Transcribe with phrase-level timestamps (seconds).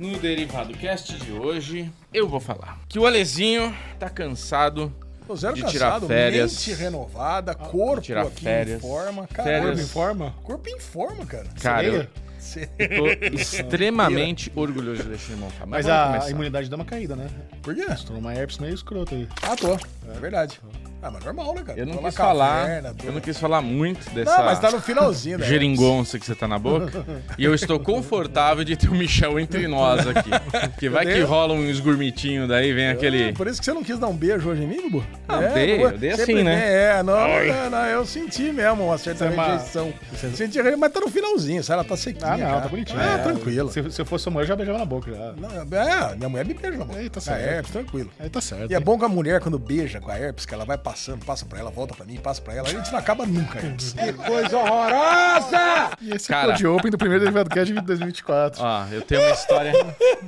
[0.00, 4.90] No Derivado Cast de hoje, eu vou falar que o Alezinho tá cansado
[5.26, 6.52] Tô zero de cansado, tirar férias.
[6.66, 8.78] mente renovada, corpo tirar aqui férias.
[8.78, 9.26] em forma.
[9.28, 9.66] Cara, Férias.
[9.68, 10.34] corpo em forma?
[10.42, 11.46] Corpo em forma, cara.
[11.60, 12.06] Cara, eu
[12.38, 15.66] Você- tô extremamente orgulhoso de deixar irmão falar.
[15.66, 16.30] Mas vamos a começar.
[16.30, 17.28] imunidade dá uma caída, né?
[17.62, 17.84] Por quê?
[18.06, 19.28] Tô numa herpes meio escroto aí.
[19.42, 19.74] Ah, tô.
[19.74, 20.58] É verdade.
[21.02, 21.78] Ah, mas normal, né, cara?
[21.78, 24.80] Eu não quis falar, caverna, eu não quis falar muito dessa Não, mas tá no
[24.80, 25.46] finalzinho, né?
[25.46, 27.04] geringonça que você tá na boca.
[27.38, 30.30] e eu estou confortável de ter o Michel entre nós aqui.
[30.78, 33.32] Que vai que rola uns gourmitinhos daí, vem aquele...
[33.32, 35.04] Por isso que você não quis dar um beijo hoje em mim, Bubu?
[35.28, 36.98] Ah, dei, Bubu, eu dei sempre assim, né?
[36.98, 39.94] É, não, não, não, eu senti mesmo uma certa Você é uma- rejeição.
[40.16, 41.80] Senti rejeição, mas tá no finalzinho, sabe?
[41.80, 42.26] Ela tá sequinha.
[42.32, 42.60] Ah, não, cara.
[42.60, 43.00] tá bonitinho.
[43.00, 43.70] Ah, tranquilo.
[43.70, 45.10] Se, se eu fosse sua mulher, eu já beijava na boca.
[45.10, 45.32] Já.
[45.32, 46.98] Não, é, minha mulher me beija na boca.
[46.98, 47.68] Aí, tá Ah, certo.
[47.68, 48.10] É, tranquilo.
[48.18, 48.70] Aí tá certo.
[48.70, 51.24] E é bom que a mulher, quando beija com a herpes, que ela vai passando,
[51.24, 53.92] passa pra ela, volta pra mim, passa pra ela, a gente não acaba nunca herpes.
[54.00, 55.90] Que coisa horrorosa!
[56.00, 56.48] E esse Cara.
[56.48, 56.58] Cara...
[56.58, 58.60] de Open do primeiro Derivado Cast de 2024.
[58.62, 59.72] Ó, eu tenho uma história...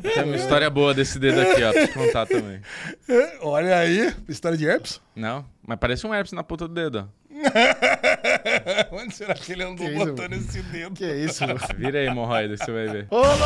[0.04, 2.60] eu tenho uma história boa desse dedo aqui, ó, pra te contar também.
[3.42, 5.00] Olha aí, história de herpes.
[5.16, 5.44] Não?
[5.66, 7.22] Mas parece um herpes na ponta do dedo, ó.
[8.92, 10.94] Onde será que ele andou Que isso, botando esse dedo?
[10.94, 11.58] Que isso, mano?
[11.76, 13.06] Vira aí, hemorroida, você vai ver.
[13.10, 13.42] Ô, louco!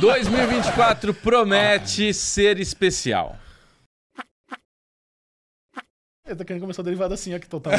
[0.00, 3.38] 2024 promete ser especial.
[6.28, 7.72] Eu tô querendo começar o derivado assim, ó, que total.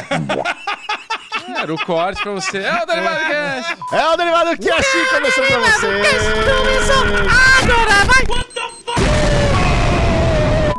[1.56, 2.58] Era o corte pra você.
[2.58, 3.76] É o Derivado Cast!
[3.92, 5.86] é o Derivado Cast começando pra você!
[5.86, 7.30] Muito
[7.62, 8.59] Agora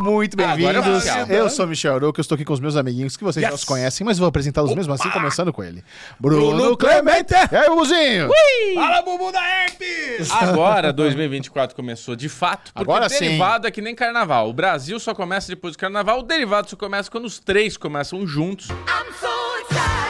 [0.01, 0.87] é bem-vindos.
[0.97, 1.27] oficial.
[1.27, 3.59] eu sou Michel Arouca, eu estou aqui com os meus amiguinhos que vocês já Yes.
[3.59, 5.83] os conhecem, mas vou apresentá-los mesmo assim, começando com ele.
[6.19, 7.33] Bruno, Bruno Clemente!
[7.51, 8.29] E aí, Bubuzinho?
[8.75, 10.31] Fala, Bubu da herpes!
[10.31, 13.19] Agora 2024 começou de fato, porque Agora sim.
[13.19, 14.49] derivado é que nem carnaval.
[14.49, 18.25] O Brasil só começa depois do carnaval, o derivado só começa quando os três começam
[18.25, 18.69] juntos.
[18.69, 19.27] I'm so
[19.69, 20.00] excited,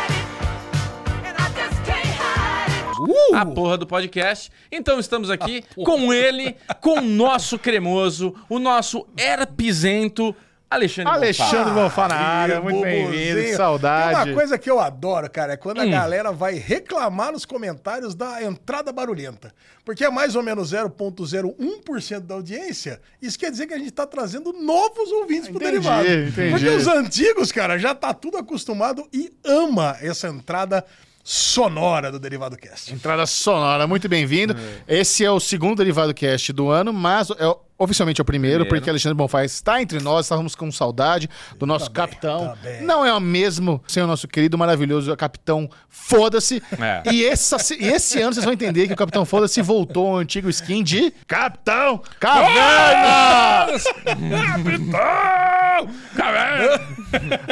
[3.05, 3.35] Uh!
[3.35, 4.51] A porra do podcast.
[4.71, 10.35] Então estamos aqui com ele, com o nosso cremoso, o nosso herpesento
[10.69, 12.07] Alexandre Alexandre Bonfá.
[12.07, 14.23] Na área, muito bem-vindo, que saudade.
[14.23, 15.81] Tem uma coisa que eu adoro, cara, é quando Hum.
[15.81, 19.53] a galera vai reclamar nos comentários da entrada barulhenta.
[19.83, 23.01] Porque é mais ou menos 0,01% da audiência.
[23.21, 26.07] Isso quer dizer que a gente tá trazendo novos ouvintes pro Entendi, derivado.
[26.07, 26.51] entendi.
[26.51, 30.85] Porque os antigos, cara, já tá tudo acostumado e ama essa entrada
[31.23, 32.93] sonora do Derivado Cast.
[32.93, 34.55] Entrada sonora, muito bem-vindo.
[34.87, 38.59] Esse é o segundo Derivado Cast do ano, mas é o- oficialmente é o primeiro,
[38.59, 38.75] Primeiro.
[38.81, 42.47] porque Alexandre Bonfá está entre nós, estávamos com saudade do nosso Tá bem, capitão.
[42.49, 42.81] tá bem.
[42.83, 46.61] Não é o mesmo sem o nosso querido, maravilhoso capitão Foda-se.
[46.79, 47.03] É.
[47.11, 50.49] E, essa- e esse ano vocês vão entender que o capitão Foda-se voltou ao antigo
[50.49, 53.67] skin de Capitão Caverna!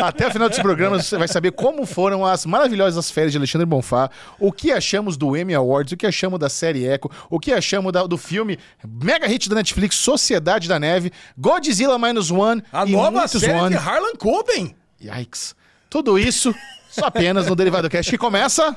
[0.01, 3.65] Até o final desse programa você vai saber como foram as maravilhosas férias de Alexandre
[3.65, 4.09] Bonfá,
[4.39, 7.91] o que achamos do Emmy Awards, o que achamos da série Echo, o que achamos
[7.91, 8.57] da- do filme
[9.03, 13.53] mega hit da Netflix Sociedade da Neve, Godzilla Minus One A e nova muitos série
[13.53, 13.75] One.
[13.75, 14.75] de Harlan Coben.
[15.01, 15.55] Yikes.
[15.89, 16.53] Tudo isso
[16.89, 18.75] só apenas no Derivado Cast que começa...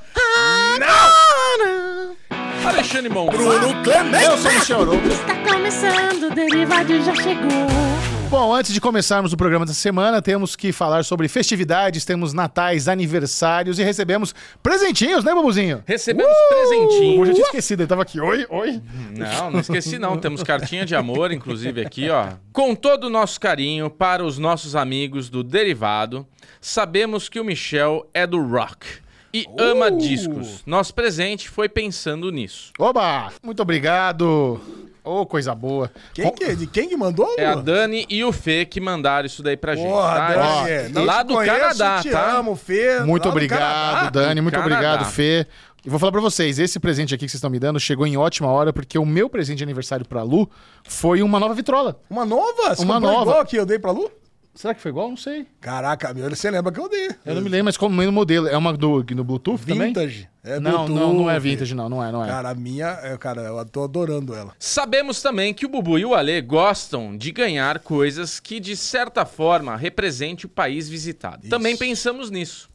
[2.64, 3.36] Alexandre Bonfá.
[3.36, 4.24] Bruno Clemente.
[4.24, 5.08] Eu sou o Michel Arouca.
[5.08, 8.21] Está começando, o derivado já chegou.
[8.32, 12.88] Bom, antes de começarmos o programa dessa semana, temos que falar sobre festividades, temos natais,
[12.88, 15.82] aniversários e recebemos presentinhos, né, Babuzinho?
[15.86, 17.26] Recebemos Eu presentinho.
[17.26, 18.18] já tinha esquecido, ele tava aqui.
[18.18, 18.80] Oi, oi.
[19.14, 20.16] Não, não esqueci não.
[20.16, 22.28] Temos cartinha de amor, inclusive, aqui, ó.
[22.54, 26.26] Com todo o nosso carinho para os nossos amigos do Derivado,
[26.58, 28.86] sabemos que o Michel é do rock
[29.34, 30.62] e ama discos.
[30.64, 32.72] Nosso presente foi pensando nisso.
[32.78, 33.30] Oba!
[33.42, 34.58] Muito obrigado.
[35.04, 35.90] Ô, coisa boa.
[36.14, 37.34] Quem que, de quem que mandou?
[37.36, 37.62] É a Lu?
[37.62, 39.88] Dani e o Fê que mandaram isso daí pra gente.
[39.88, 40.34] Porra, tá?
[40.64, 40.88] Dani.
[40.92, 42.36] não Lá do conheço, Canadá, te tá?
[42.38, 43.00] amo, Fê.
[43.00, 43.58] Muito obrigado,
[43.94, 44.10] Canadá.
[44.10, 44.40] Dani.
[44.40, 44.74] Muito Canadá.
[44.76, 45.46] obrigado, Fê.
[45.84, 48.16] E vou falar pra vocês, esse presente aqui que vocês estão me dando chegou em
[48.16, 50.48] ótima hora, porque o meu presente de aniversário pra Lu
[50.84, 51.98] foi uma nova vitrola.
[52.08, 52.72] Uma nova?
[52.76, 53.22] Você Uma nova.
[53.30, 54.08] igual que eu dei pra Lu?
[54.54, 55.08] Será que foi igual?
[55.08, 55.46] Não sei.
[55.60, 57.08] Caraca, meu, você lembra que eu dei.
[57.24, 58.46] Eu não me lembro, mas como mesmo modelo.
[58.46, 59.88] É uma do, no Bluetooth também?
[59.88, 60.28] Vintage.
[60.44, 60.92] É Não, Bluetooth.
[61.00, 61.88] não, não é vintage, não.
[61.88, 62.28] Não é, não é.
[62.28, 64.52] Cara, a minha, é, cara, eu tô adorando ela.
[64.58, 69.24] Sabemos também que o Bubu e o Ale gostam de ganhar coisas que, de certa
[69.24, 71.48] forma, represente o país visitado.
[71.48, 72.68] Também pensamos nisso.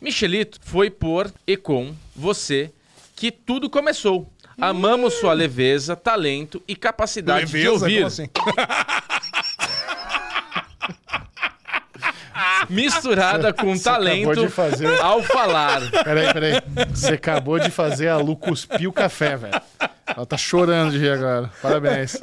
[0.00, 2.70] Michelito foi por e com você
[3.16, 4.30] que tudo começou.
[4.60, 7.94] Amamos sua leveza, talento e capacidade de ouvir.
[7.96, 8.28] Como assim?
[12.68, 15.80] misturada com Você acabou talento de fazer- ao falar.
[16.04, 16.62] Peraí, peraí.
[16.90, 19.60] Você acabou de fazer a Lu cuspir o café, velho.
[20.06, 21.50] Ela tá chorando de rir agora.
[21.62, 22.18] Parabéns.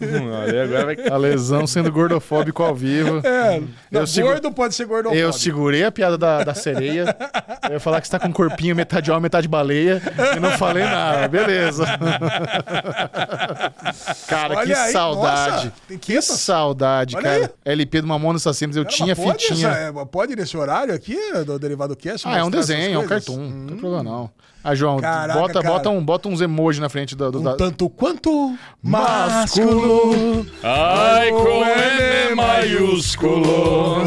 [0.00, 0.30] Hum,
[0.64, 0.96] agora vai...
[1.10, 3.20] A lesão sendo gordofóbico ao vivo.
[3.26, 3.60] É,
[3.90, 5.20] não, Eu gordo pode ser gordofóbico.
[5.20, 7.16] Eu segurei a piada da, da sereia.
[7.64, 10.00] Eu ia falar que você tá com um corpinho metade homem, metade baleia.
[10.36, 11.26] E não falei nada.
[11.28, 11.84] Beleza.
[14.28, 15.64] Cara, Olha que aí, saudade.
[15.66, 16.26] nossa, que 500.
[16.40, 17.52] saudade, Olha cara.
[17.64, 18.76] LP do Mamona Assassinos.
[18.76, 19.68] Eu tinha fitinha.
[19.68, 22.26] essa- é, pode nesse horário aqui do Derivado Cast?
[22.28, 23.36] Ah, é um desenho, é um cartoon.
[23.50, 24.30] Não tem problema não.
[24.68, 25.68] Ah, João, Caraca, bota, cara.
[25.68, 27.54] bota, um, bota uns emojis na frente do, do- Um da...
[27.54, 30.44] tanto quanto Másculo.
[30.62, 34.04] Ai, com M maiúsculo.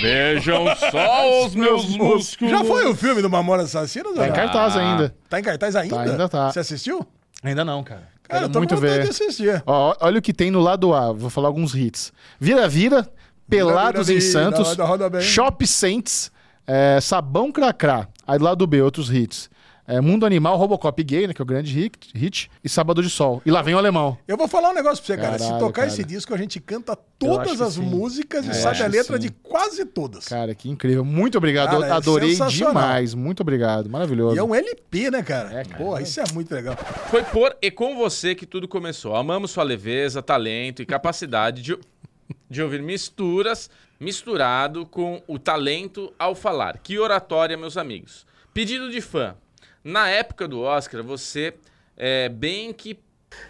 [0.00, 2.50] Vejam só os meus músculos.
[2.52, 4.12] Já foi o filme do Mamona Assassino?
[4.14, 5.14] Tá em cartaz ainda.
[5.28, 5.94] Tá em cartaz ainda?
[5.94, 6.50] Tá, ainda tá.
[6.52, 7.06] Você assistiu?
[7.42, 8.08] Ainda não, cara.
[8.24, 9.02] Cara, Quero eu tô muito ver.
[9.02, 9.62] de assistir.
[9.66, 11.12] Ó, olha o que tem no lado A.
[11.12, 12.12] Vou falar alguns hits.
[12.40, 13.08] Vira Vira,
[13.48, 15.20] Pelados Vira, em vira, Santos, roda, roda bem.
[15.20, 16.30] Shop Saints,
[16.66, 18.08] é, Sabão Cracrá.
[18.26, 19.50] Aí do lado B, outros hits.
[19.86, 23.10] É, Mundo Animal, Robocop Gay, né, que é o grande hit, hit, e Sábado de
[23.10, 23.42] Sol.
[23.44, 24.16] E lá vem o alemão.
[24.28, 25.38] Eu vou falar um negócio pra você, cara.
[25.38, 25.88] Se Caralho, tocar cara.
[25.88, 27.82] esse disco, a gente canta todas as sim.
[27.82, 29.22] músicas e Eu sabe a letra sim.
[29.26, 30.28] de quase todas.
[30.28, 31.04] Cara, que incrível.
[31.04, 31.70] Muito obrigado.
[31.70, 33.12] Cara, Eu é adorei demais.
[33.14, 33.90] Muito obrigado.
[33.90, 34.36] Maravilhoso.
[34.36, 35.52] E é um LP, né, cara?
[35.52, 35.82] É, cara.
[35.82, 36.76] Porra, isso é muito legal.
[37.10, 39.16] Foi por e com você que tudo começou.
[39.16, 41.76] Amamos sua leveza, talento e capacidade de,
[42.48, 43.68] de ouvir misturas,
[43.98, 46.78] misturado com o talento ao falar.
[46.78, 48.24] Que oratória, meus amigos.
[48.54, 49.34] Pedido de fã.
[49.84, 51.54] Na época do Oscar, você
[51.96, 52.98] é, bem que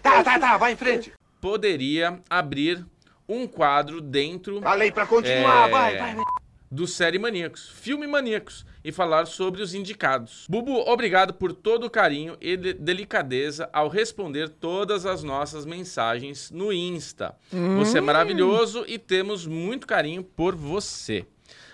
[0.01, 1.11] Tá, tá, tá, vai em frente.
[1.41, 2.85] poderia abrir
[3.27, 5.71] um quadro dentro Falei pra continuar, É.
[5.71, 6.25] vai, vai, vai.
[6.71, 10.45] do Série Maníacos, Filme Maníacos, e falar sobre os indicados.
[10.49, 16.49] Bubu, obrigado por todo o carinho e de- delicadeza ao responder todas as nossas mensagens
[16.49, 17.35] no Insta.
[17.77, 21.25] Você é maravilhoso e temos muito carinho por você.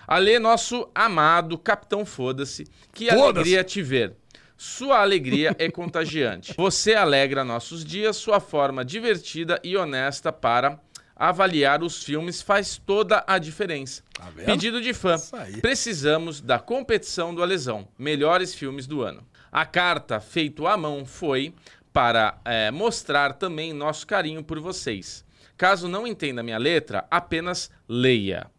[0.06, 3.22] Alê, nosso amado Capitão Foda-se, que Foda-se.
[3.24, 4.14] alegria te ver.
[4.62, 6.52] Sua alegria é contagiante.
[6.54, 10.78] Você alegra nossos dias, sua forma divertida e honesta para
[11.16, 14.02] avaliar os filmes faz toda a diferença.
[14.34, 14.44] vendo?
[14.44, 15.16] Pedido de fã.
[15.62, 17.88] Precisamos da competição do Alesão.
[17.98, 19.26] Melhores filmes do ano.
[19.50, 21.54] A carta feito à mão foi
[21.90, 25.24] para eh, mostrar também nosso carinho por vocês.
[25.56, 28.50] Caso não entenda minha letra, apenas leia.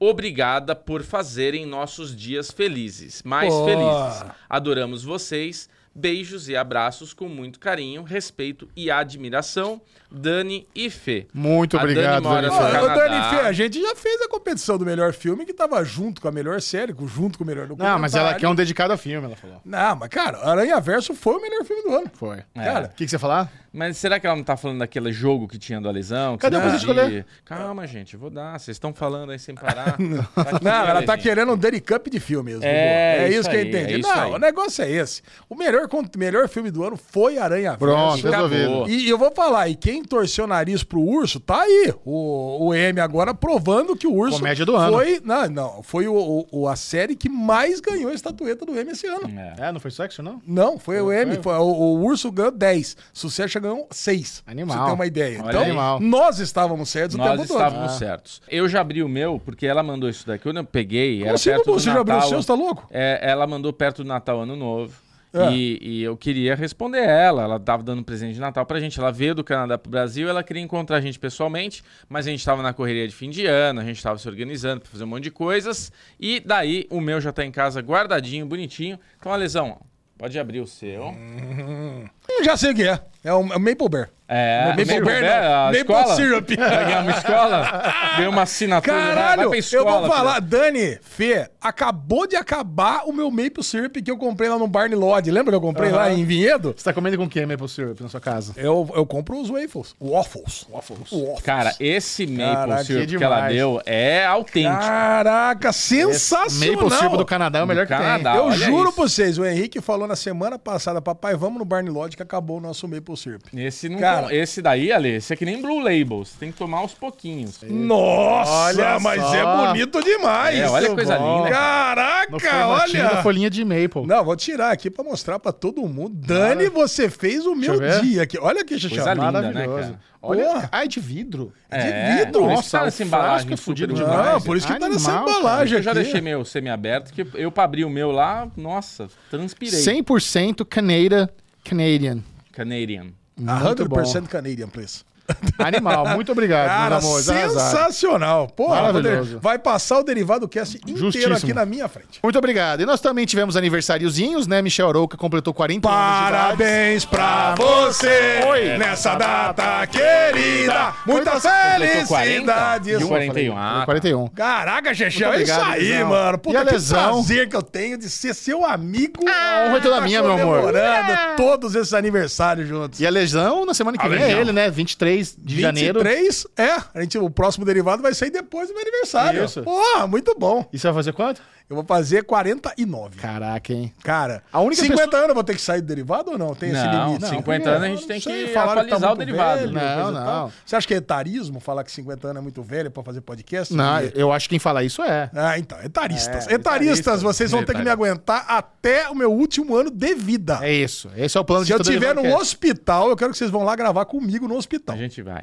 [0.00, 3.64] Obrigada por fazerem nossos dias felizes, mais Pô.
[3.64, 4.24] felizes.
[4.48, 5.68] Adoramos vocês.
[5.94, 9.80] Beijos e abraços com muito carinho, respeito e admiração.
[10.08, 11.26] Dani e Fê.
[11.34, 12.80] Muito A Dani obrigado, mora Dani no Fé.
[12.80, 13.08] Ô, ô, Canadá.
[13.08, 16.28] Dani Fê, a gente já fez a competição do melhor filme que tava junto com
[16.28, 17.94] a melhor série, junto com o melhor documentário.
[17.94, 19.60] Não, mas ela quer um dedicado a filme, ela falou.
[19.64, 22.10] Não, mas cara, Aranha Verso foi o melhor filme do ano.
[22.14, 22.44] Foi.
[22.54, 23.50] Cara, O que, que você ia falar?
[23.72, 26.36] Mas será que ela não tá falando daquele jogo que tinha do Alisão?
[26.36, 27.26] que Cadê o presente escolher?
[27.44, 28.58] Calma, gente, eu vou dar.
[28.58, 29.96] Vocês estão falando aí sem parar.
[30.34, 31.22] Tá aqui, Não, ela tá gente.
[31.24, 32.64] querendo um Daddy Cup de filme mesmo.
[32.64, 33.24] É, Bubu.
[33.24, 33.94] é isso isso que eu aí, entendi.
[33.94, 34.30] é não, aí.
[34.32, 35.22] o negócio é esse.
[35.48, 38.88] O melhor, melhor filme do ano foi Aranha Pronto, resolvido.
[38.88, 41.92] E eu vou falar, e quem torceu o nariz pro urso, tá aí.
[42.04, 44.38] O, o M agora provando que o urso.
[44.38, 44.92] Comédia do ano.
[44.92, 48.76] Foi, não, não, foi o, o- o- a série que mais ganhou a estatueta do
[48.78, 49.28] M esse ano.
[49.58, 49.68] É.
[49.68, 50.40] É, não foi sexo, não?
[50.46, 51.34] Não, foi o M.
[51.34, 51.42] foi?
[51.42, 52.96] Foi, o, o urso ganhou 10.
[53.12, 54.42] Sucesso ganhou 6.
[54.46, 54.76] Animal.
[54.76, 55.38] Pra você ter uma ideia.
[55.42, 55.62] Olha então.
[55.62, 56.00] Animal.
[56.00, 57.56] nós estávamos certos o Nós tempo todo.
[57.58, 57.98] estávamos Ah.
[57.98, 58.42] certos.
[58.48, 60.44] Eu já abri o meu, porque ela mandou isso daqui.
[60.44, 62.28] Quando eu peguei, Como era assim, perto do Você já abriu o Natal.
[62.28, 62.40] seu?
[62.42, 62.86] Você tá louco?
[62.90, 64.94] É, ela mandou perto do Natal, Ano Novo.
[65.30, 65.52] É.
[65.52, 67.42] E, e eu queria responder ela.
[67.42, 68.98] Ela tava dando presente de Natal pra gente.
[68.98, 72.42] Ela veio do Canadá pro Brasil, ela queria encontrar a gente pessoalmente, mas a gente
[72.42, 75.06] tava na correria de fim de ano, a gente tava se organizando pra fazer um
[75.06, 75.92] monte de coisas.
[76.18, 78.98] E daí o meu já tá em casa guardadinho, bonitinho.
[79.20, 79.78] Então, Alesão,
[80.16, 81.08] pode abrir o seu.
[81.08, 82.06] Hum,
[82.42, 82.98] Já sei o que é.
[83.28, 84.10] É o é o Maple Bear.
[84.30, 85.54] É, Maple Maple Bear, Bear, não.
[85.54, 86.14] a Maple escola?
[86.16, 86.50] Syrup.
[86.56, 87.82] Vai ganhar uma escola?
[88.18, 88.94] Ganhou uma assinatura.
[88.94, 90.40] vai- vai Caralho, escola, eu vou falar, filha.
[90.42, 94.96] Dani, Fê, acabou de acabar o meu Maple Syrup que eu comprei lá no Barney
[94.98, 95.30] Lodge.
[95.30, 96.74] Lembra que eu comprei lá em Vinhedo?
[96.76, 98.52] Você tá comendo com o que, Maple Syrup, na sua casa?
[98.56, 99.94] Eu, eu compro os waffles.
[99.98, 100.66] Waffles.
[100.70, 101.10] Waffles.
[101.10, 101.42] waffles.
[101.42, 104.76] Cara, esse Maple Caraca, Syrup que que ela deu é autêntico.
[104.78, 106.74] Caraca, sensacional.
[106.82, 108.36] Maple Syrup do Canadá é o melhor Do que Canadá.
[108.36, 108.92] Eu olha juro isso.
[108.92, 112.58] pra vocês, o Henrique falou na semana passada, papai, vamos no Barney Lodge que acabou
[112.58, 113.42] o nosso Maple Syrup.
[113.54, 114.17] Esse, não Cara.
[114.22, 116.24] Tom- esse daí, Ale, esse é que nem Blue Label.
[116.24, 117.60] Você tem que tomar aos pouquinhos.
[117.62, 119.34] Nossa, Olha mas só.
[119.34, 120.58] é bonito demais.
[120.58, 121.38] É, olha que coisa bom.
[121.38, 121.50] linda.
[121.50, 122.26] cara.
[122.30, 123.22] No Caraca, formatinho da olha.
[123.22, 124.06] folhinha de Maple.
[124.06, 126.10] Não, vou tirar aqui pra mostrar pra todo mundo.
[126.14, 128.38] Dani, você fez o meu dia aqui.
[128.38, 128.98] Olha aqui, Coisa Xixi.
[129.00, 129.80] linda, né, Maravilhoso.
[129.92, 130.00] cara?
[130.20, 131.52] Olha, ai, de vidro.
[131.70, 132.40] É, vidro.
[132.40, 134.26] por isso que Nossa, tá nessa embalagem frasco é fudido demais.
[134.32, 137.62] Não, por isso que tá nessa embalagem Eu já deixei meu semi-aberto, que eu pra
[137.64, 139.78] abrir o meu lá, nossa, transpirei.
[139.80, 141.32] 100% Canada,
[141.64, 142.18] Canadian.
[142.52, 143.06] Canadian.
[143.38, 144.02] Muito bom.
[144.02, 145.04] 100% Canadian, please.
[145.58, 147.50] Animal, muito obrigado, Cara, arrasaram.
[147.50, 148.46] sensacional.
[148.48, 149.38] Porra, Maravilhoso.
[149.40, 151.34] vai passar o Derivado Cast inteiro Justíssimo.
[151.36, 152.18] aqui na minha frente.
[152.22, 152.80] Muito obrigado.
[152.80, 154.62] E nós também tivemos aniversáriozinhos, né?
[154.62, 156.32] Michel Arouca completou 40 anos de idade.
[156.32, 158.78] Parabéns pra você Oi.
[158.78, 160.94] nessa data querida.
[161.06, 161.78] Muita 40?
[161.78, 162.90] felicidade.
[162.90, 163.56] E o 41.
[163.58, 163.84] Ah, tá.
[163.84, 164.28] 41.
[164.28, 166.38] Caraca, Chechel, é isso aí, mano.
[166.38, 167.12] Puta E a que Lesão?
[167.22, 169.24] prazer que eu tenho de ser seu amigo.
[169.28, 170.60] A honra é toda minha, meu amor.
[170.60, 173.00] Comemorando todos esses aniversários juntos.
[173.00, 174.36] E a lesão, na semana que A vem, lesão.
[174.36, 174.70] é ele, né?
[174.70, 176.00] 23 de janeiro.
[176.00, 176.76] 23, é.
[176.94, 179.44] A gente, o próximo derivado vai sair depois do meu aniversário.
[179.44, 179.62] Isso.
[179.62, 180.68] Porra, muito bom.
[180.72, 181.42] E você vai fazer quanto?
[181.68, 183.18] Eu vou fazer 49.
[183.20, 183.92] Caraca, hein?
[184.02, 186.54] Cara, A única 50 pessoa- anos eu vou ter que sair do derivado ou não?
[186.54, 187.28] Tem esse Não, limite?
[187.28, 189.60] 50 anos a gente tem Não sei, que falaram atualizar tá o derivado.
[189.60, 190.24] velho, Não, e não.
[190.24, 190.52] tal.
[190.64, 193.74] Você acha que é etarismo falar que 50 anos é muito velho pra fazer podcast?
[193.74, 195.30] Não, E- eu acho que quem fala isso é.
[195.34, 196.48] Ah, então, etaristas.
[196.48, 197.22] É, etaristas, etaristas.
[197.22, 200.60] vocês vão ter que me aguentar até o meu último ano de vida.
[200.62, 201.10] É isso.
[201.16, 202.42] Esse é o plano Se de eu todo tiver num podcast.
[202.42, 204.94] hospital, eu quero que vocês vão lá gravar comigo no hospital.
[204.96, 205.42] A gente vai.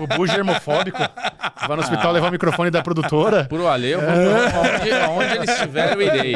[0.00, 0.98] Bubu germofóbico.
[1.66, 3.44] Vai no hospital levar o microfone da produtora.
[3.44, 6.34] Pro Ale, eu vou onde, onde ele estiver, eu irei.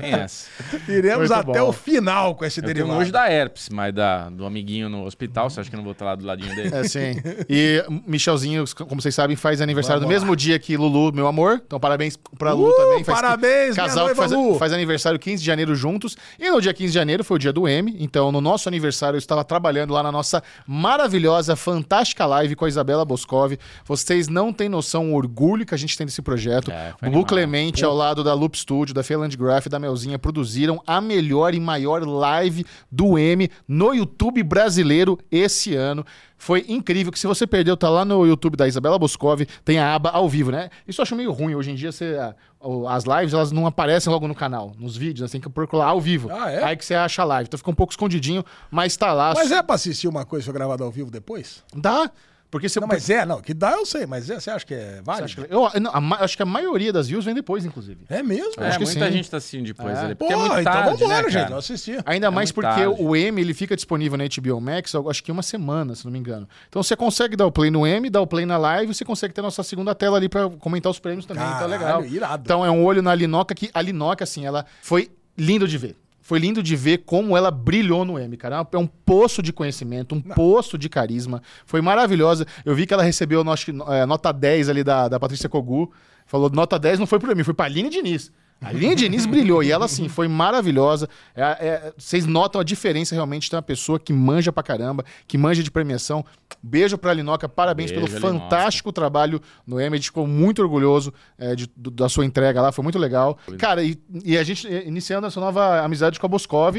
[0.00, 0.48] Tem essa.
[0.88, 1.68] Iremos Muito até bom.
[1.68, 2.98] o final com esse Eu tenho derivado.
[2.98, 5.92] nojo da herpes, mas da, do amiguinho no hospital, você acha que eu não vou
[5.92, 6.74] estar lá do ladinho dele?
[6.74, 7.16] É, sim.
[7.48, 11.62] E Michelzinho, como vocês sabem, faz aniversário Vamos no mesmo dia que Lulu, meu amor.
[11.66, 13.04] Então, parabéns pra Lulu Uh, também.
[13.04, 14.58] Faz parabéns, minha casal que noiva faz, Lu.
[14.58, 16.16] faz aniversário 15 de janeiro juntos.
[16.38, 17.96] E no dia 15 de janeiro foi o dia do M.
[18.00, 22.68] Então, no nosso aniversário, eu estava trabalhando lá na nossa maravilhosa, fantástica live com a
[22.68, 23.56] Isabela Boscov.
[23.84, 26.70] Vocês não têm noção o orgulho que a gente tem desse projeto.
[26.70, 27.24] É, Bubu.
[27.26, 31.54] Clemente, ao lado da Loop Studio, da Feland Graph e da Melzinha, produziram a melhor
[31.54, 36.04] e maior live do M no YouTube brasileiro esse ano.
[36.38, 39.94] Foi incrível que se você perdeu, tá lá no YouTube da Isabela Boscov, tem a
[39.94, 40.68] aba ao vivo, né?
[40.86, 41.54] Isso eu acho meio ruim.
[41.54, 42.55] Hoje em dia, você, a- o-
[42.88, 45.28] as lives, elas não aparecem logo no canal, nos vídeos, né?
[45.28, 46.30] você tem que procurar ao vivo.
[46.30, 46.64] Ah, é?
[46.64, 47.46] Aí que você acha a live.
[47.46, 49.32] Então fica um pouco escondidinho, mas tá lá.
[49.34, 51.62] Mas é pra assistir uma coisa gravada ao vivo depois?
[51.74, 52.10] Dá.
[52.50, 52.78] Porque você...
[52.80, 53.40] Não, mas é, não.
[53.40, 55.24] Que dá eu sei, mas é, você acha que é você válido?
[55.24, 58.04] acha que- eu, não, a acho que a maioria das views vem depois, inclusive.
[58.08, 58.62] É mesmo?
[58.62, 59.12] É, acho que muita sim.
[59.12, 60.00] gente tá assistindo depois É.
[60.00, 60.14] ali.
[60.14, 61.50] Pô, Porque é muito então tarde, vambora, né, gente.
[61.50, 61.98] Eu assisti.
[62.06, 63.02] Ainda mais muito porque tarde.
[63.02, 66.12] o M ele fica disponível na HBO Max, eu acho que uma semana, se não
[66.12, 66.48] me engano.
[66.68, 69.34] Então você consegue dar o play no M, dar o play na live, você consegue
[69.34, 71.86] ter nossa segunda tela ali pra comentar os prêmios também, então é legal.
[72.00, 72.42] Caralho, irado.
[72.44, 75.96] Então é um olho na Linoca que a Linoca assim, ela foi lindo de ver.
[76.26, 78.66] Foi lindo de ver como ela brilhou no M, cara.
[78.72, 81.40] É um- poço de conhecimento, um poço de carisma.
[81.64, 82.44] Foi maravilhosa.
[82.64, 85.92] Eu vi que ela recebeu acho é, nota 10 ali da, da Patrícia Kogu.
[86.26, 88.32] Falou, nota 10 não foi pra mim, foi pra Aline Diniz.
[88.60, 91.08] A Aline Diniz brilhou e ela, assim, foi maravilhosa.
[91.34, 95.36] É- é- vocês notam a diferença realmente de uma pessoa que manja pra caramba, que
[95.36, 96.24] manja de premiação.
[96.62, 98.40] Beijo pra Linoca, parabéns Beijo, pelo Linoca.
[98.48, 100.00] fantástico trabalho no Emmy.
[100.00, 103.38] Ficou muito orgulhoso é, de- do- da sua entrega lá, foi muito legal.
[103.58, 106.76] Cara, e, e a gente eh, iniciando essa nova amizade com a Boscov.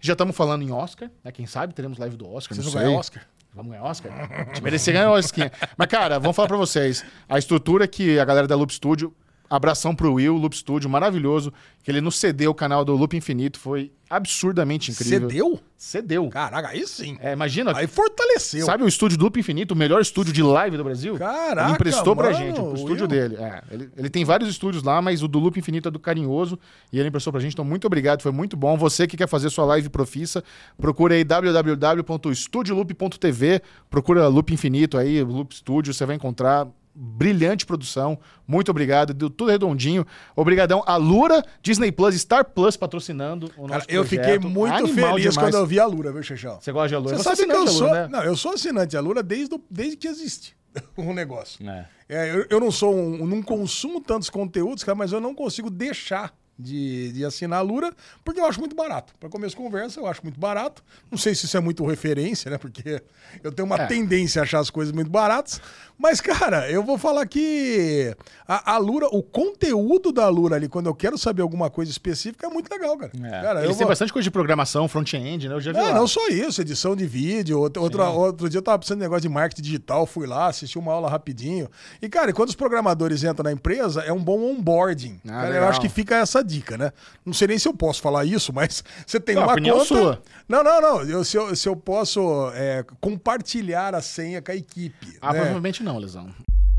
[0.00, 1.32] Já estamos falando em Oscar, né?
[1.32, 3.22] Quem sabe teremos live do Oscar, Vocês não vão ganhar Oscar?
[3.52, 4.12] Vamos ganhar Oscar?
[4.12, 5.50] A gente merecia ganhar Oscar.
[5.76, 7.04] Mas, cara, vamos falar pra vocês.
[7.28, 9.12] A estrutura que a galera da Loop Studio,
[9.48, 13.58] abração pro Will, Loop Studio, maravilhoso, que ele nos cedeu o canal do Loop Infinito,
[13.58, 15.28] foi absurdamente incrível.
[15.28, 15.60] Cedeu?
[15.76, 16.28] Cedeu.
[16.28, 17.18] Caraca, aí sim.
[17.20, 18.64] É, imagina, Aí fortaleceu.
[18.64, 21.16] sabe o estúdio do Loop Infinito, o melhor estúdio de live do Brasil?
[21.16, 23.08] Caraca, Ele emprestou pra mano, gente, o o estúdio Will.
[23.08, 23.36] dele.
[23.36, 26.58] É, ele, ele tem vários estúdios lá, mas o do Loop Infinito é do Carinhoso
[26.92, 28.76] e ele emprestou pra gente, então muito obrigado, foi muito bom.
[28.76, 30.42] Você que quer fazer sua live profissa,
[30.78, 36.66] procura aí www.studioloop.tv, procura Loop Infinito aí, Loop Studio, você vai encontrar
[36.98, 38.18] brilhante produção.
[38.48, 40.06] Muito obrigado, deu tudo redondinho.
[40.34, 44.08] Obrigadão a Lura, Disney Plus, Star Plus patrocinando o Cara, nosso eu projeto.
[44.24, 45.36] fiquei muito Animal feliz demais.
[45.36, 46.58] quando eu vi a Lura, viu, Xexão?
[46.60, 47.16] Você gosta de Alura?
[47.16, 47.90] Você Você sabe que eu sou.
[47.92, 48.08] Né?
[48.08, 50.56] Não, eu sou assinante de Alura desde, o- desde que existe
[50.96, 51.68] o negócio.
[51.68, 51.86] É.
[52.08, 55.68] É, eu, eu não sou um, não consumo tantos conteúdos, cara, mas eu não consigo
[55.68, 57.92] deixar de, de assinar a Lura,
[58.24, 59.12] porque eu acho muito barato.
[59.20, 60.82] Para começo de conversa, eu acho muito barato.
[61.10, 62.56] Não sei se isso é muito referência, né?
[62.56, 63.02] Porque
[63.42, 63.86] eu tenho uma É.
[63.86, 65.60] tendência a achar as coisas muito baratas.
[65.98, 68.14] Mas, cara, eu vou falar que
[68.46, 72.46] a, a Lura, o conteúdo da Lura ali, quando eu quero saber alguma coisa específica,
[72.46, 73.12] é muito legal, cara.
[73.16, 73.30] É.
[73.42, 75.54] cara Eles têm vou- bastante coisa de programação, front-end, né?
[75.54, 77.58] Eu já vi é, não só isso, edição de vídeo.
[77.58, 80.78] Outra, outra- outro dia eu tava precisando de negócio de marketing digital, fui lá, assisti
[80.78, 81.68] uma aula rapidinho.
[82.02, 85.18] E, cara, e quando os programadores entram na empresa, é um bom onboarding.
[85.24, 86.92] Ah, Cara, eu acho que fica essa dica, né?
[87.24, 89.84] Não sei nem se eu posso falar isso, mas você tem Não, uma conta.
[89.84, 90.22] sua.
[90.48, 91.02] Não, não, não.
[91.02, 95.16] Eu- se, eu, se eu posso é, compartilhar a senha com a equipe.
[95.20, 95.38] Ah, né?
[95.40, 96.26] provavelmente não, Lesão.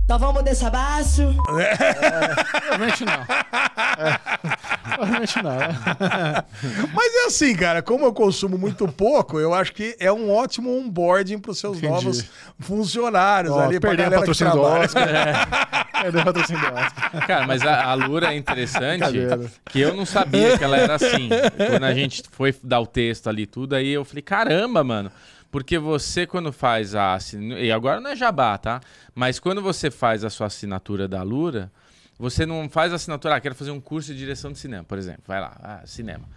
[0.04, 1.34] Então vamos deixar abaixo.
[1.34, 3.26] Provavelmente não.
[3.98, 4.20] É.
[4.84, 5.58] Provavelmente não.
[5.58, 6.44] né?
[6.94, 10.78] Mas é assim, cara, como eu consumo muito pouco, eu acho que é um ótimo
[10.78, 11.92] onboarding para os seus Entendi.
[11.92, 12.26] novos
[12.60, 14.62] funcionários Ó, ali, perdeu o galera que patrocínio do.
[14.62, 15.88] Oscar.
[15.98, 17.28] Perdeu o patrocínio do Oscar.
[17.28, 19.04] Cara, mas a, a Lura é interessante
[19.66, 21.28] que eu não sabia que ela era assim.
[21.70, 25.12] Quando a gente foi dar o texto ali e tudo, aí eu falei, caramba, mano.
[25.51, 27.62] Porque você, quando faz a assinatura.
[27.62, 28.82] E agora não é jabá, tá?
[29.16, 31.72] Mas quando você faz a sua assinatura da Lura,
[32.20, 33.36] você não faz a assinatura.
[33.36, 35.24] Ah, quero fazer um curso de direção de cinema, por exemplo.
[35.25, 36.27] Vai lá, ah, cinema.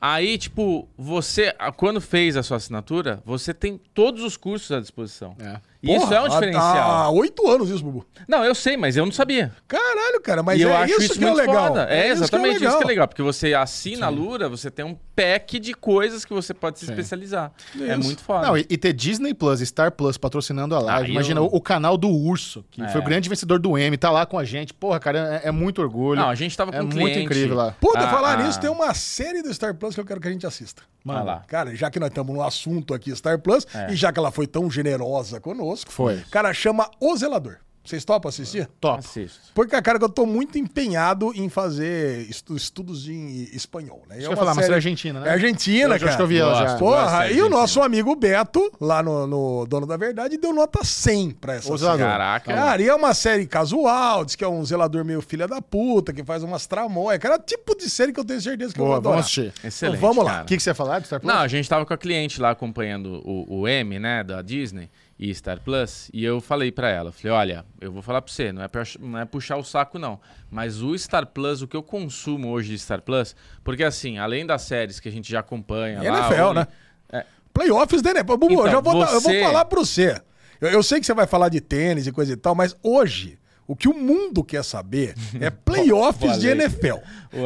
[0.00, 4.80] Aí, tipo, você, a- quando fez a sua assinatura, você tem todos os cursos à
[4.80, 5.36] disposição.
[5.40, 5.60] É.
[5.80, 6.90] E isso Porra, é um diferencial.
[6.90, 8.04] Há oito anos isso, Bubu.
[8.26, 9.52] Não, eu sei, mas eu não sabia.
[9.68, 11.68] Caralho, cara, mas e eu é acho isso, isso que é muito legal.
[11.68, 11.84] foda.
[11.88, 12.86] É, exatamente isso que é legal.
[12.88, 13.08] legal.
[13.08, 16.84] porque você assina a Lura, você tem um pack de coisas que você pode se
[16.84, 17.52] especializar.
[17.80, 18.04] É Isso.
[18.04, 18.46] muito foda.
[18.46, 21.08] Não, e, e ter Disney Plus, Star Plus patrocinando a live.
[21.08, 22.88] Ah, Imagina eu- o, o canal do Urso, que É.
[22.88, 24.72] foi o grande vencedor do M, tá lá com a gente.
[24.74, 26.20] Porra, cara, é, é muito orgulho.
[26.20, 27.20] Não, a gente tava com é um muito cliente.
[27.20, 27.74] incrível lá.
[27.80, 28.42] Puta, Ah, falar ah.
[28.44, 30.82] nisso, tem uma série do Star Plus que eu quero que a gente assista.
[31.04, 31.24] Mano.
[31.24, 31.42] lá.
[31.48, 33.92] Cara, já que nós estamos no assunto aqui, Star Plus, É.
[33.92, 36.22] e já que ela foi tão generosa conosco, Foi.
[36.30, 37.56] Cara, chama O Zelador.
[37.84, 38.68] Vocês topam assistir?
[38.78, 38.98] Top.
[38.98, 39.40] Assisto.
[39.54, 44.18] Porque, cara, que eu tô muito empenhado em fazer estu- estudos em espanhol, né?
[44.18, 45.28] Isso eu ia falar, mas você é argentina, né?
[45.30, 46.16] É argentina, Eu acho cara.
[46.16, 46.76] que eu vi ela já.
[46.76, 50.84] Porra, de e o nosso amigo Beto, lá no, no Dono da Verdade, deu nota
[50.84, 51.98] 100 pra essa série.
[51.98, 52.52] Caraca.
[52.52, 56.12] Cara, e é uma série casual, diz que é um zelador meio filha da puta,
[56.12, 57.18] que faz umas tramóias.
[57.22, 59.48] Cara, é tipo de série que eu tenho certeza que eu Boa, vou vamos adorar.
[59.50, 59.66] assistir.
[59.66, 59.96] Excelente.
[59.96, 60.42] Então, vamos lá.
[60.42, 61.32] O que, que você ia falar do Star Plus?
[61.32, 64.90] Não, a gente tava com a cliente lá acompanhando o, o M, né, da Disney
[65.18, 68.52] e Star Plus, e eu falei pra ela, falei, olha, eu vou falar pra você,
[68.52, 70.20] não é, pra- não é puxar o saco não,
[70.50, 73.34] mas o Star Plus, o que eu consumo hoje de Star Plus,
[73.64, 76.28] porque assim, além das séries que a gente já acompanha E lá...
[76.28, 76.66] NFL, né?
[77.10, 77.24] É.
[77.52, 78.36] Playoffs da NFL.
[78.36, 80.22] Bubu, eu Então, já vou, dar- eu vou você- falar pra você.
[80.60, 83.37] Eu, eu sei que você vai falar de tênis e coisa e tal, mas hoje,
[83.68, 86.96] o que o mundo quer saber é playoffs de NFL.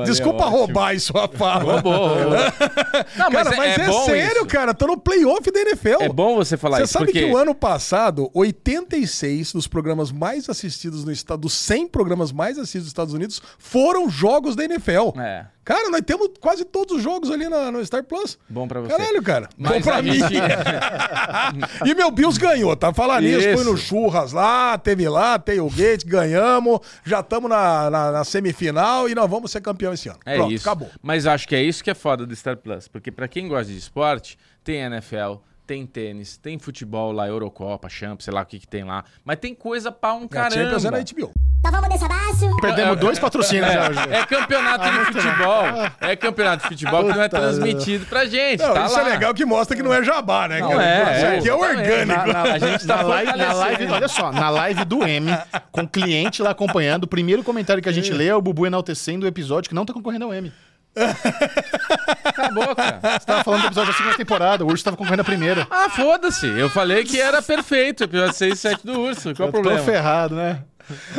[0.04, 1.74] Desculpa é roubar isso a fala.
[1.74, 2.10] Roubou.
[3.18, 4.46] Não, cara, mas é, bom sério, isso.
[4.46, 4.72] cara.
[4.72, 6.02] Tô no playoff da NFL.
[6.02, 7.18] É bom você falar Você isso, sabe porque...
[7.18, 12.56] que o ano passado, 86 dos programas mais assistidos no estado, dos 100 programas mais
[12.56, 15.18] assistidos nos Estados Unidos, foram jogos da NFL.
[15.18, 15.46] É.
[15.64, 18.36] Cara, nós temos quase todos os jogos ali na- no Star Plus.
[18.48, 18.96] Bom pra você.
[18.96, 19.48] Caralho, cara.
[19.56, 20.14] Mas Bom pra mim.
[20.14, 20.34] gente-
[21.86, 22.92] e meu Bills ganhou, tá?
[22.92, 23.62] Falar nisso, Isso.
[23.62, 29.14] foi no Churras lá, teve lá, tailgate, ganhamos, já estamos na, na- na semifinal e
[29.14, 30.18] nós vamos ser campeão esse ano.
[30.26, 30.68] É Pronto, isso.
[30.68, 30.90] acabou.
[31.00, 32.88] Mas acho que é isso que é foda do Star Plus.
[32.88, 38.24] Porque pra quem gosta de esporte, tem NFL, tem tênis, tem futebol lá, Eurocopa, Champions,
[38.24, 39.04] sei lá o que que tem lá.
[39.24, 41.12] Mas tem coisa pra um A Champions é na caramba.
[41.14, 41.30] HBO.
[42.02, 42.60] Então vamos desse abaixo.
[42.60, 43.98] Perdemos dois patrocínios já hoje.
[44.10, 45.64] É campeonato de futebol.
[46.00, 48.60] É campeonato de futebol que não é transmitido pra gente.
[48.62, 49.00] Não, tá isso lá.
[49.00, 50.60] é legal que mostra que não é jabá, né?
[50.60, 50.84] Não cara?
[50.84, 51.90] é, Isso é, aqui é exatamente.
[51.90, 52.26] orgânico.
[52.26, 55.26] Na, na- A gente tá na live, na live, olha só, na live do M,
[55.70, 59.24] com cliente lá acompanhando, o primeiro comentário que a gente lê é o Bubu enaltecendo
[59.24, 60.52] o episódio que não tá concorrendo ao M.
[62.24, 63.00] Acabou, cara.
[63.18, 65.66] Você tava falando do episódio da segunda temporada, o Urso tava concorrendo a primeira.
[65.70, 66.46] Ah, foda-se.
[66.46, 69.34] Eu falei que era perfeito o episódio 6 e 7 do Urso.
[69.34, 69.78] Qual o Eu tô problema?
[69.80, 70.58] ferrado, né?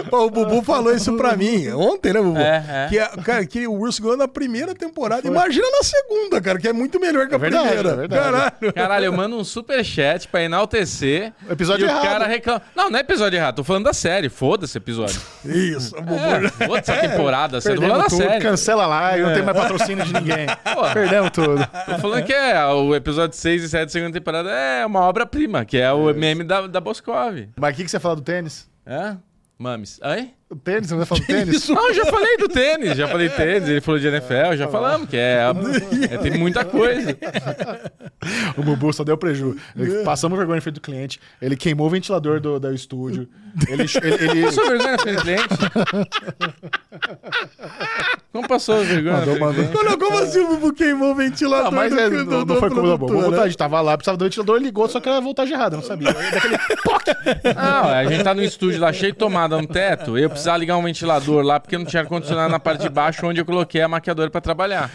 [0.10, 2.38] Pô, o Bubu falou isso pra mim ontem, né, Bubu?
[2.40, 2.88] É, é.
[2.90, 5.28] Que, a- cara, que o Urso ganhou na primeira temporada.
[5.28, 7.90] Imagina na segunda, cara, que é muito melhor que a verdade, primeira.
[7.90, 8.24] é verdade.
[8.24, 8.74] Caralho.
[8.74, 11.34] Caralho, eu mando um superchat pra enaltecer.
[11.50, 12.00] Episódio e errado.
[12.04, 12.62] o cara reclama.
[12.76, 13.56] Não, não é episódio errado.
[13.56, 14.30] Tô falando da série.
[14.30, 15.20] Foda-se o episódio.
[15.46, 16.16] Isso, o Bubu.
[16.24, 17.60] É, foda-se a temporada.
[17.62, 18.42] Você tô falando Perdemos da tudo, série.
[18.44, 20.48] cancela lá e não tem mais patrocínio de ninguém.
[20.94, 21.66] Perdemos tudo.
[21.86, 25.66] Tô falando que é o episódio 6 e 7 da segunda temporada é uma obra-prima,
[25.66, 27.48] que é o meme da, da Boscov.
[27.60, 28.68] Mas o que, que você ia falar do tênis?
[28.86, 29.16] É?
[29.60, 30.00] Mames.
[30.04, 30.34] Oi?
[30.54, 30.90] O tênis?
[30.90, 31.56] Você falar do tênis?
[31.56, 31.74] Isso.
[31.74, 35.18] Não, já falei do tênis, já falei tênis, ele falou de NFL, já falamos, que
[35.18, 35.42] é,
[36.12, 37.18] é- tem muita coisa.
[38.56, 39.58] O Bubu só deu preju.
[39.76, 41.20] Ele passamos vergonha na frente do cliente.
[41.42, 43.28] Ele queimou o ventilador do, do estúdio.
[43.68, 45.48] Ele, ele, ele- Passou vergonha na frente do cliente?
[48.32, 49.64] Como passou vergonha Mandou, do mandou.
[49.74, 52.46] Não, não, como assim o Bubu queimou o ventilador Não, mas do, é, do, não,
[52.46, 52.98] do não foi como da boa.
[52.98, 53.38] produtor, né?
[53.38, 56.12] Vontade, tava lá, precisava do ventilador, ligou, só que era a voltagem errada, não sabia.
[56.14, 56.58] Daquele...
[57.56, 60.78] Não, a gente tá no estúdio lá cheio de tomada no teto, eu precisava ligar
[60.78, 63.88] um ventilador lá porque não tinha ar-condicionado na parte de baixo onde eu coloquei a
[63.88, 64.92] maquiadora pra trabalhar.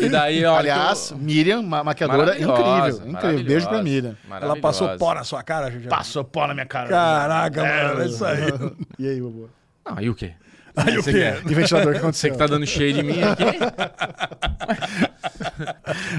[0.00, 0.56] E daí, ó.
[0.56, 3.08] Aliás, Miriam, ma maquiadora incrível.
[3.08, 3.44] Incrível.
[3.44, 4.16] Beijo pra Miriam.
[4.40, 5.88] Ela passou pó na sua cara, Juju?
[5.88, 6.88] Passou pó na minha cara.
[6.88, 8.42] Caraca, mano, é isso aí.
[8.98, 9.48] E aí, Bubu?
[9.84, 10.32] Não, e o quê?
[10.76, 11.34] Aí o Você quê?
[11.50, 12.32] E ventilador que Você aconteceu?
[12.32, 13.44] que tá dando cheio de mim aqui?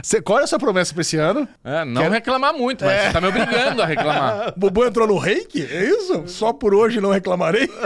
[0.01, 1.47] Você- qual é a sua promessa pra esse ano?
[1.63, 4.53] É, não reclamar muito, mas você tá me obrigando a reclamar.
[4.58, 5.62] Bubu entrou no reiki?
[5.63, 6.27] É isso?
[6.27, 7.69] Só por hoje não reclamarei?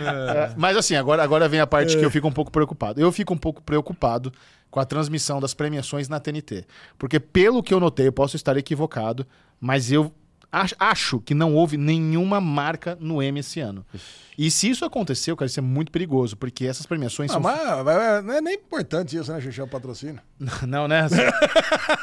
[0.00, 3.00] É, mas assim, agora, agora vem a parte que eu fico um pouco preocupado.
[3.00, 4.32] Eu fico um pouco preocupado
[4.70, 6.64] com a transmissão das premiações na TNT.
[6.98, 9.26] Porque pelo que eu notei, eu posso estar equivocado,
[9.60, 10.12] mas eu
[10.78, 13.84] acho que não houve nenhuma marca no M esse ano.
[14.36, 17.40] E se isso aconteceu, cara, isso é muito perigoso, porque essas premiações Ah, são...
[17.40, 20.20] mas mas não é nem importante isso, né, Xixi, o patrocínio.
[20.66, 21.06] Não, né?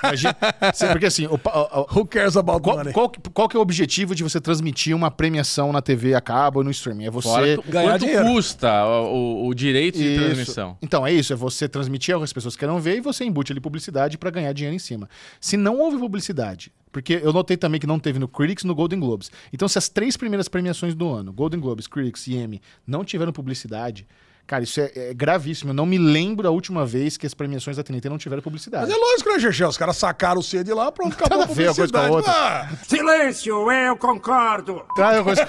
[0.03, 0.35] Imagina-
[0.73, 2.93] Cê- porque assim, o o- o- Who cares about qual, money?
[2.93, 6.21] qual, que- qual que é o objetivo de você transmitir uma premiação na TV a
[6.21, 7.05] cabo ou no streaming?
[7.07, 7.27] É você...
[7.27, 8.25] Fora tu- ganhar quanto dinheiro.
[8.25, 10.23] custa o, o- direito de Isso.
[10.23, 10.77] transmissão?
[10.81, 11.33] Então, é isso.
[11.33, 14.29] É você transmitir ao que as pessoas queiram ver e você embute ali publicidade pra
[14.31, 15.09] ganhar dinheiro em cima.
[15.41, 18.99] Se não houve publicidade, porque eu notei também que não teve no Critics no Golden
[18.99, 19.31] Globes.
[19.53, 23.31] Então, se as três primeiras premiações do ano, Golden Globes, Critics e Emmy, não tiveram
[23.31, 24.07] publicidade,
[24.47, 25.69] Cara, isso é, é gravíssimo.
[25.71, 28.85] Eu não me lembro a última vez que as premiações da TNT não tiveram publicidade.
[28.87, 29.65] Mas é lógico, né, Xexé?
[29.65, 32.01] Os caras sacaram o C de lá, pronto, acabou a Nada a coisa com a
[32.01, 32.11] publicidade.
[32.13, 32.31] outra.
[32.33, 34.83] Ah, Silêncio, eu concordo.
[34.97, 35.47] Uma coisa-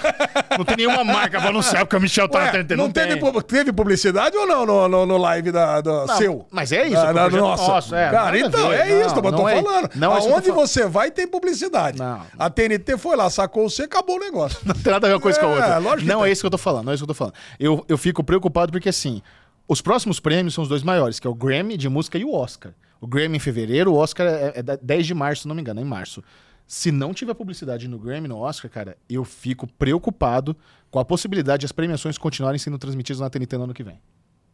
[0.57, 2.75] não tem nenhuma marca pra anunciar porque o Michel tá na ué, TNT.
[2.75, 6.45] não, teve, pu- teve publicidade ou não no, no, no live da, do Não, seu?
[6.49, 7.67] mas é isso, Ah, é um não, projeto nossa.
[7.67, 8.75] nosso, é, Cara, então, ver.
[8.79, 9.89] é Não, isso, mas eu tô não é- falando.
[9.95, 10.53] não Aonde falando.
[10.53, 11.99] você vai, tem publicidade.
[11.99, 12.21] Não.
[12.39, 14.57] A TNT foi lá, sacou você, acabou o negócio.
[14.65, 16.05] Não tem nada a ver uma coisa com a É, outra.
[16.05, 17.33] Não é isso que eu tô falando, não é isso que eu tô falando.
[17.59, 19.21] Eu, eu fico preocupado porque, assim,
[19.67, 22.33] os próximos prêmios são os dois maiores, que é o Grammy de música e o
[22.33, 22.73] Oscar.
[22.99, 25.61] O Grammy em fevereiro, o Oscar é, é da- 10 de março, se não me
[25.61, 26.23] engano, é em março.
[26.65, 30.55] Se não tiver publicidade no Grammy no Oscar, cara, eu fico preocupado
[30.89, 33.99] com a possibilidade de as premiações continuarem sendo transmitidas na TNT no ano que vem.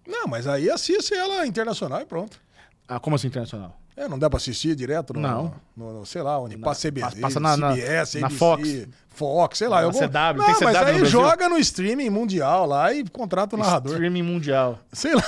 [0.08, 2.42] Não, mas aí assiste ela internacional e pronto.
[2.90, 3.80] Ah, como assim internacional?
[3.96, 5.54] É, não dá pra assistir direto no, Não.
[5.78, 8.88] no, no- sei lá, onde passa CBS, passa na- na- CBS, na ABC, Fox.
[9.10, 9.82] Fox, sei lá.
[9.82, 10.00] Na algum...
[10.00, 13.60] CW, não, tem mas CW no aí joga no streaming mundial lá e contrata o
[13.60, 13.92] narrador.
[13.92, 14.80] Streaming mundial.
[14.94, 15.24] Sei lá.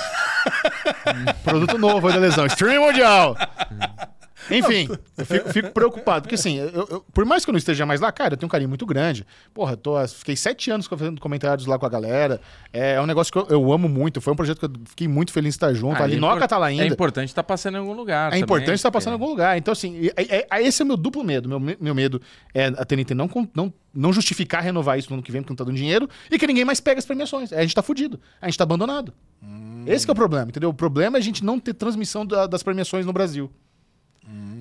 [1.44, 2.46] Produto novo aí da lesão.
[2.46, 3.36] Streaming mundial.
[4.50, 7.86] Enfim, eu fico, fico preocupado, porque assim, eu- eu- por mais que eu não esteja
[7.86, 9.26] mais lá, cara, eu tenho um carinho muito grande.
[9.54, 12.40] Porra, tô, fiquei sete anos fazendo comentários lá com a galera.
[12.72, 14.20] É, é um negócio que eu, eu amo muito.
[14.20, 15.96] Foi um projeto que eu fiquei muito feliz de estar junto.
[16.02, 16.08] Ah, a
[16.44, 16.86] é tá lá É ainda.
[16.86, 18.28] importante estar passando em algum lugar.
[18.28, 19.56] É também, importante estar passando em porque- algum lugar.
[19.58, 21.48] Então, assim, e- e- e- esse é o meu duplo medo.
[21.48, 22.20] Meu, me- meu medo
[22.54, 25.56] é a TNT não, não, não justificar renovar isso no ano que vem porque não
[25.56, 27.52] tá dando dinheiro e que ninguém mais pega as premiações.
[27.52, 28.18] Aí a gente tá fudido.
[28.40, 29.12] A gente tá abandonado.
[29.86, 30.70] Esse que é o problema, entendeu?
[30.70, 33.50] O problema é a gente não ter transmissão da- das premiações no Brasil.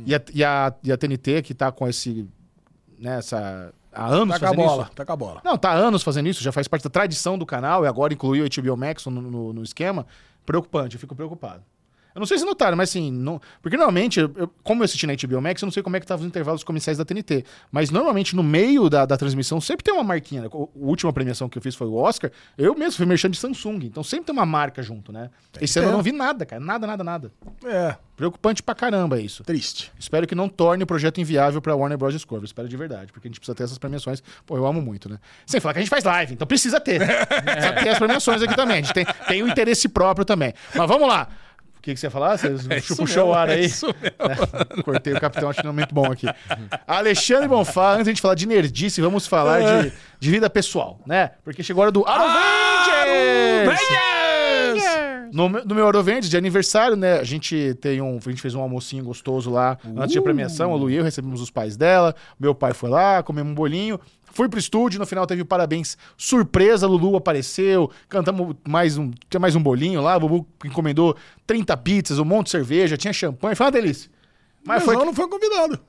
[0.06, 2.28] E, a, e, a, e a TNT, que tá com esse.
[3.00, 4.92] Né, essa, há anos Tá com a fazendo bola, isso.
[4.94, 5.42] tá com a bola.
[5.44, 8.14] Não, tá há anos fazendo isso, já faz parte da tradição do canal e agora
[8.14, 10.06] incluiu o HBO Max no, no- no esquema.
[10.46, 11.64] Preocupante, eu fico preocupado.
[12.14, 15.08] Eu não sei se notaram, mas assim, não- porque normalmente, eu- eu- como eu assisti
[15.08, 17.46] na HBO Max, eu não sei como é que tava os intervalos comerciais da TNT,
[17.72, 20.42] mas normalmente no meio da, da transmissão sempre tem uma marquinha.
[20.44, 20.50] né?
[20.52, 23.38] O- A última premiação que eu fiz foi o Oscar, eu mesmo fui merchan de
[23.38, 25.30] Samsung, então sempre tem uma marca junto, né?
[25.60, 27.32] Esse ano eu não vi nada, cara, nada, nada, nada.
[27.66, 29.44] É, Preocupante pra caramba isso.
[29.44, 29.92] triste.
[29.98, 32.14] Espero que não torne o projeto inviável pra Warner Bros.
[32.14, 32.46] Discovery.
[32.46, 34.22] Espero de verdade, porque a gente precisa ter essas premiações.
[34.46, 35.18] Pô, eu amo muito, né?
[35.46, 37.00] Sem falar que a gente faz live, então precisa ter.
[37.28, 38.78] precisa ter as premiações aqui também.
[38.78, 40.54] A gente tem, tem o interesse próprio também.
[40.76, 41.28] Mas vamos lá.
[41.82, 42.38] O que, que você ia falar?
[42.38, 42.54] Você
[42.96, 43.66] puxou o ar aí?
[43.66, 46.28] É, cortei o capitão, acho que não é muito bom aqui.
[46.88, 51.00] Alexandre Bonfá, antes de a gente falar de nerdice, vamos falar de, de vida pessoal,
[51.08, 51.32] né?
[51.44, 53.66] Porque chegou a hora do Arovengers!
[55.32, 57.20] No, meu- no meu Arovendes de aniversário, né?
[57.20, 58.18] A gente tem um.
[58.18, 60.74] A gente fez um almocinho gostoso lá antes da premiação.
[60.74, 62.14] A Lu e eu recebemos os pais dela.
[62.40, 64.00] Meu pai foi lá, comemos um bolinho.
[64.34, 66.88] Fui pro estúdio, no final teve o parabéns surpresa.
[66.88, 69.12] Lulu apareceu, cantamos mais um.
[69.30, 70.16] Tinha mais um bolinho lá.
[70.16, 71.16] O Bubu encomendou
[71.46, 73.56] 30 pizzas, um monte de cerveja, tinha champanhe.
[73.56, 74.10] Foi uma delícia.
[74.66, 75.06] Mas Mas foi.
[75.06, 75.80] Não foi convidado.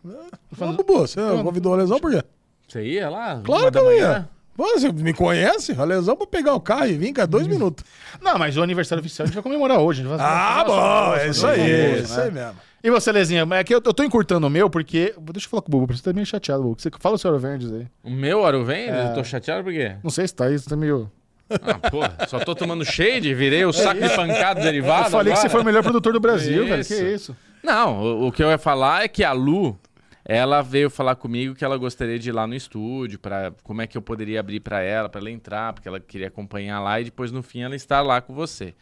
[0.60, 2.22] Ô, Bubu, você convidou a Lesão por quê?
[2.66, 3.40] Você ia lá?
[3.44, 3.98] Claro que da eu manhã?
[4.12, 4.28] ia.
[4.56, 5.72] Pô, você me conhece?
[5.78, 7.84] A Lesão pra pegar o carro e vir, cara, dois minutos.
[8.20, 10.02] Não, mas o aniversário oficial a gente vai comemorar hoje.
[10.02, 12.24] vai Ah, bom, almoço, é isso aí, é isso né?
[12.24, 12.54] aí mesmo.
[12.84, 15.14] E você, Lezinha, é que eu, eu tô encurtando o meu porque.
[15.32, 16.76] Deixa eu falar com o Bubu, porque você tá meio chateado, Bubu.
[16.80, 17.86] Você fala o seu Arovendes aí.
[18.02, 18.88] O meu Aruven?
[18.90, 19.10] É.
[19.10, 19.92] Eu tô chateado por quê?
[20.02, 21.10] Não sei se tá aí, você tá meio.
[21.50, 25.06] Ah, porra, só tô tomando shade, virei o saco de pancada derivado.
[25.06, 25.50] eu falei que você agora.
[25.50, 26.84] foi o melhor produtor do Brasil, velho.
[26.84, 27.04] Que Isso.
[27.06, 27.36] isso?
[27.62, 29.78] Não, o, o que eu ia falar é que a Lu,
[30.24, 33.86] ela veio falar comigo que ela gostaria de ir lá no estúdio, para como é
[33.86, 37.04] que eu poderia abrir pra ela, pra ela entrar, porque ela queria acompanhar lá e
[37.04, 38.74] depois no fim ela estar lá com você.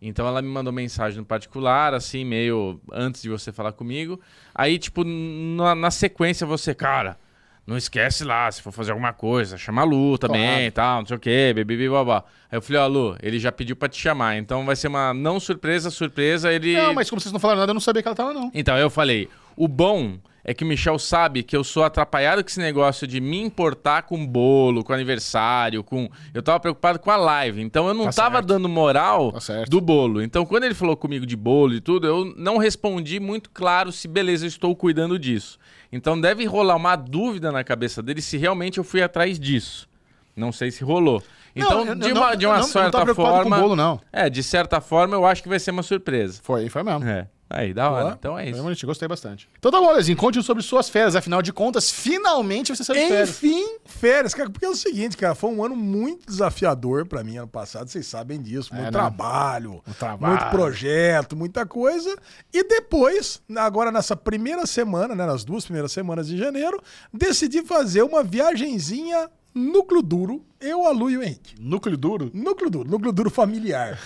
[0.00, 4.18] Então ela me mandou mensagem no particular, assim, meio antes de você falar comigo.
[4.54, 7.18] Aí, tipo, na, na sequência você, cara,
[7.66, 11.06] não esquece lá, se for fazer alguma coisa, chama a Lu também e tal, não
[11.06, 12.24] sei o quê, bibi, babá.
[12.50, 15.12] Aí eu falei, ó, Lu, ele já pediu pra te chamar, então vai ser uma
[15.12, 16.74] não surpresa, surpresa, ele...
[16.74, 18.50] Não, mas como vocês não falaram nada, eu não sabia que ela tava, não.
[18.54, 22.48] Então, eu falei, o bom é que o Michel sabe que eu sou atrapalhado com
[22.48, 26.08] esse negócio de me importar com bolo, com aniversário, com...
[26.32, 28.46] Eu tava preocupado com a live, então eu não Tá tava certo.
[28.46, 30.22] dando moral Tá do bolo.
[30.22, 34.08] Então, quando ele falou comigo de bolo e tudo, eu não respondi muito claro se,
[34.08, 35.58] beleza, eu estou cuidando disso.
[35.92, 39.88] Então, deve rolar uma dúvida na cabeça dele se realmente eu fui atrás disso.
[40.36, 41.22] Não sei se rolou.
[41.54, 43.56] Então, eu- de uma, não- de uma não- não certa preocupado com forma...
[43.58, 44.00] o bolo, não.
[44.12, 46.40] É, de certa forma, eu acho que vai ser uma surpresa.
[46.42, 47.04] Foi, foi mesmo.
[47.04, 47.26] É.
[47.52, 48.02] Aí, da hora.
[48.04, 48.16] Boa.
[48.16, 48.62] Então é Foi isso.
[48.62, 49.48] bonitinho, gostei bastante.
[49.58, 51.16] Então tá bom, Lezinho, conte sobre suas férias.
[51.16, 53.30] Afinal de contas, finalmente você saiu de férias.
[53.30, 57.38] Enfim, férias, cara, porque é o seguinte, cara, foi um ano muito desafiador pra mim
[57.38, 58.90] ano passado, vocês sabem disso, muito né?
[58.92, 60.34] trabalho, trabalho.
[60.34, 62.16] muito projeto, muita coisa.
[62.54, 66.80] E depois, agora nessa primeira semana, né, nas duas primeiras semanas de janeiro,
[67.12, 71.54] decidi fazer uma viagenzinha núcleo duro, eu, a Lu e o Henrique.
[71.60, 72.30] Núcleo duro?
[72.34, 73.98] Núcleo duro, núcleo duro familiar.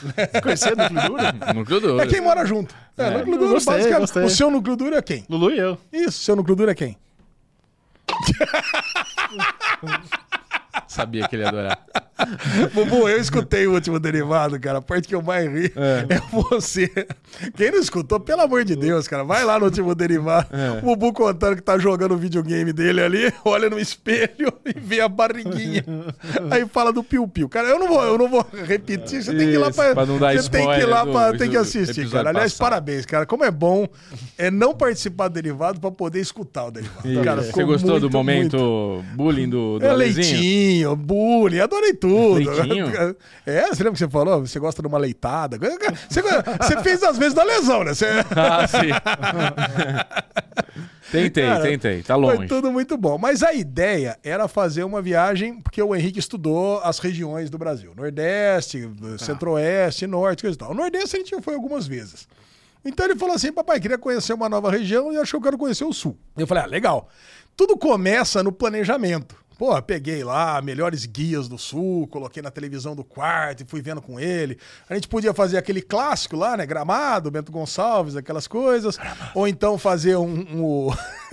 [0.43, 1.23] Conhecer núcleo duro?
[1.55, 2.01] Núcleo duro.
[2.01, 2.75] É quem mora junto.
[2.97, 4.01] É, núcleo duro, gostei, basicamente.
[4.01, 4.25] gostei.
[4.25, 5.25] O seu núcleo duro é quem?
[5.29, 5.79] Lulu e eu.
[5.93, 6.97] Isso, seu núcleo duro é quem?
[10.89, 11.79] Sabia que ele ia adorar.
[12.73, 14.79] Bubu, eu escutei o último derivado, cara.
[14.79, 16.21] A parte que eu mais ri é.
[16.31, 16.89] você.
[17.57, 20.47] Quem não escutou, pelo amor de Deus, cara, vai lá no último derivado.
[20.53, 20.79] É.
[20.79, 25.01] O Bubu contando que tá jogando o videogame dele ali, olha no espelho e vê
[25.01, 25.85] a barriguinha.
[26.51, 27.49] Aí fala do piu-piu.
[27.49, 29.23] Cara, eu não vou, eu não vou repetir.
[29.23, 29.95] Você tem que ir lá Isso, pra.
[29.95, 31.33] pra não dar você tem que ir lá pra.
[31.33, 32.31] do- Tem que do assistir, cara.
[32.31, 32.71] Aliás, passado.
[32.71, 33.27] parabéns, cara.
[33.27, 33.89] Como é bom
[34.39, 37.25] é não participar do derivado pra poder escutar o derivado.
[37.25, 40.25] Cara, Você gostou do muito, momento muito- bullying do, do é Alezinho?
[40.65, 42.45] Leitinho, bullying, adorei tudo.
[43.47, 44.41] É, você lembra que você falou?
[44.41, 45.59] Você gosta de uma leitada?
[46.09, 47.93] Você, você fez às vezes da lesão, né?
[47.93, 48.07] Você...
[48.35, 48.89] Ah, sim.
[51.13, 52.03] tentei, Cara, tentei.
[52.03, 52.49] Tá Foi longe.
[52.49, 53.19] tudo muito bom.
[53.19, 57.93] Mas a ideia era fazer uma viagem, porque o Henrique estudou as regiões do Brasil:
[57.95, 60.71] Nordeste, Centro-Oeste, Norte, coisa e tal.
[60.71, 62.27] O Nordeste a gente já foi algumas vezes.
[62.85, 65.59] Então ele falou assim: papai, queria conhecer uma nova região e achou que eu quero
[65.59, 66.17] conhecer o Sul.
[66.37, 67.09] Eu falei: ah, legal.
[67.57, 69.37] Tudo começa no planejamento.
[69.57, 74.03] Pô, peguei lá melhores guias do Sul, coloquei na televisão do quarto e fui vendo
[74.03, 74.59] com ele.
[74.89, 76.67] A gente podia fazer aquele clássico lá, né?
[76.67, 78.99] Gramado, Bento Gonçalves, aquelas coisas.
[79.35, 80.41] Ou então fazer um.
[80.41, 80.89] um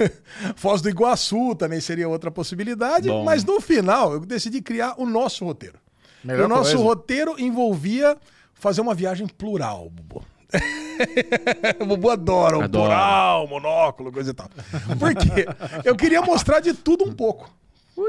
[0.56, 3.10] Foz do Iguaçu também seria outra possibilidade.
[3.10, 3.24] Bom.
[3.24, 5.80] Mas no final, eu decidi criar o nosso roteiro.
[6.24, 6.84] Melhor o nosso coisa.
[6.84, 8.16] roteiro envolvia
[8.54, 10.24] fazer uma viagem plural, Bubu.
[11.80, 14.48] o Bubu adora o plural, monóculo, coisa e tal.
[15.00, 15.48] Por quê?
[15.84, 17.50] Eu queria mostrar de tudo um pouco.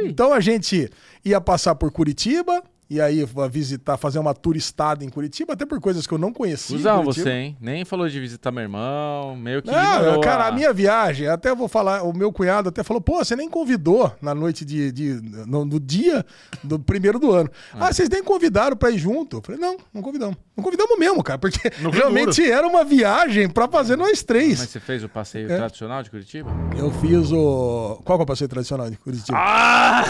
[0.01, 0.91] Então a gente
[1.25, 2.63] ia passar por Curitiba,
[2.95, 6.77] e aí visitar, fazer uma turistada em Curitiba, até por coisas que eu não conhecia.
[6.77, 7.03] Curitiba.
[7.05, 7.57] você, hein?
[7.61, 11.55] Nem falou de visitar meu irmão, meio que Não, cara, a- a minha viagem, até
[11.55, 14.93] vou falar, o meu cunhado até falou, pô, você nem convidou na noite de.
[14.93, 16.25] de no, no dia
[16.63, 17.51] do primeiro do ano.
[17.81, 19.39] Ah, vocês nem convidaram pra ir junto.
[19.39, 20.37] Eu falei, não, não convidamos.
[20.57, 21.59] Não convidamos mesmo, cara, porque
[21.93, 24.61] realmente era uma viagem pra fazer nós três.
[24.61, 25.57] Mas você fez o passeio É.
[25.57, 26.51] tradicional de Curitiba?
[26.77, 28.01] Eu fiz o.
[28.05, 29.37] Qual que é o passeio tradicional de Curitiba?
[29.39, 30.03] Ah!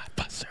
[0.16, 0.50] Passeio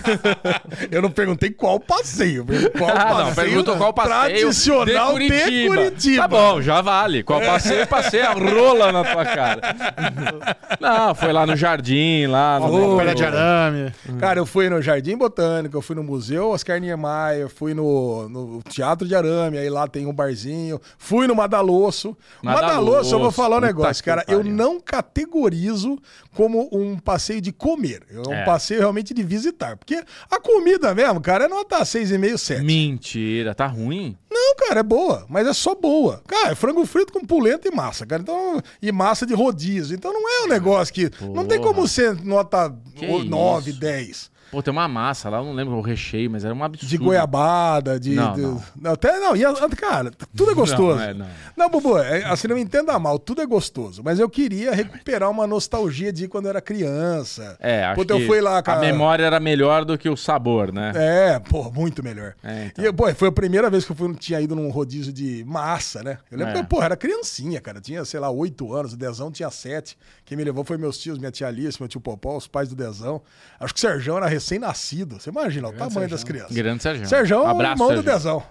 [0.91, 2.45] Eu não perguntei qual passeio.
[2.77, 5.49] Qual Ah, passeio não, perguntou qual passeio tradicional de Curitiba.
[5.51, 6.21] de Curitiba.
[6.23, 7.23] Tá bom, já vale.
[7.23, 9.61] Qual passeio, passei a rola na tua cara.
[10.79, 12.97] Não, foi lá no jardim, lá no...
[12.97, 13.91] Pé de arame.
[14.19, 18.61] Cara, eu fui no Jardim Botânico, eu fui no Museu Oscar Niemeyer, fui no, no
[18.63, 20.79] Teatro de Arame, aí lá tem um barzinho.
[20.97, 22.15] Fui no Madalosso.
[22.41, 24.23] Madalosso, Madalosso, eu vou falar um negócio, cara.
[24.27, 25.97] Eu não categorizo
[26.35, 28.01] como um passeio de comer.
[28.11, 28.43] É um É.
[28.45, 29.77] passeio realmente de visitar.
[29.77, 29.90] Porque
[30.29, 32.63] a comida mesmo, cara, é nota 6,5, 7.
[32.63, 34.17] Mentira, tá ruim?
[34.31, 36.21] Não, cara, é boa, mas é só boa.
[36.27, 38.21] Cara, é frango frito com polenta e massa, cara.
[38.21, 39.95] Então, e massa de rodízio.
[39.95, 41.11] Então não é um negócio que.
[41.21, 41.73] Não tem Porra.
[41.73, 43.79] como ser nota Que 9, isso?
[43.79, 44.30] 10.
[44.51, 46.89] Pô, tem uma massa lá, eu não lembro o recheio, mas era um absurdo.
[46.89, 48.11] De goiabada, de.
[48.15, 48.41] Não, de-
[48.81, 48.91] não.
[48.91, 50.97] até não, e, a- cara, tudo é gostoso.
[50.97, 51.27] Não, é, não.
[51.55, 54.01] Não, Bubu, é, assim, não me entenda mal, tudo é gostoso.
[54.03, 57.55] Mas eu queria recuperar uma nostalgia de quando eu era criança.
[57.59, 58.79] É, acho que eu fui lá, a cara.
[58.81, 60.91] memória era melhor do que o sabor, né?
[60.95, 62.33] É, pô, muito melhor.
[62.43, 62.83] É, então.
[62.85, 66.03] E, pô, foi a primeira vez que eu fui, tinha ido num rodízio de massa,
[66.03, 66.17] né?
[66.29, 66.61] Eu lembro É.
[66.61, 67.79] que, pô, era criancinha, cara.
[67.79, 69.97] Tinha, sei lá, oito anos, o Dezão tinha sete.
[70.25, 72.75] Quem me levou foi meus tios, minha tia Alice, meu tio Popó, os pais do
[72.75, 73.21] Dezão.
[73.59, 75.19] Acho que o Serjão era recém-nascido.
[75.19, 76.55] Você imagina o tamanho das crianças.
[76.55, 77.07] Grande Sérgio.
[77.07, 78.13] Serjão é o Abraço, irmão do Sérgio.
[78.13, 78.43] Dezão.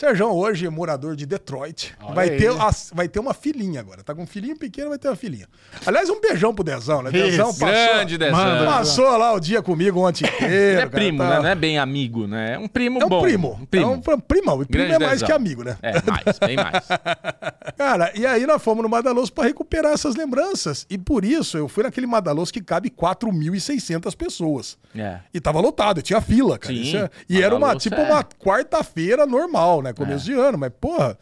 [0.00, 1.94] Serjão hoje é morador de Detroit.
[2.02, 2.38] Olha Vai aí.
[2.38, 4.02] ter, as- vai ter uma filhinha agora.
[4.02, 5.46] Tá com um filhinho pequeno, vai ter uma filhinha.
[5.84, 7.10] Aliás, um beijão pro Dezão, né?
[7.10, 8.64] Dezão passou, Grande Dezão.
[8.64, 10.54] Passou lá o dia comigo ontem inteiro.
[10.54, 11.38] É cara, primo, tá- né?
[11.40, 12.54] Não é bem amigo, né?
[12.54, 13.20] É um primo É um bom.
[13.20, 13.58] primo.
[13.60, 13.84] Um primo.
[13.84, 14.62] É um pr- primão.
[14.62, 15.26] E primo Grande é mais Dezão.
[15.26, 15.76] que amigo, né?
[15.82, 16.88] É, mais, bem mais.
[17.76, 20.86] Cara, e aí nós fomos no Madaloso pra recuperar essas lembranças.
[20.88, 24.78] E por isso eu fui naquele Madaloso que cabe 4.600 pessoas.
[24.96, 25.18] É.
[25.34, 26.74] E tava lotado, tinha fila, cara.
[26.74, 28.10] Sim, Isso é- E era uma, Madaloso tipo, é.
[28.10, 29.89] uma quarta-feira normal, né?
[29.94, 31.18] Começo de ano, mas, porra,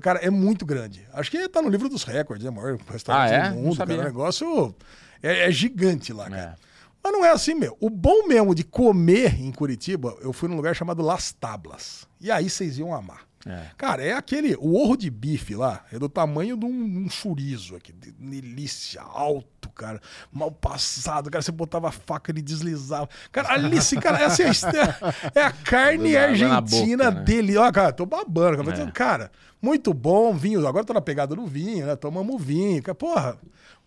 [0.00, 1.06] cara, é muito grande.
[1.12, 3.50] Acho que tá no livro dos recordes, é o maior restaurante Ah, é?
[3.50, 3.92] do mundo, cara.
[4.00, 4.74] O negócio
[5.22, 6.56] é, é gigante lá, cara.
[6.56, 6.70] É.
[7.02, 7.76] Mas não é assim, meu.
[7.80, 12.06] O bom mesmo de comer em Curitiba, eu fui num lugar chamado Las Tablas.
[12.20, 13.22] E aí vocês iam amar.
[13.46, 13.62] É.
[13.78, 14.54] Cara, é aquele.
[14.60, 17.90] O orro de bife lá é do tamanho de um, um chorizo aqui.
[17.90, 20.00] de- Delícia, alto, cara.
[20.32, 21.42] Mal passado, cara.
[21.42, 23.08] Você botava a faca, ele deslizava.
[23.32, 27.24] Cara, ali, assim, cara, essa é, a é a carne argentina boca, né?
[27.24, 27.56] dele.
[27.56, 28.64] Ó, cara, tô babando.
[28.64, 28.90] Cara, É.
[28.90, 30.34] cara, muito bom.
[30.34, 30.66] Vinho.
[30.66, 31.96] Agora tô na pegada do vinho, né?
[31.96, 32.82] Tomamos vinho.
[32.82, 33.38] Cara, porra,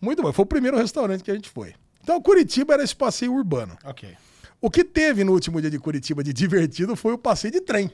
[0.01, 0.31] muito bom.
[0.33, 1.73] Foi o primeiro restaurante que a gente foi.
[2.01, 3.77] Então, Curitiba era esse passeio urbano.
[3.85, 4.09] Ok.
[4.59, 7.91] O que teve no último dia de Curitiba de divertido foi o passeio de trem.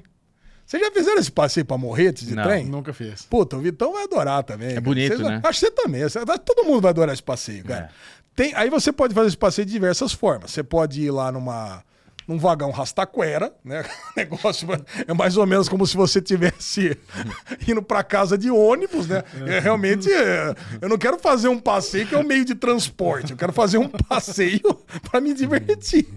[0.69, 2.43] Vocês já fizeram esse passeio pra Morretes de Não.
[2.43, 2.63] trem?
[2.65, 3.23] Nunca fiz.
[3.23, 4.69] Puta, o Vitão vai adorar também.
[4.69, 4.82] cara.
[4.82, 5.41] bonito, Vocês- né?
[5.43, 6.03] Acho que você também.
[6.03, 7.86] Você- Todo mundo vai adorar esse passeio, cara.
[7.86, 7.89] É.
[8.36, 10.51] Tem, aí você pode fazer esse passeio de diversas formas.
[10.51, 11.84] Você pode ir lá numa.
[12.27, 13.84] num vagão rastaquera, né?
[14.15, 14.67] Negócio
[15.08, 16.95] é mais ou menos como se você tivesse
[17.67, 19.23] indo pra casa de ônibus, né?
[19.47, 23.32] É, realmente, é, eu não quero fazer um passeio que é um meio de transporte,
[23.32, 24.62] eu quero fazer um passeio
[25.10, 26.08] pra me divertir.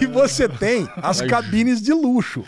[0.00, 2.44] E você tem as cabines de luxo.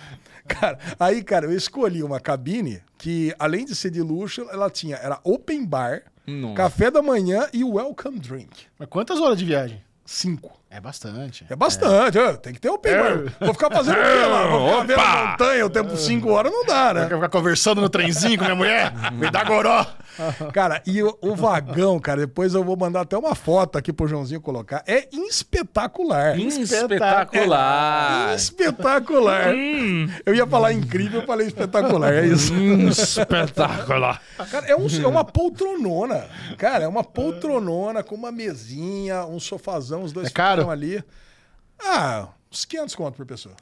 [0.60, 4.96] Cara, aí, cara, eu escolhi uma cabine que, além de ser de luxo, ela tinha,
[4.96, 6.54] era open bar, Nossa.
[6.54, 8.66] café da manhã e welcome drink.
[8.78, 9.82] Mas quantas horas de viagem?
[10.04, 10.61] Cinco.
[10.74, 11.44] É bastante.
[11.50, 13.32] É bastante, é, tem que ter open bar.
[13.40, 14.46] Vou ficar fazendo o quê lá?
[14.46, 17.06] Vou ficar vendo a montanha o tempo cinco horas, não dá, né?
[17.08, 18.90] Quer ficar conversando no trenzinho com minha mulher?
[19.12, 19.84] Me dá goró.
[20.52, 24.08] Cara, e o, o vagão, cara, depois eu vou mandar até uma foto aqui pro
[24.08, 24.82] Joãozinho colocar.
[24.86, 26.38] É espetacular.
[26.38, 28.34] Espetacular.
[28.34, 29.54] Espetacular.
[30.24, 32.14] Eu ia falar incrível, eu falei espetacular.
[32.14, 32.52] É isso.
[32.54, 34.20] Espetacular.
[34.50, 36.24] Cara, é, um- é uma poltronona.
[36.56, 40.61] Cara, é uma poltronona com uma mesinha, um sofazão, os dois É caro?
[40.70, 41.02] Ali.
[41.84, 43.54] Ah, uns 500 conto por pessoa.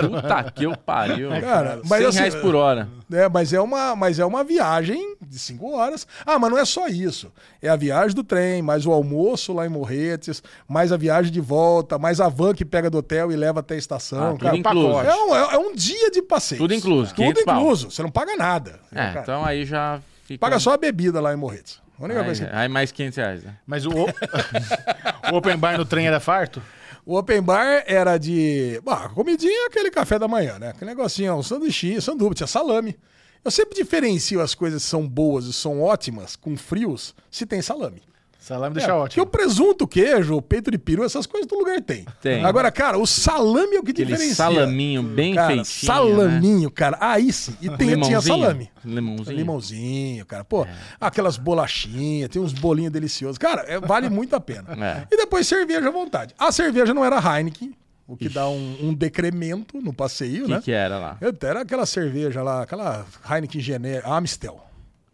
[0.00, 1.30] Puta que eu pariu.
[1.40, 2.88] Cara, mas 100 assim, reais por hora.
[3.12, 6.06] É, mas é uma, mas é uma viagem de cinco horas.
[6.26, 7.30] Ah, mas não é só isso.
[7.60, 11.40] É a viagem do trem, mais o almoço lá em Morretes, mais a viagem de
[11.40, 14.30] volta, mais a van que pega do hotel e leva até a estação.
[14.30, 14.56] Ah, tudo cara.
[14.56, 15.00] incluso.
[15.00, 16.60] É um, é- é um dia de passeio.
[16.60, 17.60] Tudo incluso, Tudo 500 pau.
[17.60, 17.90] incluso.
[17.90, 18.80] Você não paga nada.
[18.90, 19.20] É, cara.
[19.20, 20.40] então aí já fica...
[20.40, 21.80] Paga só a bebida lá em Morretes.
[22.02, 22.56] A única Aí, coisa que...
[22.56, 23.56] aí mais 500 reais, né?
[23.64, 23.90] Mas o,
[25.32, 26.60] o open bar no trem era farto?
[27.06, 28.80] O open bar era de.
[28.84, 30.70] Bah, comidinha é aquele café da manhã, né?
[30.70, 32.98] Aquele negocinho, um sanduichinho, sanduíche, tinha salame.
[33.44, 37.62] Eu sempre diferencio as coisas que são boas e são ótimas com frios se tem
[37.62, 38.02] salame.
[38.42, 39.06] Salame deixa É, ótimo.
[39.08, 42.04] Porque o presunto, o queijo, o peito de peru, essas coisas todo lugar tem.
[42.20, 42.44] Tem.
[42.44, 44.34] Agora, cara, o salame é o que Aquele diferencia.
[44.34, 46.98] salaminho bem cara, feitinho, Salaminho, cara.
[47.00, 47.54] Aí sim.
[47.62, 48.68] E tem, tinha salame.
[48.84, 49.36] Limãozinho?
[49.36, 50.42] Limãozinho, cara.
[50.44, 50.66] Pô,
[51.00, 53.38] aquelas bolachinhas, tem uns bolinhos deliciosos.
[53.38, 54.64] Cara, é- vale muito a pena.
[54.82, 55.06] É.
[55.12, 56.34] E depois cerveja à vontade.
[56.36, 57.72] A cerveja não era Heineken,
[58.08, 60.56] o que dá um, um decremento no passeio, O né?
[60.56, 61.16] que, que era lá?
[61.20, 64.60] Eu- Era aquela cerveja lá, aquela Heineken genérica, Amstel.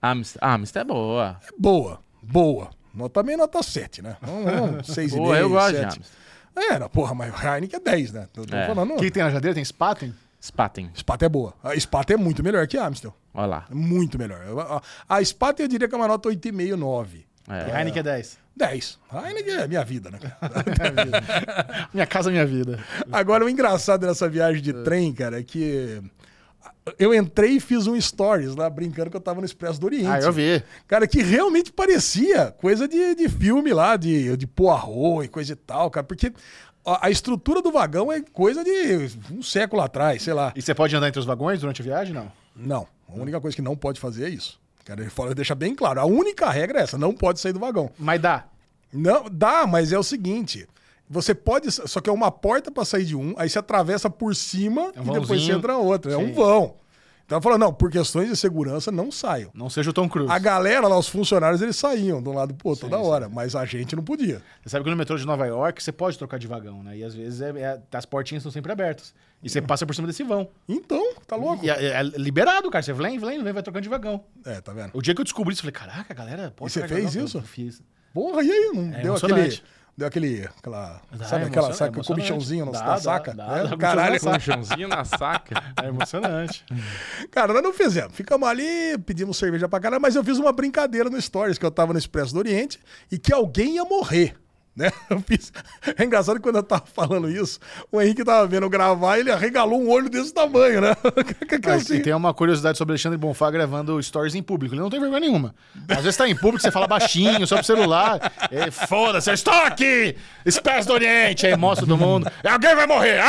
[0.02, 0.40] Amstel.
[0.42, 1.36] Ah, Amstel é boa.
[1.46, 2.70] É boa, boa.
[2.98, 4.16] Nota, também nota 7, né?
[4.22, 5.87] Um, 6,5, Boa, eu gosto de 7.
[5.87, 6.04] Amstel.
[6.84, 8.28] É, porra, mas Heineken é 10, né?
[8.32, 8.66] Tô, tô É.
[8.66, 8.94] falando.
[8.94, 9.54] O que tem na jadeira?
[9.54, 10.12] Tem Spaten?
[10.42, 10.90] Spaten.
[10.94, 11.52] Spat é boa.
[11.64, 13.14] A Spat é muito melhor que a Amstel.
[13.34, 13.66] Olha lá.
[13.70, 14.40] É Muito melhor.
[15.08, 17.26] A, a Spat eu diria que é uma nota 8,5, 9.
[17.48, 17.68] É.
[17.70, 18.38] E Heineken é 10.
[18.56, 18.98] 10.
[19.12, 20.18] Heineken é minha vida, né?
[21.94, 22.78] Minha casa, minha vida.
[23.11, 26.00] Agora, o engraçado dessa viagem de trem, cara, é que
[26.98, 30.09] eu entrei e fiz um stories lá, brincando que eu tava no Expresso do Oriente.
[30.09, 30.62] Ah, eu vi.
[30.87, 35.57] Cara, que realmente parecia coisa de, de filme lá, de, de Poirot e coisa e
[35.57, 36.33] tal, cara, porque
[36.85, 40.53] a, estrutura do vagão é coisa de um século atrás, sei lá.
[40.57, 42.14] E você pode andar entre os vagões durante a viagem?
[42.14, 42.33] Não.
[42.55, 44.59] Não, a única coisa que não pode fazer é isso.
[44.85, 47.61] Cara, ele fala, deixa bem claro, a única regra é essa, não pode sair do
[47.61, 47.90] vagão.
[47.98, 48.46] Mas dá.
[48.92, 50.66] Não, dá, mas é o seguinte.
[51.10, 51.70] Você pode.
[51.70, 55.00] Só que é uma porta pra sair de um, aí você atravessa por cima É
[55.00, 56.12] um e depois você entra na outra.
[56.12, 56.32] É um Sim.
[56.32, 56.74] vão.
[57.24, 59.50] Então falando, não, por questões de segurança, não saiam.
[59.52, 60.32] Não seja o Tom Cruise.
[60.32, 63.54] A galera lá, os funcionários, eles saíam de um lado pro outro toda hora, mas
[63.54, 64.40] a gente não podia.
[64.62, 66.96] Você sabe que no metrô de Nova York você pode trocar de vagão, né?
[66.96, 69.12] E às vezes é- é- as portinhas estão sempre abertas.
[69.42, 70.48] E você passa por cima desse vão.
[70.66, 71.62] Então, tá louco?
[71.66, 72.82] E é, é liberado, cara.
[72.82, 74.24] Você vem, vem, vem, vai trocando de vagão.
[74.46, 74.90] É, tá vendo?
[74.94, 77.24] O dia que eu descobri isso, eu falei, caraca, galera, pode E você fez vagão?
[77.26, 77.36] isso?
[77.38, 77.82] Eu fiz.
[78.14, 78.70] Porra, e aí?
[78.74, 79.60] Não É deu aquele.
[79.98, 80.48] Deu aquele.
[80.56, 82.02] Aquela, Dá, sabe é aquela saca, é
[82.70, 83.34] Dá, na dá, saca?
[83.34, 85.61] dá, É, dá, caralho, Colchãozinho na saca.
[85.82, 86.64] É emocionante.
[87.32, 88.14] Cara, nós não fizemos.
[88.14, 91.70] Ficamos ali, pedimos cerveja pra caralho, mas eu fiz uma brincadeira no Stories, que eu
[91.70, 92.78] tava no Expresso do Oriente,
[93.11, 94.37] e que alguém ia morrer.
[94.78, 94.92] Né?
[95.10, 95.52] Eu fiz...
[95.96, 97.58] É engraçado que quando eu tava falando isso,
[97.90, 100.94] o Henrique tava vendo eu gravar e ele arregalou um olho desse tamanho, né?
[101.48, 104.74] Que Mas, assim, E tem uma curiosidade sobre Alexandre Bonfá gravando stories em público.
[104.74, 105.54] Ele não tem vergonha nenhuma.
[105.88, 108.32] Às vezes tá em público, você fala baixinho, só pro celular.
[108.52, 110.14] É, Foda-se, eu estou aqui!
[110.46, 111.46] Espécie do Oriente!
[111.46, 112.30] Aí mostra todo mundo.
[112.44, 113.20] Alguém vai morrer!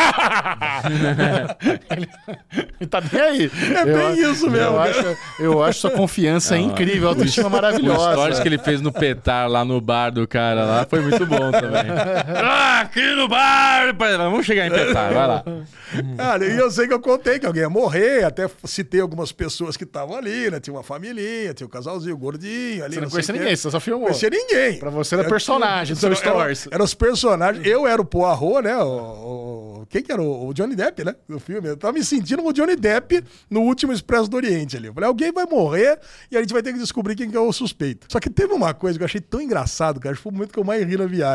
[1.89, 2.09] ele,
[2.79, 3.51] ele tá bem aí.
[3.75, 8.11] É bem isso mesmo, Eu acho, eu acho sua confiança incrível, autoestima O maravilhosa.
[8.11, 11.38] stories que ele fez no petar lá no bar do cara lá foi muito bom
[11.51, 11.91] também.
[12.43, 13.95] ah, aqui no bar!
[14.17, 15.43] Vamos chegar em petar, vai lá.
[16.17, 19.75] Cara, e eu sei que eu contei que alguém ia morrer, até citei algumas pessoas
[19.75, 20.59] que estavam ali, né?
[20.59, 22.95] Tinha uma família, tinha o casalzinho, o gordinho ali.
[22.95, 24.07] Você não conhecia ninguém, você só filmou.
[24.07, 24.79] Conhecia ninguém.
[24.79, 26.67] Pra você era Eu personagem do seu era- stories.
[26.71, 27.65] Eram os personagens.
[27.65, 28.77] Eu era o Poirot, né?
[28.77, 28.87] O,
[29.81, 30.21] o- quem que era?
[30.21, 31.15] O, o Johnny Depp, né?
[31.27, 31.67] Do filme.
[31.69, 34.87] Eu tava me sentindo o Johnny Depp no último Expresso do Oriente ali.
[34.87, 35.97] Eu falei, alguém vai morrer
[36.31, 38.05] e a gente vai ter que descobrir quem que é o suspeito.
[38.09, 40.11] Só que teve uma coisa que eu achei tão engraçado, cara.
[40.13, 41.28] Acho que foi o momento que eu mais ri na viagem.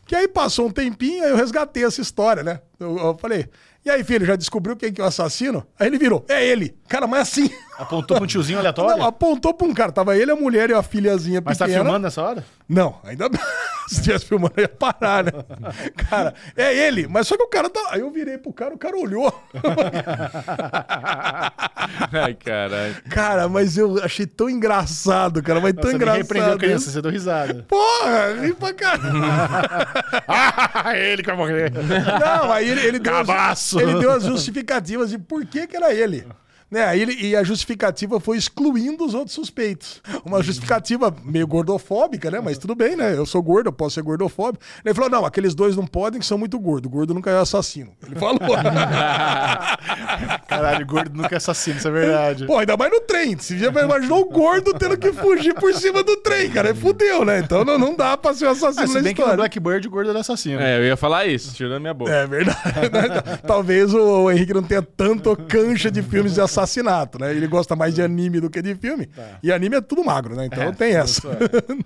[0.00, 2.60] Porque aí passou um tempinho, aí eu resgatei essa história, né?
[2.78, 3.48] Eu, eu falei,
[3.84, 5.66] e aí, filho, já descobriu quem que é o assassino?
[5.78, 6.76] Aí ele virou, é ele.
[6.88, 7.50] Cara, mas assim...
[7.80, 8.98] Apontou pra um tiozinho aleatório?
[8.98, 9.90] Não, apontou pra um cara.
[9.90, 12.44] Tava ele, a mulher e a filhazinha Mas tá filmando nessa hora?
[12.68, 13.40] Não, ainda bem.
[13.88, 15.32] Se tivesse filmando, eu ia parar, né?
[15.96, 17.88] Cara, é ele, mas só que o cara tá.
[17.90, 19.32] Aí eu virei pro cara, o cara olhou.
[22.12, 22.96] Ai, caralho.
[23.10, 26.22] Cara, mas eu achei tão engraçado, cara, mas tão Você me engraçado.
[26.22, 27.64] repreendeu a criança, você deu risada.
[27.66, 29.22] Porra, ri pra caralho.
[30.28, 31.72] ah, ele que vai morrer.
[31.72, 33.80] Não, aí ele, ele deu as, Cabaço.
[33.80, 36.24] ele deu as justificativas de por que que era ele.
[36.70, 40.00] Né, aí ele, e a justificativa foi excluindo os outros suspeitos.
[40.24, 42.40] Uma justificativa meio gordofóbica, né?
[42.40, 43.16] Mas tudo bem, né?
[43.16, 44.62] Eu sou gordo, eu posso ser gordofóbico.
[44.84, 46.90] Ele falou: não, aqueles dois não podem, que são muito gordos.
[46.90, 47.90] Gordo nunca é assassino.
[48.06, 48.38] Ele falou.
[50.46, 52.46] Caralho, gordo nunca é assassino, isso é verdade.
[52.46, 53.36] Pô, ainda mais no trem.
[53.36, 56.74] Você já imaginou o gordo tendo que fugir por cima do trem, cara.
[56.74, 57.40] Fudeu, né?
[57.40, 59.36] Então não, não dá pra ser um assassino Ah, se na bem que no história.
[59.36, 60.60] Blackbird o gordo era assassino.
[60.60, 62.12] É, eu ia falar isso, tirando a minha boca.
[62.12, 62.58] É verdade.
[63.46, 67.30] Talvez o Henrique não tenha tanto cancha de filmes de assassinato, né?
[67.34, 69.08] Ele gosta mais de anime do que de filme.
[69.42, 70.46] E anime é tudo magro, né?
[70.46, 71.28] Então É, tem essa.
[71.28, 71.28] isso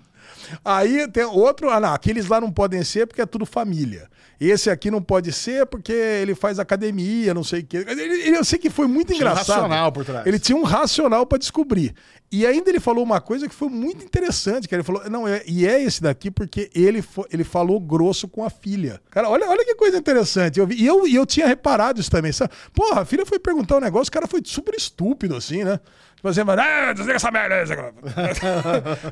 [0.65, 1.71] Aí tem outro.
[1.71, 1.93] Ah, não.
[1.95, 4.09] Aqueles lá não podem ser porque é tudo família.
[4.41, 7.85] Esse aqui não pode ser porque ele faz academia, não sei o quê.
[7.89, 9.57] Ele, ele- eu sei que foi muito Tinha um engraçado.
[9.63, 10.27] racional por trás.
[10.27, 11.95] Ele tinha um racional pra descobrir.
[12.33, 15.43] E ainda ele falou uma coisa que foi muito interessante, que ele falou, não, é,
[15.47, 19.01] e é esse daqui porque ele, ele falou grosso com a filha.
[19.09, 20.59] Cara, olha, olha que coisa interessante.
[20.59, 22.33] Eu vi, e eu, e eu tinha reparado isso também.
[22.33, 22.53] Sabe?
[22.73, 25.79] Porra, a filha foi perguntar um negócio, o cara foi super estúpido, assim, né?
[26.25, 27.61] Tipo assim, mas, ah, desliga essa merda aí.
[27.61, 27.93] essa coisa."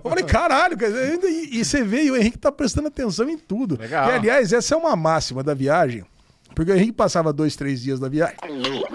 [0.03, 0.93] eu falei, caralho, cara,
[1.23, 3.79] e, e você vê, e o Henrique tá prestando atenção em tudo.
[3.79, 4.09] Legal.
[4.09, 6.07] E, aliás, essa é uma máxima da viagem.
[6.55, 8.37] Porque o Henrique passava dois, três dias da viagem.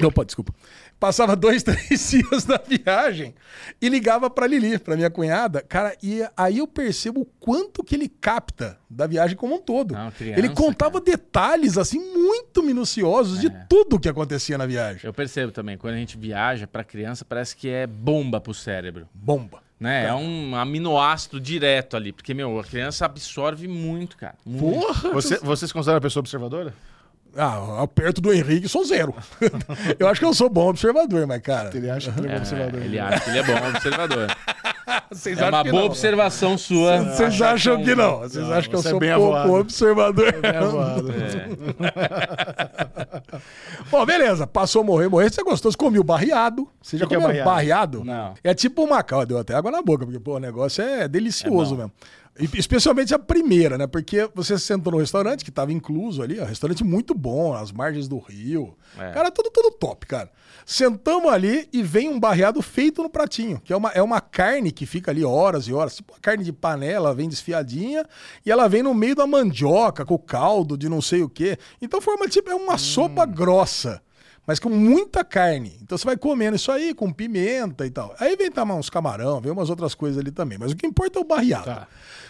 [0.03, 0.51] Opa, desculpa.
[0.99, 3.35] Passava dois, três dias da viagem
[3.81, 5.61] e ligava pra Lili, pra minha cunhada.
[5.61, 9.93] Cara, e aí eu percebo o quanto que ele capta da viagem como um todo.
[9.93, 15.01] Não, criança, ele contava detalhes, assim, muito minuciosos de tudo que acontecia na viagem.
[15.03, 19.07] Eu percebo também, quando a gente viaja pra criança, parece que é bomba pro cérebro.
[19.13, 19.61] Bomba.
[19.79, 20.05] Né?
[20.07, 24.35] É um aminoácido direto ali, porque, meu, a criança absorve muito, cara.
[24.43, 24.79] Muito.
[24.79, 25.11] Porra!
[25.11, 26.73] Você, você se considera uma pessoa observadora?
[27.35, 29.13] Ah, perto do Henrique, sou zero.
[29.99, 31.69] eu acho que eu sou bom observador, mas, cara.
[31.75, 32.81] Ele acha que ele é observador.
[32.81, 34.27] É, ele acha que ele é bom observador.
[35.11, 37.03] Vocês É uma boa observação sua.
[37.03, 38.19] Vocês acham é que não?
[38.19, 39.53] Vocês Não, acham que eu é sou bem pouco avoado.
[39.61, 40.33] observador?
[40.43, 40.57] É.
[43.91, 44.47] Bom, beleza.
[44.47, 45.31] Passou a morrer, morrer.
[45.31, 45.71] Você gostou?
[45.71, 46.67] Você comeu barreado.
[46.81, 48.03] Você já que é comeu barreado?
[48.03, 48.33] Não.
[48.43, 49.05] É tipo uma...
[49.11, 51.91] Ó, Deu até água na boca, porque, pô, o negócio é delicioso mesmo.
[52.53, 53.87] Especialmente a primeira, né?
[53.87, 58.07] Porque você sentou no restaurante, que tava incluso ali, ó, restaurante muito bom, às margens
[58.07, 58.75] do rio.
[58.97, 59.11] É.
[59.11, 60.31] Cara, tudo, tudo top, cara.
[60.65, 64.71] Sentamos ali e vem um barreado feito no pratinho, que é uma, é uma carne
[64.71, 68.05] que fica ali horas e horas, tipo uma carne de panela, vem desfiadinha,
[68.45, 71.57] e ela vem no meio da mandioca, com o caldo de não sei o quê.
[71.81, 74.01] Então forma tipo, é uma sopa grossa
[74.47, 75.77] mas com muita carne.
[75.81, 78.15] Então você vai comendo isso aí com pimenta e tal.
[78.17, 80.57] Aí vem tomar uns camarão, vem umas outras coisas ali também.
[80.57, 81.65] Mas o que importa é o barreado.
[81.65, 81.87] Tá.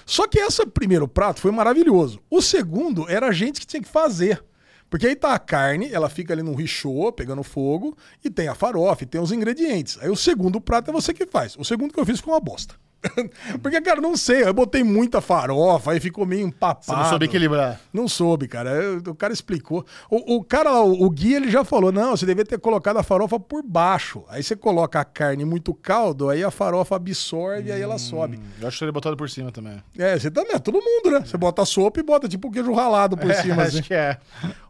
[0.08, 2.22] Só que esse primeiro prato foi maravilhoso.
[2.30, 4.42] O segundo era a gente que tinha que fazer.
[4.90, 8.56] Porque aí tá a carne, ela fica ali no richô, pegando fogo, e tem a
[8.56, 9.98] farofa, e tem os ingredientes.
[10.02, 11.58] Aí o segundo prato é você que faz.
[11.58, 12.76] O segundo que eu fiz foi uma bosta.
[13.62, 16.86] Porque, cara, não sei, eu botei muita farofa, aí ficou meio empapado.
[16.86, 17.80] Você não soube equilibrar.
[17.94, 18.70] Não soube, cara.
[18.72, 19.86] Eu- o cara explicou.
[20.10, 23.04] O, o cara, o, o guia, ele já falou: não, você devia ter colocado a
[23.04, 24.24] farofa por baixo.
[24.30, 28.40] Aí você coloca a carne muito caldo, aí a farofa absorve e aí ela sobe.
[28.60, 29.82] Eu acho que ele botado por cima também.
[29.98, 31.26] É, você também, é todo mundo, né?
[31.26, 33.64] Você bota a sopa e bota tipo queijo ralado por cima.
[33.64, 33.82] acho assim.
[33.82, 34.18] que é.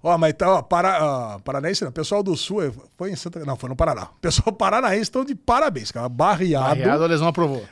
[0.03, 1.03] Ó, mas tá, ó, para,
[1.35, 1.91] ó, Paranaense não.
[1.91, 4.07] Pessoal do Sul, foi em Santa Não, foi no Paraná.
[4.21, 6.07] Pessoal paranaense estão de parabéns, cara.
[6.07, 6.67] Barreado.
[6.67, 7.63] Barreado, a lesão aprovou.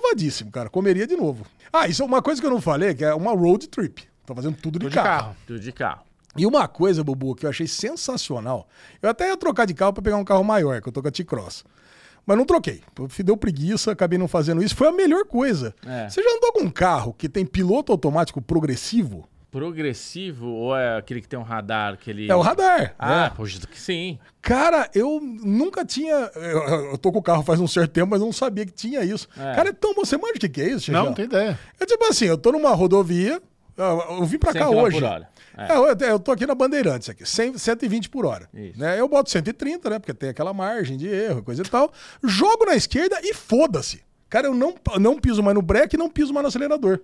[0.00, 0.68] Aprovadíssimo, cara.
[0.70, 1.46] Comeria de novo.
[1.72, 4.02] Ah, isso é uma coisa que eu não falei, que é uma road trip.
[4.24, 5.08] Tô fazendo tudo de, Tô de carro.
[5.18, 5.36] carro.
[5.46, 6.02] Tudo de carro.
[6.36, 8.66] E uma coisa, Bubu, que eu achei sensacional.
[9.02, 11.08] Eu até ia trocar de carro pra pegar um carro maior, que eu tô com
[11.08, 11.64] a T-Cross.
[12.24, 12.82] Mas não troquei.
[13.24, 14.76] Deu preguiça, acabei não fazendo isso.
[14.76, 15.74] Foi a melhor coisa.
[15.84, 16.08] É.
[16.08, 19.28] Você já andou com um carro que tem piloto automático progressivo?
[19.50, 21.94] Progressivo ou é aquele que tem um radar?
[21.94, 22.30] Aquele...
[22.30, 22.94] É o radar.
[22.98, 23.32] Ah, né?
[23.36, 24.18] poxa, que sim.
[24.40, 26.30] Cara, eu nunca tinha.
[26.34, 29.02] Eu, eu tô com o carro faz um certo tempo, mas não sabia que tinha
[29.02, 29.28] isso.
[29.36, 29.54] É.
[29.54, 30.04] Cara, é tão bom.
[30.04, 31.58] Você manja o que, que é isso, Não, não tem ideia.
[31.78, 33.42] É tipo assim, eu tô numa rodovia,
[33.76, 34.98] eu, eu vim pra 100 cá hoje.
[34.98, 35.28] por hora.
[35.56, 38.48] É, eu, eu tô aqui na Bandeirantes aqui, 100, 120 por hora.
[38.54, 38.78] Isso.
[38.78, 39.00] Né?
[39.00, 39.98] Eu boto 130, né?
[39.98, 41.92] Porque tem aquela margem de erro, coisa e tal.
[42.22, 44.02] Jogo na esquerda e foda-se.
[44.28, 47.00] Cara, eu não, não piso mais no breque e não piso mais no acelerador.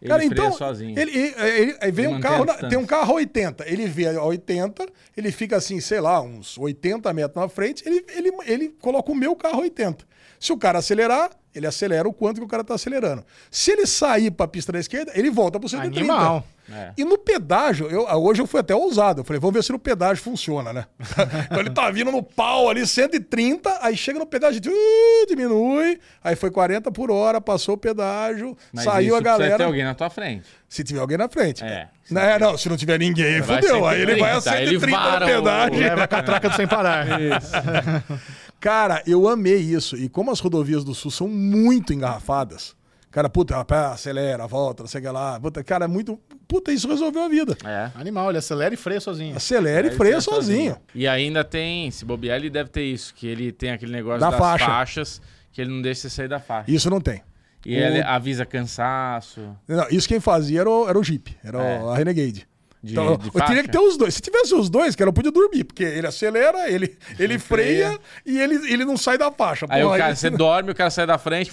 [0.00, 0.98] Ele Cara, então, sozinho.
[0.98, 3.86] Ele, ele- ele- aí vem Ele um carro, na- tem um carro a 80, ele
[3.86, 4.86] vê a 80,
[5.16, 9.14] ele fica assim, sei lá, uns 80 metros na frente, ele, ele, ele coloca o
[9.14, 10.04] meu carro a 80.
[10.38, 13.24] Se o cara acelerar, ele acelera o quanto que o cara tá acelerando.
[13.50, 15.98] Se ele sair pra pista da esquerda, ele volta pro 130.
[16.00, 16.44] Animal.
[16.72, 16.92] É.
[16.96, 19.22] E no pedágio, eu, hoje eu fui até ousado.
[19.22, 20.86] Eu falei, vamos ver se no pedágio funciona, né?
[21.46, 26.36] então ele tá vindo no pau ali, 130, aí chega no pedágio, uh, diminui, aí
[26.36, 29.56] foi 40 por hora, passou o pedágio, Mas saiu isso a galera.
[29.58, 30.46] ter alguém na tua frente.
[30.68, 31.64] Se tiver alguém na frente.
[31.64, 31.88] É.
[32.08, 33.84] Não, é, não, se não tiver ninguém, Vai fudeu.
[33.86, 35.80] Aí ele vai a 130, aí ele 130 vara no o- pedágio.
[35.80, 37.06] Leva a catraca do sem parar.
[38.60, 39.96] Cara, eu amei isso.
[39.96, 42.76] E como as rodovias do Sul são muito engarrafadas,
[43.10, 45.40] cara, puta, pá, acelera, volta, não sei o que lá.
[45.40, 46.20] Puta, cara, é muito.
[46.46, 47.56] Puta, isso resolveu a vida.
[47.64, 47.90] É.
[47.94, 49.34] Animal, ele acelera e freia sozinho.
[49.36, 50.76] Acelera e freia sozinho.
[50.94, 54.30] E ainda tem, se bobear, ele deve ter isso, que ele tem aquele negócio Da
[54.30, 54.66] das faixa.
[54.66, 56.70] faixas, que ele não deixa você sair da faixa.
[56.70, 57.22] Isso não tem.
[57.64, 59.56] E O- ele avisa cansaço.
[59.68, 61.92] Não, isso quem fazia era o, era o Jeep, era o- É.
[61.92, 62.46] a Renegade.
[62.82, 64.14] De, Então, de eu teria que ter os dois.
[64.14, 68.38] Se tivesse os dois, cara, eu podia dormir, porque ele acelera, ele, ele freia, e
[68.38, 69.66] ele, ele não sai da faixa.
[69.68, 71.50] Aí Porra, o cara, aí- você dorme, o cara sai da frente.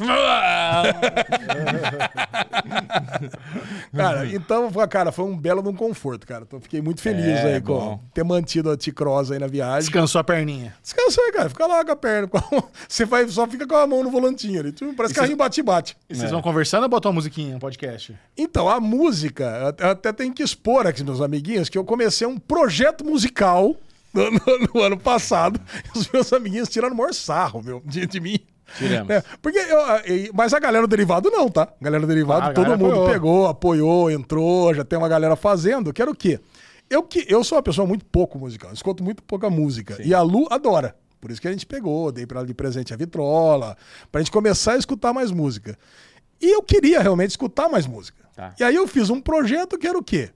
[3.95, 6.43] Cara, então, cara, foi um belo de um conforto, cara.
[6.47, 7.99] Então, fiquei muito feliz É, aí com bom.
[8.13, 9.79] ter mantido a T-Cross aí na viagem.
[9.81, 10.75] Descansou a perninha.
[10.81, 11.49] Descansa aí, cara.
[11.49, 12.27] Fica lá com a perna.
[12.29, 14.71] com a- Você vai, só fica com a mão no volantinho ali.
[14.71, 15.97] Tipo, Parece carrinho bate-bate.
[16.09, 18.15] E vocês vão conversando ou botam uma musiquinha no podcast?
[18.37, 22.37] Então, a música, eu até- tenho que expor aqui, meus amiguinhos, que eu comecei um
[22.37, 23.75] projeto musical
[24.13, 24.39] no, no-
[24.73, 25.59] no ano passado.
[25.95, 28.39] E os meus amiguinhos tiraram o maior sarro, meu, de, de mim.
[28.77, 29.09] Tiramos.
[29.09, 31.63] É, porque eu, e- mas a galera do derivado não, tá?
[31.79, 33.09] A galera do derivado, Ah, todo galera mundo apoiou.
[33.13, 35.93] pegou, apoiou, entrou, já tem uma galera fazendo.
[35.93, 36.39] Que era o quê?
[36.89, 39.97] Eu, que, eu sou uma pessoa muito pouco musical, escuto muito pouca música.
[40.03, 40.95] E a Lu adora.
[41.19, 43.75] Por isso que a gente pegou, dei pra ela de presente a vitrola,
[44.11, 45.77] pra gente começar a escutar mais música.
[46.39, 48.23] E eu queria realmente escutar mais música.
[48.35, 48.53] Tá.
[48.59, 50.29] E aí eu fiz um projeto que era o quê?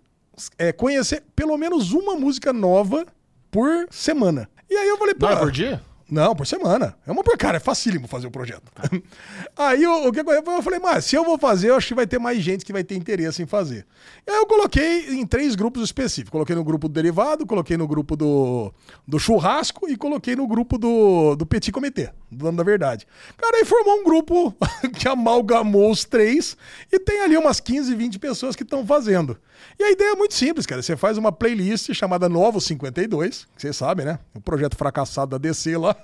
[0.58, 3.06] É conhecer pelo menos uma música nova
[3.50, 4.50] por semana.
[4.70, 5.26] E aí eu falei, pô.
[5.26, 5.82] Não é por dia?
[6.12, 6.94] Não, por semana.
[7.08, 8.70] É uma por cara, é facílimo fazer o projeto.
[9.56, 12.20] Aí o, que eu falei, mas se eu vou fazer, eu acho que vai ter
[12.20, 13.86] mais gente que vai ter interesse em fazer.
[14.28, 16.32] E aí eu coloquei em três grupos específicos.
[16.32, 18.74] Coloquei no grupo do derivado, coloquei no grupo do,
[19.08, 23.08] do churrasco e coloquei no grupo do, do Petit Comitê, do Dono da Verdade.
[23.38, 24.54] Cara, aí formou um grupo
[25.00, 26.58] que amalgamou os três
[26.92, 29.38] e tem ali umas 15, 20 pessoas que estão fazendo.
[29.80, 30.82] E a ideia é muito simples, cara.
[30.82, 34.20] Você faz uma playlist chamada Novo 52, que vocês sabem, né?
[34.34, 35.96] O projeto fracassado da DC lá.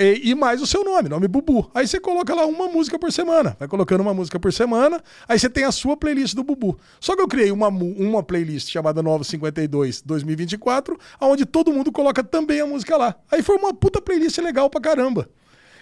[0.00, 1.70] E, mais o seu nome, nome Bubu.
[1.74, 3.56] Aí você coloca lá uma música por semana.
[3.58, 5.02] Vai colocando uma música por semana.
[5.28, 6.78] Aí você tem a sua playlist do Bubu.
[7.00, 12.22] Só que eu criei uma, uma playlist chamada Novo 52 2024, onde todo mundo coloca
[12.22, 13.14] também a música lá.
[13.30, 15.28] Aí foi uma puta playlist legal pra caramba.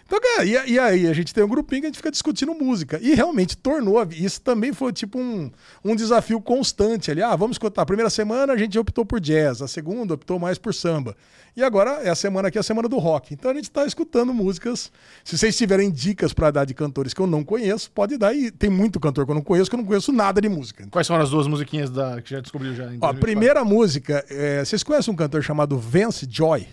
[0.07, 2.55] Então, cara, e, e aí a gente tem um grupinho que a gente fica discutindo
[2.55, 2.99] música.
[3.01, 4.03] E realmente tornou.
[4.11, 5.51] Isso também foi tipo um,
[5.85, 7.23] um desafio constante ali.
[7.23, 7.83] Ah, vamos escutar.
[7.83, 11.17] A primeira semana a gente optou por jazz, a segunda optou mais por samba.
[11.55, 13.35] E agora é a semana aqui, é a semana do rock.
[13.35, 14.91] Então a gente tá escutando músicas.
[15.23, 18.35] Se vocês tiverem dicas pra dar de cantores que eu não conheço, pode dar.
[18.35, 20.87] E tem muito cantor que eu não conheço, que eu não conheço nada de música.
[20.91, 22.85] Quais foram as duas musiquinhas da, que já descobriu já?
[22.85, 23.21] Ó, a 2024?
[23.21, 26.67] primeira música, é, vocês conhecem um cantor chamado Vance Joy?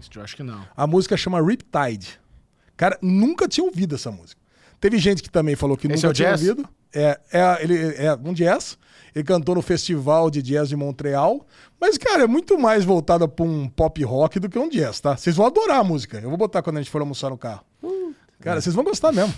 [0.00, 0.64] Isso, eu acho que não.
[0.74, 2.21] A música chama Riptide.
[2.82, 4.40] Cara, nunca tinha ouvido essa música.
[4.80, 6.48] Teve gente que também falou que Esse nunca é tinha jazz?
[6.48, 6.68] ouvido.
[6.92, 8.76] É, é, ele é um jazz.
[9.14, 11.46] Ele cantou no Festival de Jazz de Montreal.
[11.80, 15.16] Mas, cara, é muito mais voltada pra um pop rock do que um jazz, tá?
[15.16, 16.18] Vocês vão adorar a música.
[16.18, 17.64] Eu vou botar quando a gente for almoçar no carro.
[18.40, 19.32] Cara, vocês vão gostar mesmo.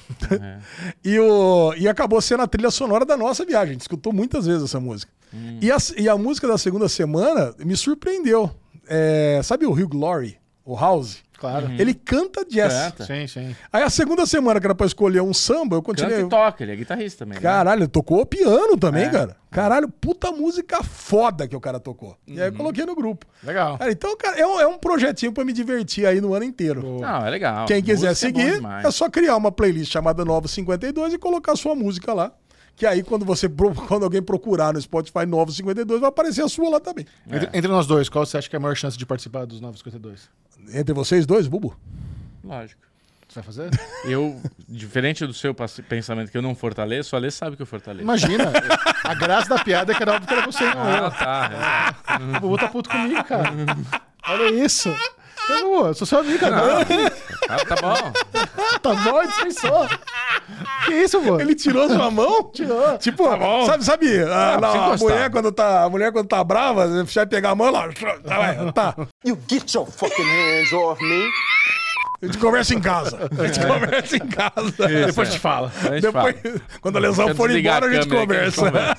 [1.04, 3.68] e, o, e acabou sendo a trilha sonora da nossa viagem.
[3.68, 5.12] A gente escutou muitas vezes essa música.
[5.60, 8.50] E, a, e a música da segunda semana me surpreendeu.
[8.88, 10.38] É, sabe o Hugh Glory?
[10.64, 11.22] O House?
[11.38, 11.70] Claro.
[11.78, 12.72] Ele canta jazz.
[12.72, 13.04] Canta.
[13.04, 13.56] Sim, sim.
[13.70, 16.24] Aí a segunda semana que era pra escolher um samba, eu Canta continuei.
[16.24, 17.36] e toca, ele é guitarrista também.
[17.36, 17.42] né?
[17.42, 19.10] Caralho, ele tocou piano também, É.
[19.10, 19.36] cara.
[19.50, 22.16] Caralho, puta música foda que o cara tocou.
[22.26, 23.26] E aí eu coloquei no grupo.
[23.42, 23.76] Legal.
[23.76, 26.98] Cara, então, cara, é um, é um projetinho pra me divertir aí no ano inteiro.
[27.00, 27.66] Não, é legal.
[27.66, 28.84] Quem quiser Música é seguir, demais.
[28.86, 32.32] é só criar uma playlist chamada Novo 52 e colocar a sua música lá.
[32.76, 33.48] Que aí, quando você
[33.88, 37.06] quando alguém procurar no Spotify Novo 52, vai aparecer a sua lá também.
[37.26, 39.60] Entre, entre nós dois, qual você acha que é a maior chance de participar dos
[39.60, 40.28] 952?
[40.74, 41.76] Entre vocês dois, Bubu.
[42.42, 42.82] Lógico.
[43.28, 43.70] Você vai fazer?
[44.04, 45.54] Eu, diferente do seu
[45.88, 48.02] pensamento que eu não fortaleço, o Alê sabe que eu fortaleço.
[48.04, 48.52] Imagina.
[49.02, 51.10] a graça da piada é que era óbvio que era você, não Ah, eu.
[51.10, 51.94] tá.
[52.36, 53.50] O Bubu tá puto comigo, cara.
[54.28, 54.90] Olha isso.
[55.50, 56.56] Eu, Bubu, eu sou seu amigo, cara.
[56.82, 57.10] é.
[57.46, 58.12] Tá, tá bom.
[58.80, 59.88] Tá bom, ele dispensou.
[60.86, 61.40] Que isso, Bubu?
[61.40, 62.50] Ele tirou sua mão?
[62.52, 62.96] tirou.
[62.98, 63.24] Tipo,
[63.66, 66.86] sabe, sabe a, Ah, na- sem a mulher quando tá, a mulher quando tá brava,
[67.04, 67.88] você vai pegar a mão lá,
[68.26, 68.94] tá, vai, tá.
[69.24, 71.24] You get your fucking hands off me.
[72.24, 73.18] A gente conversa em casa.
[73.38, 74.88] A gente conversa em casa.
[75.06, 75.70] Depois te fala.
[75.82, 76.60] A gente Depois, fala.
[76.80, 78.94] quando a lesão for embora, a gente câmera que conversa.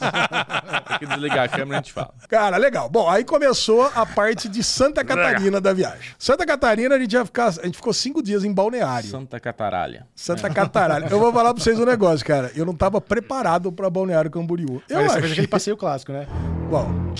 [0.90, 2.14] tem que desligar a câmera e a gente fala.
[2.30, 2.88] Cara, legal.
[2.88, 6.12] Bom, aí começou a parte de Santa Catarina da viagem.
[6.20, 7.48] Santa Catarina, a gente ia ficar.
[7.48, 9.10] A gente ficou cinco dias em balneário.
[9.10, 10.06] Santa Cataralha.
[10.16, 11.08] Santa Catarina.
[11.10, 12.52] Eu vou falar pra vocês um negócio, cara.
[12.56, 14.82] Eu não tava preparado pra Balneário Camboriú.
[14.88, 15.22] Eu Mas você achei...
[15.22, 16.28] fez aquele passeio clássico, né?
[16.70, 17.14] Bom,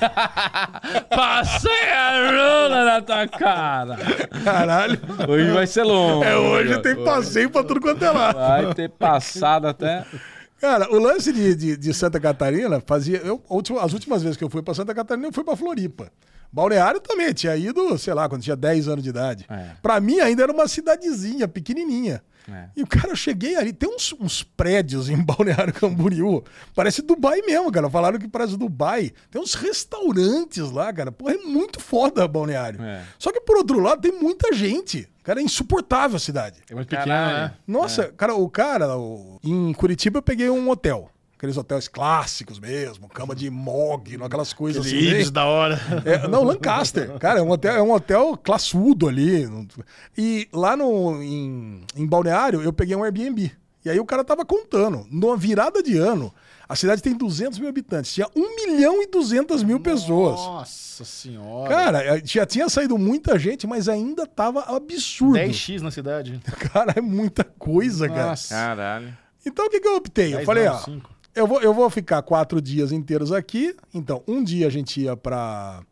[1.10, 3.96] Passei a rola na tua cara.
[4.44, 4.98] caralho.
[5.28, 6.24] Hoje vai ser longo.
[6.24, 8.38] É, hoje tem passeio pra tudo quanto é lado.
[8.38, 10.04] Vai ter passado até.
[10.60, 13.18] Cara, o lance de, de, de Santa Catarina fazia.
[13.18, 13.42] Eu,
[13.80, 16.10] as últimas vezes que eu fui pra Santa Catarina, eu fui pra Floripa.
[16.52, 19.46] Balneário também, tinha ido, sei lá, quando tinha 10 anos de idade.
[19.48, 19.70] É.
[19.80, 22.22] Pra mim ainda era uma cidadezinha, pequenininha.
[22.52, 22.68] É.
[22.76, 26.42] E o cara, eu cheguei ali, tem uns, uns prédios em Balneário Camboriú,
[26.74, 27.88] parece Dubai mesmo, cara.
[27.90, 29.12] Falaram que parece Dubai.
[29.30, 31.12] Tem uns restaurantes lá, cara.
[31.12, 32.82] Porra, é muito foda Balneário.
[32.82, 33.02] É.
[33.18, 35.08] Só que por outro lado, tem muita gente.
[35.22, 36.60] Cara, é insuportável a cidade.
[36.70, 37.36] É muito pequeno, Caralho.
[37.38, 37.52] né?
[37.66, 41.10] Nossa, cara, o cara, o- em Curitiba eu peguei um hotel.
[41.40, 44.94] Aqueles hotéis clássicos mesmo, cama de mog, aquelas coisas assim.
[44.94, 45.80] Íris bem- da hora.
[46.04, 47.16] É, não, Lancaster.
[47.18, 49.48] Cara, é um hotel, é um hotel classudo ali.
[50.18, 53.50] E lá no, em, em Balneário, eu peguei um Airbnb.
[53.82, 55.06] E aí o cara tava contando.
[55.10, 56.30] Na virada de ano,
[56.68, 58.12] a cidade tem 200 mil habitantes.
[58.12, 60.38] Tinha 1 milhão e 200 mil pessoas.
[60.38, 61.70] Nossa senhora.
[61.74, 65.38] Cara, é, já tinha saído muita gente, mas ainda tava absurdo.
[65.38, 66.38] 10x na cidade.
[66.70, 68.26] Cara, é muita coisa, cara.
[68.26, 68.54] Nossa.
[68.54, 69.16] Caralho.
[69.46, 70.34] Então o que, que eu optei?
[70.34, 71.19] Eu 10 falei, não, ó, cinco.
[71.34, 73.74] Eu vou, eu vou ficar quatro dias inteiros aqui.
[73.94, 75.82] Então, um dia a gente ia pra,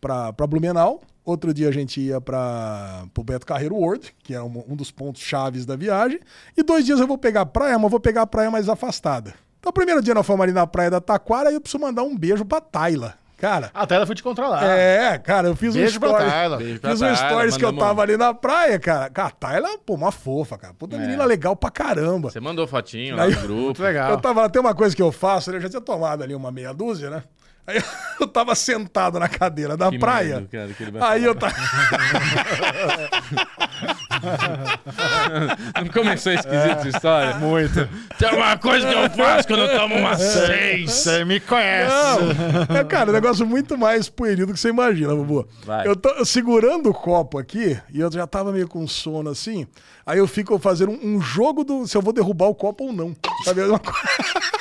[0.00, 4.42] pra, pra Blumenau, outro dia a gente ia pra, pro Beto Carreiro World, que é
[4.42, 6.20] um, um dos pontos chaves da viagem,
[6.56, 9.34] e dois dias eu vou pegar a praia, mas vou pegar a praia mais afastada.
[9.58, 12.02] Então, o primeiro dia nós fomos ali na praia da Taquara, e eu preciso mandar
[12.04, 13.14] um beijo pra Tayla.
[13.36, 14.64] Cara, A Tayla foi te controlar.
[14.64, 16.30] é, cara, eu fiz um Beijo pra story.
[16.30, 16.56] Tayla.
[16.56, 19.10] Beijo pra Fiz um stories que eu tava ali na praia, cara.
[19.10, 20.72] Cara, a Tayla, pô, uma fofa, cara.
[20.72, 20.98] Puta É.
[20.98, 22.30] menina legal pra caramba.
[22.30, 23.60] Você mandou fotinho lá Aí- no grupo.
[23.62, 24.10] Muito legal.
[24.10, 25.58] Eu tava, tem uma coisa que eu faço, né?
[25.58, 27.22] eu já tinha tomado ali uma meia dúzia, né?
[27.66, 27.82] Aí
[28.20, 30.36] eu tava sentado na cadeira da Que praia.
[30.36, 31.26] medo, cara, que ele vai aí falar.
[31.26, 31.54] eu tava.
[35.82, 37.34] Não começou esquisito essa história?
[37.36, 37.88] Muito.
[38.18, 40.90] Tem uma coisa que eu faço quando eu tomo uma seis.
[40.92, 41.94] Você me conhece.
[42.68, 45.48] Não, é, cara, um negócio muito mais pueril do que você imagina, Bubu.
[45.64, 45.86] Vai.
[45.86, 49.66] Eu tô segurando o copo aqui e eu já tava meio com sono assim.
[50.04, 52.92] Aí eu fico fazendo um, um jogo do se eu vou derrubar o copo ou
[52.92, 53.14] não.
[53.44, 53.62] Sabe?
[53.62, 53.92] Uma co-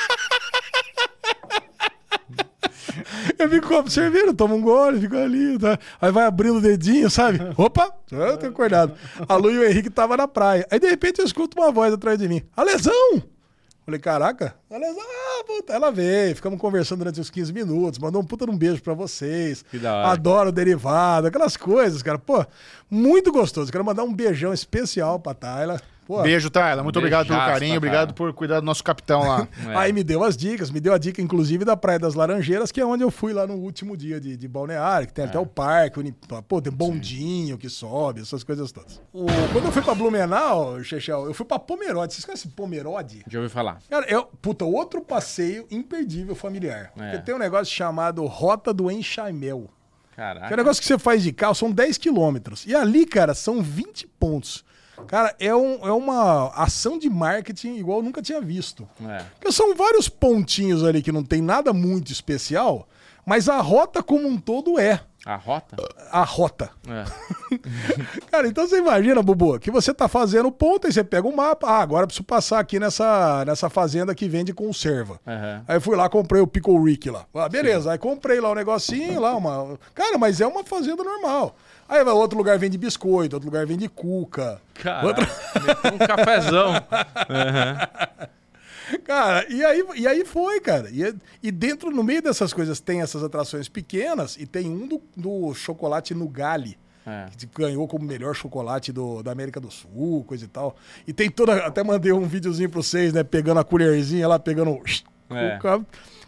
[3.38, 5.78] Eu fico observando, tomo um gole, fico ali, tá?
[6.02, 7.40] aí vai abrindo o dedinho, sabe?
[7.58, 8.94] Opa, eu tô acordado.
[9.28, 10.68] A Lu e o Henrique tava na praia.
[10.72, 13.24] Aí de repente eu escuto uma voz atrás de mim: Alesão!
[13.86, 15.72] Falei, caraca, Alesão, ah, puta.
[15.72, 18.96] Ela veio, ficamos conversando durante uns 15 minutos, mandou um puta de um beijo pra
[18.96, 19.64] vocês.
[19.70, 20.08] Que da hora.
[20.08, 22.18] Adoro o derivado, aquelas coisas, cara.
[22.18, 22.44] Pô,
[22.90, 23.72] muito gostoso.
[23.72, 25.80] Quero mandar um beijão especial pra Tayla.
[26.06, 26.84] Pô, Beijo, Tayla.
[26.84, 27.72] Muito obrigado pelo carinho.
[27.72, 28.14] pra Obrigado Tayla.
[28.14, 29.48] por cuidar do nosso capitão lá.
[29.68, 29.76] É.
[29.78, 32.80] Aí me deu as dicas, me deu a dica, inclusive, da Praia das Laranjeiras, que
[32.80, 35.28] é onde eu fui lá no último dia de, de balneário, que tem É.
[35.28, 36.14] até o parque,
[36.48, 39.02] pô, tem bondinho que sobe, essas coisas todas.
[39.12, 42.14] O- quando eu fui pra Blumenau, Chechel, eu fui pra Pomerode.
[42.14, 43.24] Vocês conhecem Pomerode?
[43.28, 43.80] Já ouvi falar.
[43.90, 46.92] Cara, é, puta, outro passeio imperdível familiar.
[46.98, 47.12] É.
[47.12, 49.70] Porque tem um negócio chamado Rota do Enxaimel.
[50.14, 50.56] Que é um Caraca.
[50.58, 52.66] negócio que você faz de carro, são 10 quilômetros.
[52.68, 54.64] E ali, cara, são 20 pontos.
[55.08, 58.88] Cara, é, um- é uma ação de marketing igual eu nunca tinha visto.
[59.08, 59.24] É.
[59.40, 62.88] Porque são vários pontinhos ali que não tem nada muito especial,
[63.26, 65.76] mas a rota como um todo é A rota?
[66.12, 66.70] a rota.
[66.88, 67.04] É.
[68.32, 71.68] Cara, então você imagina, Bubu, que você tá fazendo ponto, aí você pega o mapa.
[71.68, 75.20] Ah, agora eu preciso passar aqui nessa, nessa fazenda que vende conserva.
[75.26, 75.64] Aham.
[75.68, 77.26] Aí eu fui lá, comprei o Pickle Rick lá.
[77.34, 79.78] Ah, beleza, aí comprei lá o negocinho lá, uma.
[79.94, 81.56] Cara, mas é uma fazenda normal.
[81.88, 84.62] Aí vai outro lugar vende biscoito, outro lugar vende cuca.
[84.74, 85.08] Caralho.
[85.08, 85.28] Outro...
[85.94, 86.74] Um cafezão.
[89.04, 90.90] Cara, e aí, e aí foi, cara.
[90.92, 95.02] E, e dentro, no meio dessas coisas, tem essas atrações pequenas e tem um do,
[95.16, 96.78] do chocolate Nugali.
[97.06, 97.28] É.
[97.38, 100.76] Que ganhou como melhor chocolate do, da América do Sul, coisa e tal.
[101.08, 101.66] E tem toda.
[101.66, 103.24] Até mandei um videozinho pra vocês, né?
[103.24, 104.82] Pegando a colherzinha lá, pegando.
[105.30, 105.60] É.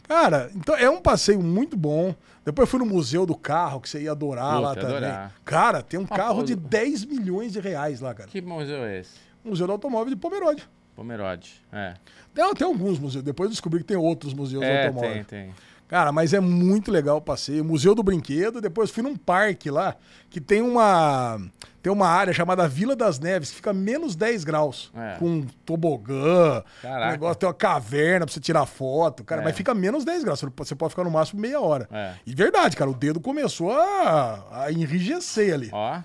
[0.07, 2.13] Cara, então é um passeio muito bom.
[2.47, 4.95] Depois fui no Museu do Carro, que você ia adorar Puta, lá também.
[4.95, 5.33] adorar.
[5.43, 8.29] Cara, tem um carro pô, de 10 milhões de reais lá, cara.
[8.29, 9.17] Que museu é esse?
[9.43, 10.65] Museu do Automóvel de Pomerode.
[10.95, 11.61] Pomerode.
[11.73, 11.95] É.
[12.33, 13.21] Tem, tem alguns museus.
[13.21, 15.11] Depois eu descobri que tem outros museus do É, automóvel.
[15.11, 15.55] tem, tem.
[15.87, 17.63] Cara, mas é muito legal o passeio.
[17.63, 18.59] Museu do Brinquedo.
[18.59, 19.95] Depois fui num parque lá
[20.29, 21.39] que tem uma
[21.81, 24.91] tem uma área chamada Vila das Neves que fica menos 10 graus.
[24.93, 25.15] É.
[25.17, 26.61] Com um tobogã.
[26.83, 29.23] Um negócio, tem uma caverna pra você tirar foto.
[29.23, 29.45] Cara, É.
[29.45, 30.41] mas fica menos 10 graus.
[30.57, 31.87] Você pode ficar no máximo meia hora.
[31.89, 32.15] É.
[32.25, 35.69] E verdade, cara, o dedo começou a, a enrijecer ali.
[35.71, 36.01] Ó.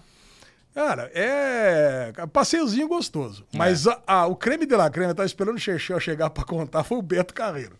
[0.73, 2.13] Cara, é.
[2.33, 3.45] Passeiozinho gostoso.
[3.53, 3.59] É.
[3.59, 6.45] Mas a- a- o creme de la creme, eu tava esperando o Chechel chegar pra
[6.45, 7.77] contar, foi o Beto Carreiro.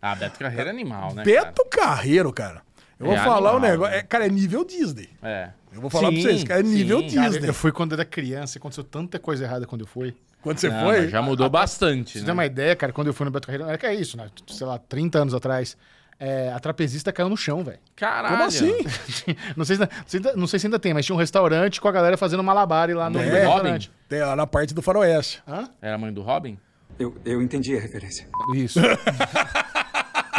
[0.00, 1.22] Ah, Beto Carreiro é animal, né?
[1.24, 2.62] Beto Carreiro, cara.
[2.98, 3.92] Eu vou É falar o animal, negócio.
[3.92, 3.98] né?
[3.98, 5.08] é, cara, é nível Disney.
[5.20, 5.32] Cara?
[5.32, 5.50] É.
[5.74, 7.06] Eu vou falar Sim, pra vocês, cara, é nível sim.
[7.06, 7.32] Disney.
[7.40, 10.14] Cara, eu fui quando era criança e aconteceu tanta coisa errada quando eu fui.
[10.42, 11.08] Quando você Não, foi.
[11.08, 12.24] já mudou bastante, Pra você né?
[12.26, 14.28] ter uma ideia, cara, quando eu fui no Beto Carreiro, era que é isso, né?
[14.48, 15.76] Sei lá, 30 anos atrás.
[16.20, 17.78] é, a trapezista caiu no chão, velho.
[17.96, 18.28] Caralho.
[18.36, 18.72] Como assim?
[19.56, 19.76] não, sei
[20.06, 22.94] se, não sei se ainda tem, mas tinha um restaurante com a galera fazendo malabare
[22.94, 23.24] lá no É.
[23.24, 23.90] restaurante.
[24.08, 25.42] Tem lá na parte do faroeste.
[25.48, 25.68] Hã?
[25.80, 26.56] Era a mãe do Robin?
[26.98, 28.28] Eu, eu entendi a referência.
[28.54, 28.78] Isso.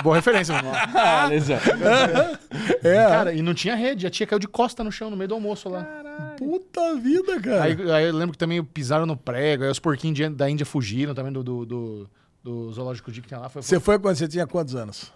[0.03, 0.69] Boa referência, mano.
[0.93, 1.59] Ah, beleza.
[2.83, 2.95] É.
[3.07, 5.33] Cara, e não tinha rede, a tia caiu de costa no chão no meio do
[5.35, 5.83] almoço lá.
[6.37, 7.63] Puta vida, cara.
[7.63, 10.65] Aí, aí eu lembro que também pisaram no prego, aí os porquinhos de- da Índia
[10.65, 12.09] fugiram também do, do, do,
[12.43, 13.49] do zoológico de que tinha lá.
[13.49, 15.11] Foi, Você foi quando você tinha quantos anos?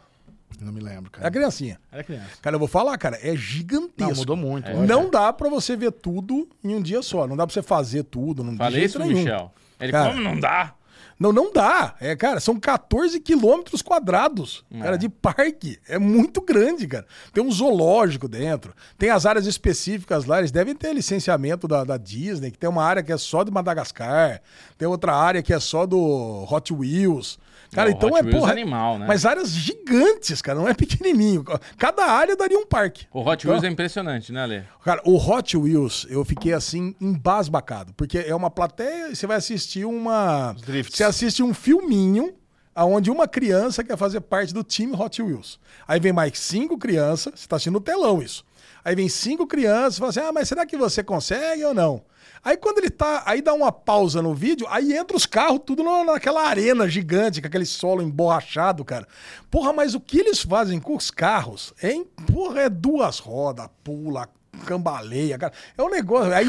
[0.61, 1.31] Não me lembro, Era cara.
[1.31, 1.77] criancinha.
[1.91, 2.29] Era criança.
[2.41, 4.11] Cara, eu vou falar, cara, é gigantesco.
[4.11, 4.71] Não, mudou muito.
[4.73, 7.27] Não dá pra você ver tudo em um dia só.
[7.27, 8.43] Não dá pra você fazer tudo.
[8.43, 9.17] Não, Falei isso nenhum.
[9.19, 9.51] Michel.
[9.79, 10.09] Ele, Cara.
[10.11, 10.73] como não dá?
[11.19, 11.95] Não, não dá.
[11.99, 15.79] É, cara, são 14 quilômetros quadrados, cara, de parque.
[15.87, 17.05] É muito grande, cara.
[17.33, 18.73] Tem um zoológico dentro.
[18.97, 20.39] Tem as áreas específicas lá.
[20.39, 23.51] Eles devem ter licenciamento da, da Disney, que tem uma área que é só de
[23.51, 24.41] Madagascar.
[24.77, 27.39] Tem outra área que é só do Hot Wheels.
[27.71, 28.51] Cara, Não, então Hot é, Wheels porra.
[28.51, 29.05] é animal, né?
[29.07, 31.43] Mas áreas gigantes, cara, não é pequenininho.
[31.77, 33.05] Cada área daria um parque.
[33.13, 34.63] O Hot Wheels é impressionante, né, Ale?
[34.83, 37.93] Cara, o Hot Wheels, eu fiquei assim, embasbacado.
[37.93, 40.55] Porque é uma plateia e você vai assistir uma.
[40.89, 42.33] Você assiste um filminho
[42.75, 45.59] onde uma criança quer fazer parte do time Hot Wheels.
[45.87, 48.45] Aí vem mais cinco crianças, você tá assistindo no telão isso.
[48.85, 52.03] Aí vem cinco crianças e fala assim: ah, mas será que você consegue ou não?
[52.47, 53.23] Aí quando ele tá.
[53.25, 57.41] Aí dá uma pausa no vídeo, aí entra os carros tudo na- naquela arena gigante,
[57.41, 59.05] com aquele solo emborrachado, cara.
[59.51, 63.67] Porra, mas o que eles fazem com os carros é, em- porra, é duas rodas,
[63.83, 64.29] pula,
[64.65, 65.51] cambaleia, cara.
[65.77, 66.33] É um negócio.
[66.33, 66.45] Aí,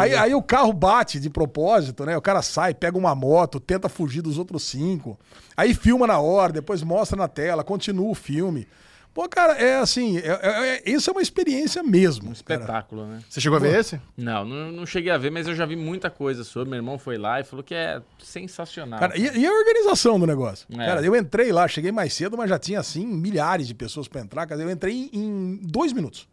[0.00, 2.16] aí, aí o carro bate de propósito, né?
[2.16, 5.18] O cara sai, pega uma moto, tenta fugir dos outros cinco.
[5.56, 8.68] Aí filma na hora, depois mostra na tela, continua o filme.
[9.12, 12.26] Pô, cara, é assim, é, é- é- isso é uma experiência mesmo.
[12.44, 12.60] cara.
[12.60, 13.18] Espetáculo, né?
[13.28, 14.00] Você chegou a ver esse?
[14.16, 16.70] Não, não, não cheguei a ver, mas eu já vi muita coisa sobre.
[16.70, 19.00] Meu irmão foi lá e falou que é sensacional.
[19.00, 20.66] Cara, e, e a organização do negócio?
[20.72, 20.76] É.
[20.86, 24.20] Cara, eu entrei lá, cheguei mais cedo, mas já tinha, assim, milhares de pessoas pra
[24.20, 24.46] entrar.
[24.46, 26.28] Cara, eu entrei em, em dois minutos.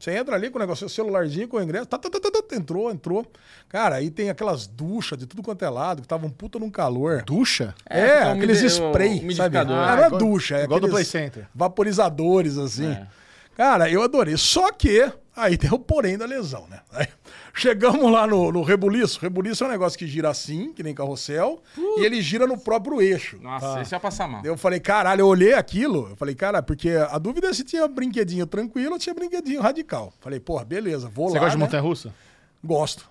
[0.00, 2.56] Você entra ali com o negócio, celularzinho, com o ingresso, tá, tá, tá, tá, tá,
[2.56, 3.30] entrou, entrou.
[3.68, 6.70] Cara, aí tem aquelas duchas de tudo quanto é lado, que tava um puta num
[6.70, 7.22] calor.
[7.22, 7.74] Ducha?
[7.88, 9.20] É, É, um aqueles spray, sabe?
[9.24, 9.76] umidificador.
[9.76, 11.46] Ah, Ah, não é igual- ducha, é igual do aqueles Play Center.
[11.54, 12.90] vaporizadores, assim.
[12.90, 13.06] É.
[13.54, 14.36] Cara, eu adorei.
[14.38, 16.80] Só que, aí tem o porém da lesão, né?
[16.92, 17.06] Aí,
[17.54, 19.20] chegamos lá no, no rebuliço.
[19.20, 23.00] Rebuliço é um negócio que gira assim, que nem carrossel, e ele gira no próprio
[23.00, 23.38] eixo.
[23.40, 24.44] Nossa, esse ia passar mal.
[24.44, 27.86] Eu falei, caralho, eu olhei aquilo, eu falei, cara, porque a dúvida é se tinha
[27.88, 30.12] brinquedinho tranquilo ou tinha brinquedinho radical.
[30.20, 31.40] Falei, porra, beleza, vou Você lá.
[31.40, 31.64] gosta de né?
[31.64, 32.14] montanha-russa?
[32.62, 33.08] Gosto.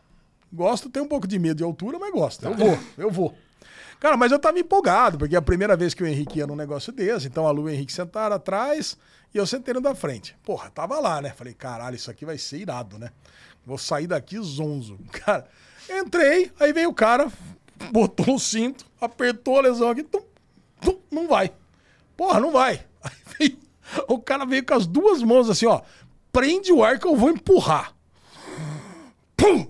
[0.52, 2.46] Gosto, tenho um pouco de medo de altura, mas gosto.
[2.46, 3.36] Eu vou, eu vou.
[4.00, 6.56] Cara, mas eu tava empolgado, porque é a primeira vez que o Henrique ia num
[6.56, 8.98] negócio desse, então a Lu e o Henrique sentaram atrás
[9.34, 10.36] e eu sentei no da frente.
[10.44, 11.34] Porra, tava lá, né?
[11.36, 13.12] Falei, caralho, isso aqui vai ser irado, né?
[13.66, 14.98] Vou sair daqui zonzo.
[15.12, 15.48] Cara,
[15.90, 17.32] entrei, aí veio o cara,
[17.92, 20.24] botou o cinto, apertou a lesão aqui, tum,
[20.82, 21.52] tum, não vai.
[22.18, 22.86] Porra, não vai.
[23.02, 23.60] Aí veio,
[24.08, 25.82] o cara veio com as duas mãos assim, ó,
[26.34, 27.96] prende o ar que eu vou empurrar.
[29.38, 29.66] Pum!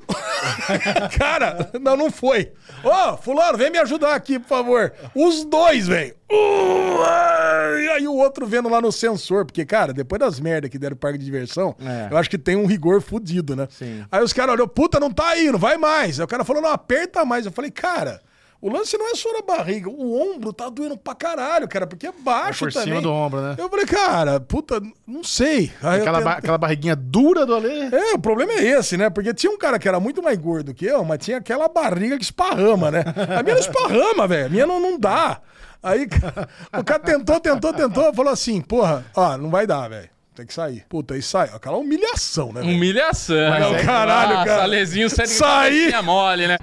[1.16, 2.52] Cara, não, não foi.
[2.84, 4.94] Ô, fulano, vem me ajudar aqui, por favor.
[5.16, 6.14] Os dois, velho.
[6.32, 10.78] Uh, e aí o outro vendo lá no sensor, porque, cara, depois das merdas que
[10.78, 12.08] deram o parque de diversão, É.
[12.12, 13.68] eu acho que tem um rigor fudido, né?
[13.72, 14.04] Sim.
[14.12, 16.20] Aí os caras olhou, puta, não tá indo, vai mais.
[16.20, 17.46] Aí o cara falou, não, aperta mais.
[17.46, 18.22] Eu falei, cara,
[18.62, 22.08] o lance não é só na barriga, o ombro tá doendo pra caralho, cara, porque
[22.08, 22.90] é baixo É por também.
[22.90, 23.56] cima do ombro, né?
[23.58, 25.72] Eu falei, cara, puta, não sei.
[25.82, 27.70] Aí Aquela, ba- aquela barriguinha dura do Ale.
[27.96, 29.10] é, o problema é esse, né?
[29.10, 32.18] Porque tinha um cara que era muito mais gordo que eu, mas tinha aquela barriga
[32.18, 33.04] que esparrama, né?
[33.38, 34.46] A minha não esparrama, velho.
[34.48, 35.40] A minha não, não dá.
[35.82, 40.10] Aí cara, o cara tentou, tentou, tentou, falou assim, porra, ó, não vai dar, velho.
[40.36, 40.86] Tem que sair.
[40.88, 41.50] Puta, aí sai.
[41.54, 42.62] Aquela humilhação, né?
[42.62, 43.36] Humilhação.
[43.36, 44.64] é- caralho, Nossa, cara.
[44.64, 45.92] Alezinho sério Saí.
[46.02, 46.58] mole, né?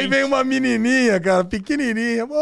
[0.00, 2.26] Aí vem uma menininha, cara, pequenininha.
[2.26, 2.34] Pô,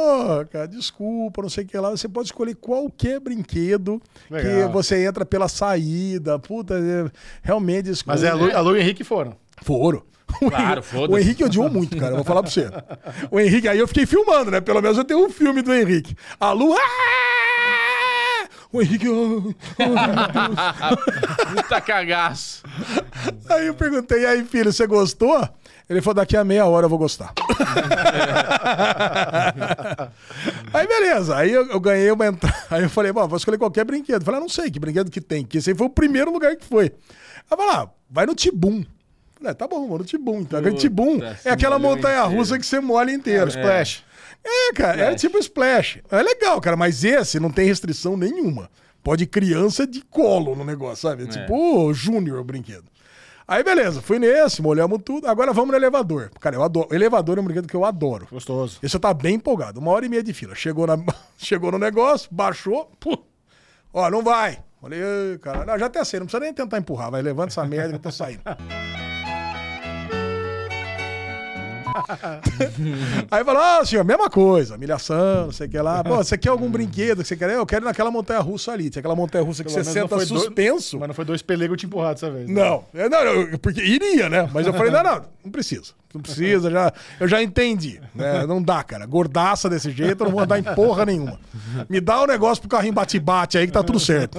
[0.50, 1.90] cara, desculpa, não sei o que lá.
[1.90, 4.00] Você pode escolher qualquer brinquedo
[4.30, 4.68] Legal.
[4.68, 6.38] que você entra pela saída.
[6.38, 7.10] Puta, é,
[7.42, 7.84] realmente...
[7.84, 8.12] desculpa.
[8.12, 9.34] Mas é, a Lu, a Lu e o Henrique foram.
[9.62, 10.02] Foram.
[10.40, 11.20] Claro, O foda-se.
[11.22, 12.12] Henrique odiou muito, cara.
[12.12, 12.68] Eu vou falar pra você.
[13.30, 14.60] O Henrique, aí eu fiquei filmando, né?
[14.60, 16.14] Pelo menos eu tenho um filme do Henrique.
[16.38, 16.74] A Lu.
[16.76, 19.06] "Ah!" O Henrique.
[19.78, 20.96] "Ah,
[21.56, 22.62] Puta cagaço.
[23.48, 25.48] ah." Aí eu perguntei, e aí, filho, você gostou?
[25.88, 27.32] Ele falou, daqui a meia hora eu vou gostar.
[30.72, 32.56] aí beleza, aí eu, eu ganhei uma entrada.
[32.70, 34.20] Aí eu falei, bom, vou escolher qualquer brinquedo.
[34.20, 36.30] Eu falei, ah, não sei que brinquedo que tem, que esse aí foi o primeiro
[36.30, 36.84] lugar que foi.
[36.84, 36.92] Aí
[37.50, 38.84] eu falei, ah, vai no Tibum.
[39.34, 40.40] Falei, é, tá bom, vou no Tibum.
[40.40, 42.60] Então, aquele Tibum se é aquela molhou montanha-russa inteiro.
[42.60, 43.48] que você molha inteiro.
[43.48, 44.04] Splash.
[44.44, 45.20] É, cara, é Splash.
[45.20, 45.98] tipo splash.
[46.10, 48.68] É legal, cara, mas esse não tem restrição nenhuma.
[49.02, 51.24] Pode criança de colo no negócio, sabe?
[51.24, 51.54] É tipo
[51.86, 52.84] o Júnior o brinquedo.
[53.48, 55.26] Aí, beleza, fui nesse, molhamos tudo.
[55.26, 56.30] Agora vamos no elevador.
[56.38, 56.94] Cara, eu adoro.
[56.94, 58.28] Elevador é um brinquedo que eu adoro.
[58.30, 58.78] Gostoso.
[58.82, 59.80] Esse eu tá bem empolgado.
[59.80, 60.54] Uma hora e meia de fila.
[60.54, 60.98] Chegou, na,
[61.38, 62.92] chegou no negócio, baixou.
[63.00, 63.18] Pô,
[63.90, 64.58] ó, não vai.
[64.82, 67.10] Falei, "Ai, cara, não, já até sei, não precisa nem tentar empurrar.
[67.10, 68.42] Vai, levanta essa merda que eu tô saindo.
[73.30, 76.02] Aí falou, ah, senhor, mesma coisa, humilhação, não sei o que lá.
[76.02, 77.50] Pô, você quer algum brinquedo que você quer?
[77.50, 78.90] Eu quero ir naquela montanha russa ali.
[78.90, 80.98] Tinha aquela montanha russa que Pelo você senta foi dois- suspenso.
[80.98, 82.48] Mas não foi dois pelegos te empurrar dessa vez.
[82.48, 82.54] né?
[82.54, 84.48] Não, é, não, não, porque iria, né?
[84.52, 85.92] Mas eu falei, não, não, não precisa.
[86.14, 86.90] Não precisa, já,
[87.20, 88.00] eu já entendi.
[88.14, 88.46] Né?
[88.46, 89.04] Não dá, cara.
[89.04, 91.38] Gordaça desse jeito, eu não vou andar em porra nenhuma.
[91.86, 94.38] Me dá o um negócio pro carrinho bate-bate aí que tá tudo certo.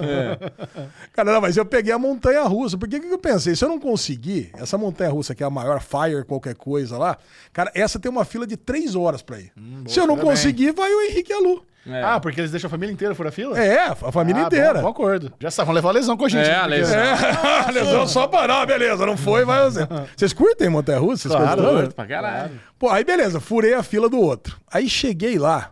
[1.13, 2.75] Cara, não, mas eu peguei a montanha russa.
[2.75, 3.55] Porque o que que eu pensei?
[3.55, 7.17] Se eu não conseguir, essa montanha russa que é a maior Fire, qualquer coisa lá,
[7.53, 9.51] cara, essa tem uma fila de três horas pra ir.
[9.87, 10.35] Se eu não fila bem.
[10.35, 11.65] conseguir, vai o Henrique e a Lu.
[11.87, 12.03] É.
[12.03, 13.57] Ah, porque eles deixam a família inteira fora fila?
[13.57, 14.73] É, a família Ah, inteira.
[14.75, 15.33] Bom, bom acordo.
[15.39, 16.45] Já sabe, vão levar a lesão com a gente.
[16.45, 16.55] É, né?
[16.57, 16.99] a lesão.
[16.99, 18.59] É, lesão só para.
[18.59, 19.87] Não, beleza, não foi, vai você.
[20.15, 21.29] Vocês curtem montanha russa?
[21.29, 21.79] Vocês Claro, curtem?
[21.83, 22.59] Curto pra caralho.
[22.77, 24.59] Pô, aí beleza, furei a fila do outro.
[24.71, 25.71] Aí cheguei lá.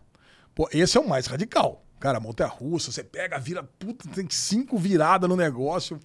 [0.55, 1.84] Pô, esse é o mais radical.
[1.99, 5.99] Cara, montanha russa, você pega, vira, puta, tem cinco viradas no negócio.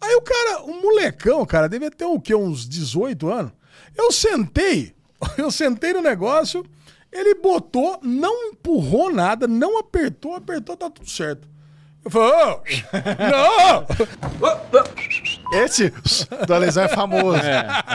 [0.00, 2.34] Aí o cara, um molecão, cara, devia ter o quê?
[2.34, 3.52] Uns 18 anos.
[3.96, 4.94] Eu sentei,
[5.38, 6.64] eu sentei no negócio,
[7.12, 11.48] ele botou, não empurrou nada, não apertou, apertou, tá tudo certo.
[12.04, 12.60] Eu falei, ô,
[13.30, 13.86] não!
[15.62, 15.92] Esse
[16.46, 17.40] da lesão é famoso.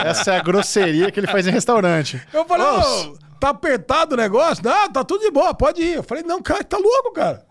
[0.06, 2.20] Essa é a grosseria que ele faz em restaurante.
[2.34, 4.64] Eu falei, ô, tá apertado o negócio?
[4.64, 5.98] Não, tá tudo de boa, pode ir.
[5.98, 7.46] Eu falei, não, cara, tá louco, cara.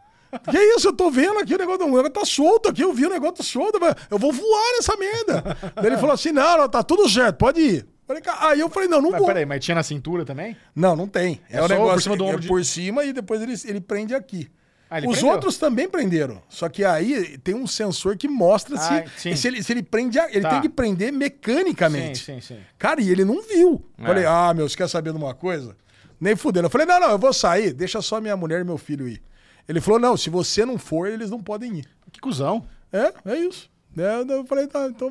[0.51, 3.07] Que isso, eu tô vendo aqui o negócio, o negócio tá solto aqui, eu vi
[3.07, 3.79] o negócio tá solto,
[4.11, 5.57] eu vou voar nessa merda.
[5.75, 7.87] Daí ele falou assim, não, não, tá tudo certo, pode ir.
[8.09, 9.29] Falei, aí eu falei, não, não Mas vou.
[9.29, 10.57] peraí, mas tinha na cintura também?
[10.75, 11.41] Não, não tem.
[11.51, 13.55] É, É o negócio por cima do é ombro de- por cima e depois ele,
[13.67, 14.49] ele prende aqui.
[14.91, 15.27] Ah, Os prendeu?
[15.29, 16.41] outros também prenderam.
[16.49, 20.19] Só que aí tem um sensor que mostra Ah, se, se, ele, se ele prende.
[20.19, 20.49] Ele Tá.
[20.49, 22.19] tem que prender mecanicamente.
[22.25, 22.61] Sim, sim, sim.
[22.79, 23.85] Cara, e ele não viu.
[23.99, 24.07] É.
[24.07, 25.77] Falei, ah, meu, você quer saber de uma coisa?
[26.21, 26.67] Nem fudendo.
[26.67, 29.23] Eu falei, não, não, eu vou sair, deixa só minha mulher e meu filho ir.
[29.69, 31.85] Ele falou, não, se você não for, eles não podem ir.
[32.11, 32.67] Que cuzão.
[32.91, 33.71] É, é isso.
[34.03, 35.09] É, eu falei, tá, então.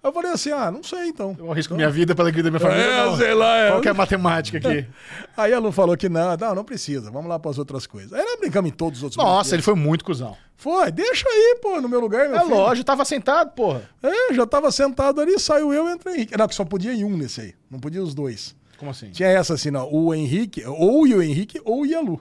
[0.00, 1.36] Aí eu falei assim, ah, não sei então.
[1.38, 2.84] Eu arrisco minha vida pela vida da minha família.
[2.84, 3.16] É, não.
[3.16, 3.70] sei lá, é.
[3.70, 4.86] Qual que é a matemática aqui?
[5.36, 8.12] Aí a Lu falou que não, não, não precisa, vamos lá para as outras coisas.
[8.12, 10.36] Aí nós brincamos em todos os outros Nossa, ele foi muito cuzão.
[10.56, 12.54] Foi, deixa aí, pô, no meu lugar, meu É filho.
[12.54, 13.88] lógico, tava sentado, porra.
[14.02, 16.36] É, já tava sentado ali, saiu eu e entrou o Henrique.
[16.36, 18.56] Não, que só podia ir um nesse aí, não podia os dois.
[18.76, 19.10] Como assim?
[19.10, 22.20] Tinha essa assim, não, o Henrique, ou ia o Henrique ou ia a Lu.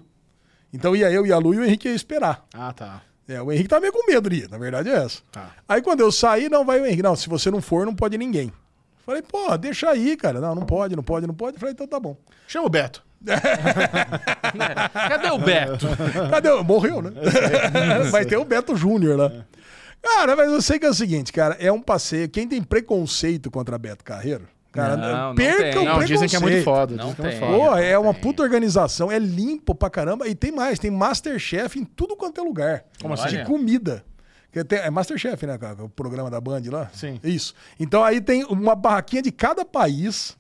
[0.74, 2.46] Então ia eu e a Lu e o Henrique ia esperar.
[2.54, 3.02] Ah, tá.
[3.28, 5.20] É, o Henrique tava meio com medo de ir, na verdade é essa.
[5.32, 5.50] Tá.
[5.68, 7.04] Aí quando eu saí, não, vai o Henrique.
[7.04, 8.52] Não, se você não for, não pode ninguém.
[9.06, 10.40] Falei, pô, deixa aí, cara.
[10.42, 11.58] Não, não pode, não pode, não pode.
[11.58, 12.16] Falei, então tá bom.
[12.48, 13.04] Chama o Beto.
[15.10, 15.88] Cadê o Beto?
[16.30, 16.50] Cadê?
[16.50, 17.12] o- Morreu, né?
[18.12, 19.32] Vai ter o Beto Júnior lá.
[20.02, 22.30] Cara, mas eu sei que é o seguinte, cara, é um passeio.
[22.30, 24.48] Quem tem preconceito contra Beto Carreiro,
[24.78, 25.78] cara, Não, não perca tem.
[25.80, 26.96] o Não, dizem que é muito foda.
[26.96, 27.40] Não é muito tem.
[27.40, 27.52] foda.
[27.58, 28.22] Pô, é uma Tem.
[28.22, 30.28] puta organização, é limpo pra caramba.
[30.28, 32.84] E tem mais, tem Masterchef em tudo quanto é lugar.
[33.02, 33.30] Como assim?
[33.38, 34.04] De comida.
[34.68, 35.84] Tem- é Masterchef, né, cara?
[35.84, 36.90] O programa da Band lá?
[36.94, 37.20] Sim.
[37.24, 37.54] Isso.
[37.80, 40.36] Então aí tem uma barraquinha de cada país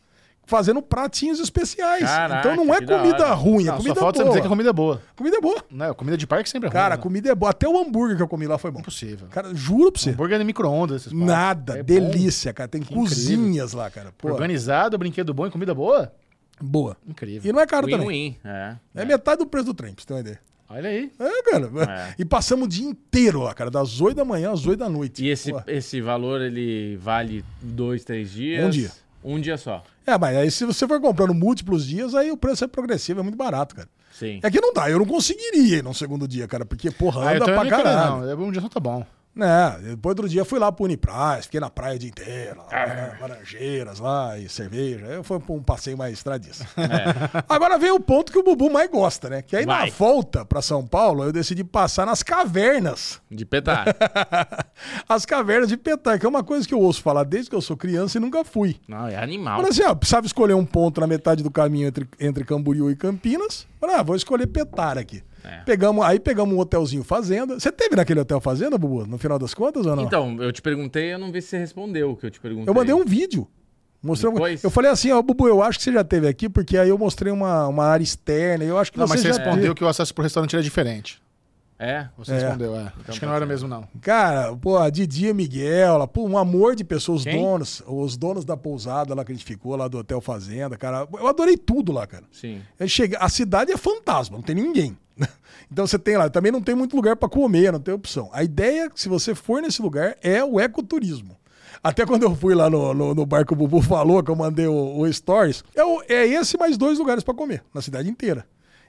[0.47, 2.03] fazendo pratinhos especiais.
[2.03, 3.33] Caraca, então não é que da comida hora.
[3.35, 4.31] ruim, é Não, comida só falta você boa.
[4.31, 5.01] dizer que a comida é boa.
[5.15, 5.63] Comida é boa.
[5.69, 6.73] Não, comida de parque sempre é ruim.
[6.81, 7.03] Cara, a né?
[7.03, 7.51] comida é boa.
[7.51, 8.79] Até o hambúrguer que eu comi lá foi bom.
[8.79, 9.27] Impossível.
[9.29, 10.11] Cara, juro pra você.
[10.11, 11.11] Hambúrguer no micro-ondas.
[11.11, 11.77] Nada.
[11.77, 11.93] É bom.
[11.93, 12.67] delícia, cara.
[12.67, 13.03] Tem incrível.
[13.03, 14.11] cozinhas lá, cara.
[14.17, 16.11] Pô, Organizado, brinquedo bom e comida boa?
[16.59, 16.97] boa.
[17.07, 17.47] Incrível.
[17.47, 18.07] E não é caro também.
[18.07, 18.37] Win-win.
[18.43, 18.75] É.
[18.95, 20.39] É metade do preço do trem, pra você ter uma ideia.
[20.69, 21.11] Olha aí.
[21.19, 21.69] É, cara.
[21.91, 22.15] É.
[22.19, 23.69] E passamos o dia inteiro lá, cara.
[23.69, 25.23] Das 8 da manhã às 8 da noite.
[25.23, 25.61] E esse, Pô.
[25.67, 28.65] esse valor, ele vale dois, três dias?
[28.65, 28.91] Um dia.
[29.24, 29.84] Um dia só.
[30.05, 33.24] É, mas aí se você for comprando múltiplos dias, aí o preço é progressivo, é
[33.24, 33.89] muito barato, cara.
[34.11, 34.39] Sim.
[34.41, 37.34] É que não dá, eu não conseguiria ir no segundo dia, cara, porque, porra, Ah,
[37.36, 38.22] anda pra caralho.
[38.22, 38.30] não.
[38.30, 39.05] É, Um dia só tá bom.
[39.38, 42.65] Né, depois outro dia fui lá pro Unipraz, fiquei na praia o dia inteiro, lá,
[42.71, 42.88] Ah.
[42.88, 45.21] né, laranjeiras lá e cerveja.
[45.23, 46.65] Foi pra um passeio mais estradista.
[46.77, 47.43] É.
[47.47, 49.41] Agora vem o ponto que o Bubu mais gosta, né?
[49.43, 49.85] Que aí Vai.
[49.89, 53.21] na volta pra São Paulo, eu decidi passar nas cavernas.
[53.29, 53.85] De petar.
[55.07, 57.61] As cavernas de Petar, que é uma coisa que eu ouço falar desde que eu
[57.61, 58.77] sou criança e nunca fui.
[58.88, 59.57] Não, é animal.
[59.57, 62.95] Falei assim, ó, precisava escolher um ponto na metade do caminho entre, entre Camboriú e
[62.95, 63.67] Campinas.
[63.79, 65.21] Falei, ah, vou escolher Petar aqui.
[65.47, 65.63] É.
[65.65, 67.59] Pegamos, aí pegamos um hotelzinho fazenda.
[67.59, 70.03] Você teve naquele hotel fazenda, Bubu, no final das contas ou não?
[70.03, 72.69] Então, eu te perguntei, eu não vi se você respondeu o que eu te perguntei.
[72.69, 73.47] eu mandei um vídeo.
[74.03, 74.63] Mostrei Depois?
[74.63, 76.97] Eu falei assim, ó, Bubu, eu acho que você já teve aqui, porque aí eu
[76.97, 78.63] mostrei uma, uma área externa.
[78.63, 79.75] Eu acho que Não, você mas você já respondeu teve.
[79.75, 81.19] que o acesso pro restaurante era diferente.
[81.79, 82.07] É?
[82.17, 82.39] Você É.
[82.39, 82.91] respondeu, é.
[83.07, 83.87] Acho que não era mesmo, não.
[84.01, 87.39] Cara, pô, a Didi e Miguel, lá, pô, um amor de pessoas, os Quem?
[87.41, 91.07] donos, os donos da pousada lá que a gente ficou, lá do Hotel Fazenda, cara.
[91.13, 92.23] Eu adorei tudo lá, cara.
[92.31, 92.61] Sim.
[92.87, 94.97] Chega, a cidade é fantasma, não tem ninguém.
[95.70, 98.30] Então você tem lá, também não tem muito lugar pra comer, não tem opção.
[98.32, 101.36] A ideia, se você for nesse lugar, é o ecoturismo.
[101.84, 104.99] Até quando eu fui lá no, no, no o Bubu falou, que eu mandei o,
[104.99, 108.47] o Stories, é, o- é esse mais dois lugares pra comer, na cidade inteira.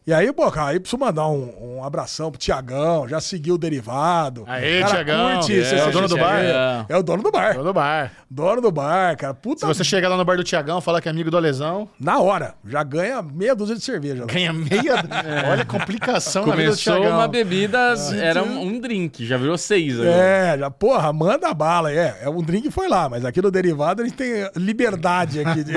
[0.09, 3.59] E aí, pô, cara, aí preciso mandar um, um abração pro Tiagão, já seguiu o
[3.59, 4.44] derivado.
[4.46, 5.34] Cara Tiagão.
[5.34, 5.88] curte É, CCXP.
[5.90, 6.86] o dono do bar?
[6.88, 7.52] É o dono do bar.
[7.52, 8.12] Dono do bar.
[8.30, 9.34] Dono do bar, cara.
[9.34, 11.90] Puta, Se você chegar lá no bar do Tiagão, falar que é amigo do Alesão,
[12.00, 14.24] na hora, já ganha meia dúzia de cerveja.
[14.24, 14.94] ganha meia.
[15.52, 17.11] Olha a complicação na vida do Tiagão.
[17.11, 20.16] uma bebida, era um, um drink, já virou seis agora.
[20.16, 21.92] É, já, porra, manda bala.
[21.92, 25.62] É, é um drink foi lá, mas aqui no derivado a gente tem liberdade aqui.
[25.62, 25.74] De...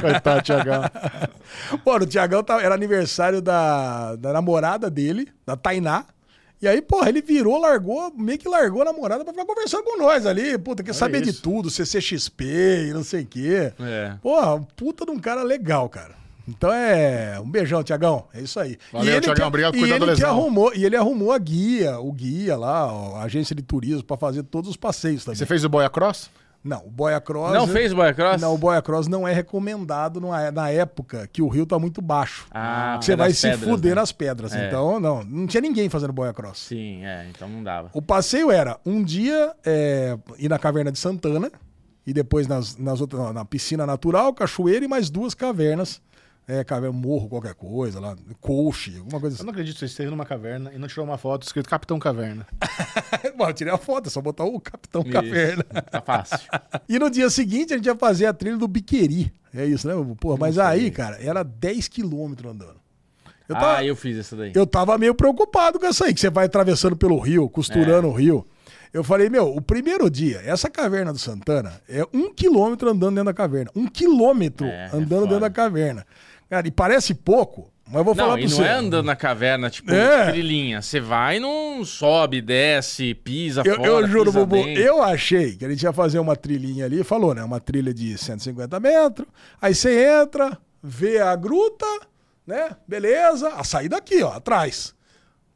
[0.00, 0.80] Coitado, Tiagão.
[1.84, 3.65] Pô, o Tiagão tá- era aniversário da,
[4.18, 6.04] da namorada dele, da Tainá.
[6.60, 9.98] E aí, porra, ele virou, largou, meio que largou a namorada pra ficar conversando com
[9.98, 10.56] nós ali.
[10.56, 13.72] Puta, quer saber de tudo, CCXP e não sei o quê.
[13.78, 14.14] É.
[14.22, 16.14] Porra, puta de um cara legal, cara.
[16.48, 17.38] Então é.
[17.40, 18.26] Um beijão, Tiagão.
[18.32, 18.78] É isso aí.
[18.92, 19.48] Valeu, Tiagão.
[19.48, 20.30] Obrigado por cuidar que lesão.
[20.30, 22.84] arrumou E ele arrumou a guia, o guia lá,
[23.18, 25.36] a agência de turismo, pra fazer todos os passeios também.
[25.36, 26.30] Você fez o Boia Cross?
[26.66, 27.52] Não, o Boia Cross.
[27.52, 28.40] Não fez Boia Cross?
[28.42, 32.02] Não, o Boia Cross não é recomendado numa- na época que o rio tá muito
[32.02, 32.46] baixo.
[32.50, 34.00] Ah, você vai pelas se pedras, fuder né?
[34.00, 34.52] nas pedras.
[34.54, 34.66] É.
[34.66, 36.58] Então, não, não tinha ninguém fazendo Boia Cross.
[36.58, 37.90] Sim, é, então não dava.
[37.92, 41.50] O passeio era um dia é, ir na caverna de Santana
[42.06, 46.00] e depois nas, nas outras, na piscina natural, cachoeira e mais duas cavernas.
[46.48, 49.44] É, caverna, morro, qualquer coisa lá, coche, alguma coisa Eu assim.
[49.44, 52.46] não acredito que você esteve numa caverna e não tirou uma foto escrito Capitão Caverna.
[53.36, 55.64] Bom, eu tirei a foto, é só botar o Capitão Isso, Caverna.
[55.64, 56.38] Tá fácil.
[56.88, 59.32] E no dia seguinte a gente ia fazer a trilha do Biqueri.
[59.52, 59.94] É isso, né?
[60.20, 62.76] Pô, mas aí, cara, era 10 quilômetros andando.
[63.48, 64.52] Eu tava, Ah, eu fiz essa daí.
[64.54, 68.12] eu tava meio preocupado com essa aí, que você vai atravessando pelo rio, costurando o
[68.12, 68.46] rio.
[68.92, 73.24] Eu falei, meu, o primeiro dia, essa caverna do Santana é um quilômetro andando dentro
[73.26, 73.70] da caverna.
[73.74, 75.26] Um quilômetro É, é andando foda.
[75.26, 76.06] dentro da caverna.
[76.48, 78.62] Cara, e parece pouco, mas eu vou Não, falar e pra não você.
[78.62, 80.30] é andando na caverna, tipo, É.
[80.30, 80.80] trilhinha.
[80.80, 85.68] Você vai, não sobe, desce, pisa Eu, fora, eu juro, Bubu, eu achei que a
[85.70, 87.42] gente ia fazer uma trilhinha ali, falou, né?
[87.44, 89.26] Uma trilha de 150 metros.
[89.60, 91.86] Aí você entra, vê a gruta,
[92.46, 92.70] né?
[92.86, 93.48] Beleza.
[93.50, 94.94] A saída aqui, ó, atrás.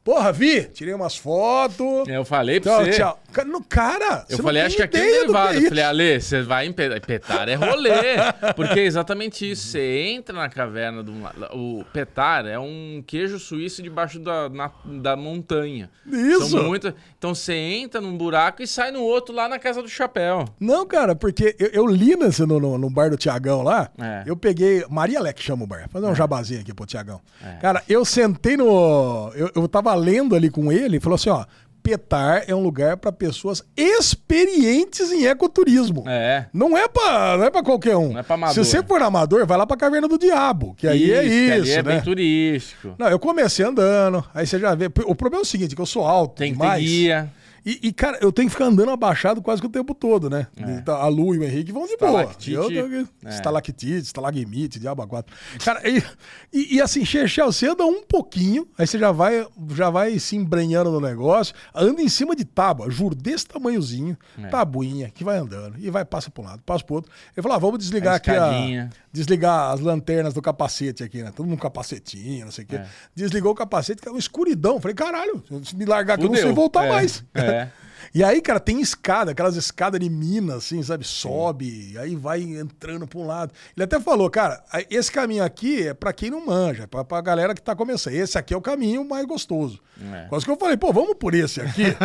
[0.03, 2.07] Porra, vi, tirei umas fotos.
[2.07, 2.91] Eu falei pra Tchau, você.
[2.91, 3.19] tchau.
[3.31, 5.49] Cara, no- Cara, Eu falei, acho que aqui é ideia do derivado.
[5.53, 5.83] que Eu é falei.
[5.83, 7.89] Ale, você vai em pe- petar é rolê.
[8.57, 9.67] Porque é exatamente isso.
[9.67, 9.79] Você
[10.09, 11.13] entra na caverna do.
[11.53, 15.89] O petar é um queijo suíço debaixo da, na- da montanha.
[16.05, 16.49] Isso.
[16.49, 19.87] São muito- Então você entra num buraco e sai no outro lá na casa do
[19.87, 20.45] chapéu.
[20.59, 23.89] Não, cara, porque eu, eu li nesse, no, no, no bar do Tiagão lá.
[23.97, 24.23] É.
[24.25, 24.83] Eu peguei.
[24.89, 25.87] Maria Leque chama o bar.
[25.89, 27.21] Fazer um jabazinho aqui pro Tiagão.
[27.61, 29.31] Cara, eu sentei no.
[29.35, 31.45] Eu, eu tava lendo ali com ele falou assim: ó.
[31.83, 36.03] Petar é um lugar pra pessoas experientes em ecoturismo.
[36.07, 36.45] É.
[36.53, 38.13] Não é pra, não é pra qualquer um.
[38.13, 38.53] Não é pra amador.
[38.53, 41.53] Se você for amador, vai lá pra Caverna do Diabo, que aí é que isso,
[41.53, 41.93] ali é né?
[41.93, 42.93] bem turístico.
[42.99, 44.91] Não, eu comecei andando, aí você já vê.
[45.05, 46.83] O problema é o seguinte, que eu sou alto Tem que ter demais.
[46.83, 47.31] guia.
[47.65, 50.47] E, e, cara, eu tenho que ficar andando abaixado quase que o tempo todo, né?
[50.57, 52.21] Então, A Lu e o Henrique vão de boa.
[52.23, 52.51] Estalactite.
[52.51, 53.27] Eu tenho que...
[53.27, 53.29] É.
[53.29, 55.35] Estalactite, estalagmite, diabo quatro.
[55.63, 56.03] Cara, e,
[56.51, 59.45] e, e assim, Chechel, você anda um pouquinho, aí você já vai,
[59.75, 64.47] já vai se embrenhando no negócio, anda em cima de tábua, juro, desse tamanhozinho, É.
[64.47, 67.11] tabuinha, que vai andando, e vai, passa pra um lado, passa pro outro.
[67.35, 68.89] Ele falou, ah, vamos desligar A aqui a...
[69.13, 71.33] Desligar as lanternas do capacete aqui, né?
[71.35, 72.75] Todo mundo capacetinho, não sei o quê.
[72.77, 72.85] É.
[73.13, 74.79] Desligou o capacete, que é uma escuridão.
[74.79, 77.23] Falei, caralho, se me largar aqui, eu não sei voltar É, mais.
[77.33, 77.50] é.
[78.13, 81.05] E aí, cara, tem escada, aquelas escadas de mina, assim, sabe?
[81.05, 83.53] Sobe, aí vai entrando pra um lado.
[83.75, 87.21] Ele até falou, cara, esse caminho aqui é pra quem não manja, é pra, pra
[87.21, 88.13] galera que tá começando.
[88.13, 89.79] Esse aqui é o caminho mais gostoso.
[90.13, 90.25] É.
[90.27, 91.83] Quase que eu falei, pô, vamos por esse aqui.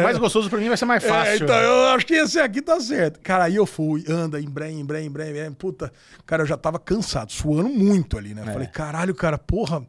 [0.00, 1.32] O mais gostoso pra mim vai ser mais fácil.
[1.32, 3.20] É, então eu acho que esse aqui tá certo.
[3.20, 5.52] Cara, aí eu fui, anda, embrém, embrém, embrém, embrém.
[5.52, 5.92] Puta,
[6.26, 8.44] cara, eu já tava cansado, suando muito ali, né?
[8.44, 9.82] Falei, caralho, cara, porra,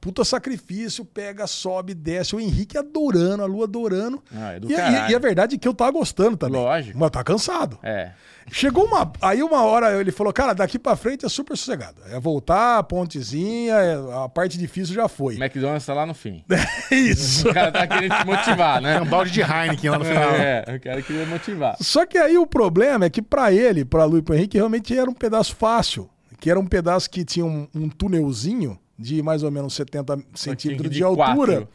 [0.00, 2.34] puta sacrifício, pega, sobe, desce.
[2.36, 4.22] O Henrique adorando, a Lu adorando.
[4.34, 6.60] Ah, é do e, e- e a verdade é que eu tava gostando também.
[6.60, 6.98] Lógico.
[6.98, 7.78] Mas tá cansado.
[7.82, 8.12] É.
[8.50, 9.12] Chegou uma.
[9.20, 12.00] Aí uma hora ele falou, cara, daqui pra frente é super sossegado.
[12.10, 15.34] É voltar, a pontezinha, é- a parte difícil já foi.
[15.36, 16.42] O McDonald's tá lá no fim.
[16.90, 17.48] Isso.
[17.48, 18.94] O cara tá querendo te motivar, né?
[18.98, 20.30] Tem um balde de Heineken lá no final.
[20.30, 21.76] É, o cara queria motivar.
[21.80, 24.96] Só que aí o problema é que pra ele, pra Lu e pro Henrique, realmente
[24.96, 26.08] era um pedaço fácil.
[26.40, 30.90] Que era um pedaço que tinha um, um túnelzinho de mais ou menos 70 centímetros
[30.90, 31.52] de de altura.
[31.60, 31.68] quatro.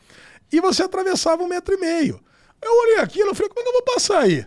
[0.52, 2.20] E você atravessava um metro e meio.
[2.62, 4.46] Eu olhei aquilo e falei, como é que eu vou passar aí?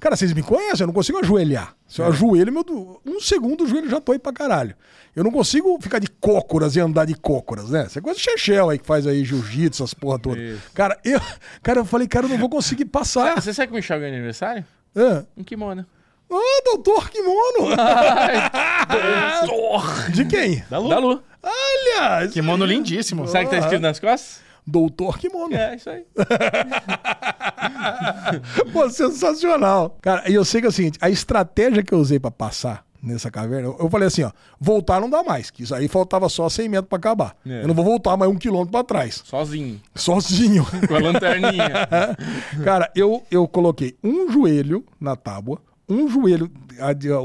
[0.00, 1.74] Cara, vocês me conhecem, eu não consigo ajoelhar.
[1.88, 2.04] Se É.
[2.04, 4.74] eu ajoelho, meu, um segundo o joelho já tô aí pra caralho.
[5.14, 7.88] Eu não consigo ficar de cócoras e andar de cócoras, né?
[7.88, 10.38] Você é coisa do Chechel aí que faz aí jiu-jitsu, essas porra toda.
[10.38, 10.60] Isso.
[10.74, 11.20] Cara, eu,
[11.62, 13.40] cara, eu falei, cara, eu não vou conseguir passar.
[13.40, 14.64] Você sabe que o Michel ganhou aniversário?
[14.96, 15.86] Ah, Um kimono.
[16.30, 17.76] Ah, doutor Kimono!
[20.12, 20.64] De quem?
[20.70, 20.88] Da Lu.
[20.88, 21.22] Da Lu.
[21.42, 22.28] Olha!
[22.28, 23.28] Kimono lindíssimo.
[23.28, 24.40] Sabe o que tá escrito nas costas?
[24.66, 25.54] Doutor Kimono.
[25.54, 26.04] É, isso aí.
[28.72, 29.98] Pô, sensacional.
[30.00, 32.84] Cara, e eu sei que é o seguinte, a estratégia que eu usei pra passar
[33.02, 36.26] nessa caverna, eu eu falei assim, ó, voltar não dá mais, que isso aí faltava
[36.30, 37.36] só 100 metros pra acabar.
[37.46, 37.62] É.
[37.62, 39.78] Eu não vou voltar mais um quilômetro pra trás, Sozinho.
[39.94, 40.66] sozinho.
[40.88, 41.86] Com a lanterninha.
[42.64, 46.50] Cara, eu, eu coloquei um joelho na tábua, um joelho,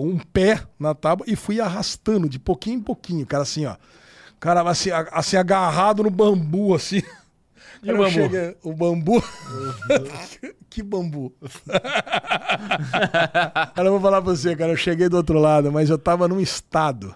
[0.01, 3.75] um pé na tábua e fui arrastando de pouquinho em pouquinho, cara, assim, ó.
[4.39, 7.01] Cara, assim, assim agarrado no bambu, assim.
[7.83, 8.11] E o eu bambu?
[8.11, 9.23] cheguei- o bambu?
[10.69, 11.33] que bambu?
[13.75, 16.27] cara, eu vou falar pra você, cara, eu cheguei do outro lado, mas eu tava
[16.27, 17.13] num estado.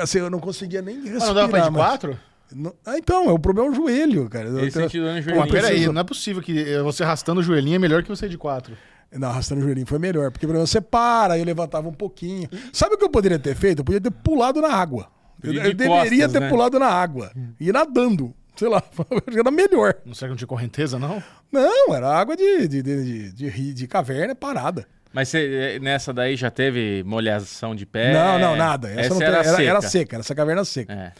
[0.00, 1.22] Assim, eu não conseguia nem respirar.
[1.22, 1.86] Ah, não dava pra ir de mais.
[1.86, 2.18] quatro?
[2.54, 4.46] Não- Ah, então, é o problema é o joelho, cara.
[4.48, 5.40] Eu Ele tenho- sentiu dor no Pô, joelho.
[5.40, 8.28] mas peraí, não é possível que eh, você arrastando o joelhinho é melhor que você
[8.28, 8.76] de quatro.
[9.12, 11.92] Não, arrastando o joelhinho foi melhor, porque pelo menos você para, aí eu levantava um
[11.92, 12.48] pouquinho.
[12.72, 13.80] Sabe o que eu poderia ter feito?
[13.80, 15.08] Eu podia ter pulado na água.
[15.42, 16.48] Eu, eu de deveria costas, ter né?
[16.48, 17.30] pulado na água.
[17.60, 18.34] E nadando.
[18.56, 18.82] Sei lá,
[19.36, 19.94] era melhor.
[20.04, 21.22] Não será que não tinha correnteza, não?
[21.50, 24.86] Não, era água de, de, de, de, de caverna parada.
[25.12, 28.14] Mas você, eh, nessa daí já teve molhação de pé?
[28.14, 28.88] não, não, nada.
[28.88, 29.62] Essa, Essa não tem- era, era, seca.
[29.62, 30.92] era seca, era essa caverna seca.
[30.94, 31.12] É.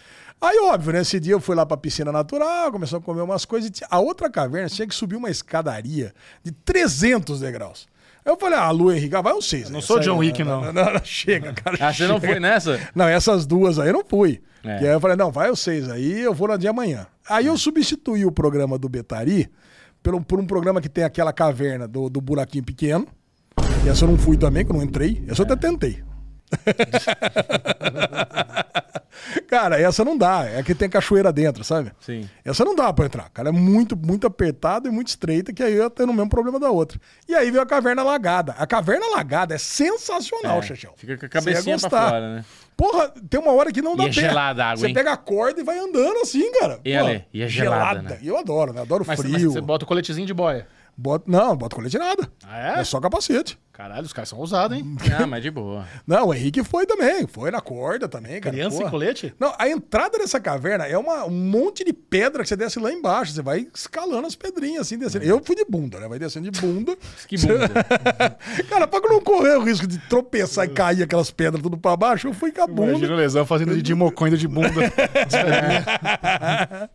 [0.42, 3.70] Aí, óbvio, nesse dia eu fui lá pra piscina natural, começou a comer umas coisas.
[3.70, 6.12] e A outra caverna tinha que subir uma escadaria
[6.42, 7.86] de 300 degraus.
[8.24, 9.70] Aí eu falei, ah, Lu Henrique, ah, vai uns seis.
[9.70, 10.72] não sou John Wick, não.
[10.72, 11.76] Não, não, chega, cara.
[11.80, 12.80] Ah, você não foi nessa?
[12.92, 14.42] Não, essas duas aí eu não fui.
[14.64, 14.78] É.
[14.78, 17.06] Que aí eu falei, não, vai os seis aí, eu vou no dia amanhã.
[17.28, 19.48] Aí eu substituí o programa do Betari
[20.02, 23.06] pelo, por um programa que tem aquela caverna do, do buraquinho pequeno.
[23.84, 25.24] E essa eu não fui também, que eu não entrei.
[25.28, 26.02] Essa eu até tentei.
[29.46, 30.44] Cara, essa não dá.
[30.46, 31.92] É que tem cachoeira dentro, sabe?
[32.00, 32.28] Sim.
[32.44, 33.28] Essa não dá pra entrar.
[33.30, 36.28] Cara, é muito, muito apertada e muito estreita, que aí eu ia ter o mesmo
[36.30, 36.98] problema da outra.
[37.28, 38.54] E aí veio a caverna alagada.
[38.58, 40.94] A caverna alagada é sensacional, É, Chechel.
[40.96, 42.44] Fica com a cabecinha pra fora, né?
[42.76, 44.14] Porra, tem uma hora que não dá E é pé.
[44.22, 44.94] gelada a água, Você hein?
[44.94, 46.80] pega a corda e vai andando assim, cara.
[46.84, 48.18] E, Pô, Ale, e é gelada, né?
[48.22, 48.80] E eu adoro, né?
[48.80, 49.52] Adoro Mas, mas frio.
[49.52, 50.66] você bota o coletezinho de boia.
[50.96, 52.30] Bota- Não, não bota colete nada.
[52.46, 52.80] Ah, é?
[52.80, 53.58] É só capacete.
[53.72, 54.96] Caralho, os caras são ousados, hein?
[55.18, 55.86] Ah, mas de boa.
[56.06, 57.26] Não, o Henrique foi também.
[57.26, 58.54] Foi na corda também, cara.
[58.54, 58.82] Criança Porra.
[58.82, 59.34] sem colete?
[59.40, 62.92] Não, a entrada dessa caverna é uma, um monte de pedra que você desce lá
[62.92, 63.32] embaixo.
[63.32, 65.24] Você vai escalando as pedrinhas assim, descendo.
[65.24, 66.06] Eu fui de bunda, né?
[66.06, 66.96] Vai descendo de bunda.
[67.26, 67.68] Que bunda.
[68.68, 72.28] cara, pra não correr o risco de tropeçar e cair aquelas pedras tudo pra baixo,
[72.28, 72.90] eu fui com a bunda.
[72.92, 74.68] Imagina o lesão fazendo de Dimocon indo de bunda.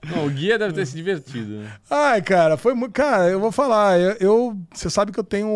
[0.06, 1.72] Não, o guia deve ter se divertido, né?
[1.90, 2.92] Ai, cara, foi muito.
[2.94, 4.12] Cara, eu vou falar, eu.
[4.20, 5.48] eu- Você sabe que eu tenho.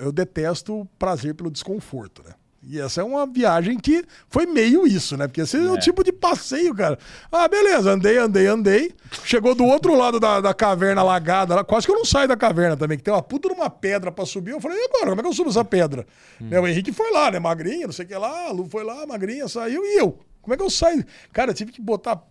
[0.00, 0.53] Eu detesto
[0.98, 2.34] prazer pelo desconforto, né?
[2.66, 5.26] E essa é uma viagem que foi meio isso, né?
[5.26, 6.98] Porque esse é, o tipo de passeio, cara.
[7.30, 8.94] Ah, beleza, andei, andei, andei.
[9.24, 12.36] Chegou do outro lado da, da caverna alagada, lá, quase que eu não saio da
[12.36, 14.52] caverna também, que tem uma puta numa pedra pra subir.
[14.52, 16.06] Eu falei, e agora, como é que eu subo essa pedra?
[16.40, 17.38] Né, o Henrique foi lá, né?
[17.38, 20.18] Magrinha, não sei o que lá, a Lu foi lá, magrinha, saiu, e eu?
[20.40, 21.04] Como é que eu saio?
[21.32, 22.22] Cara, eu tive que botar.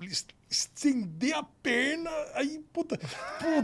[0.54, 3.00] Es- Estender a perna, aí, puta,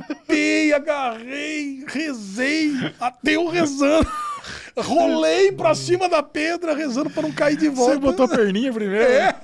[0.08, 4.10] putei, agarrei, rezei, até eu rezando.
[4.78, 7.94] Rolei pra cima da pedra, rezando pra não cair de volta.
[7.96, 9.04] Você botou a perninha primeiro?
[9.04, 9.36] É.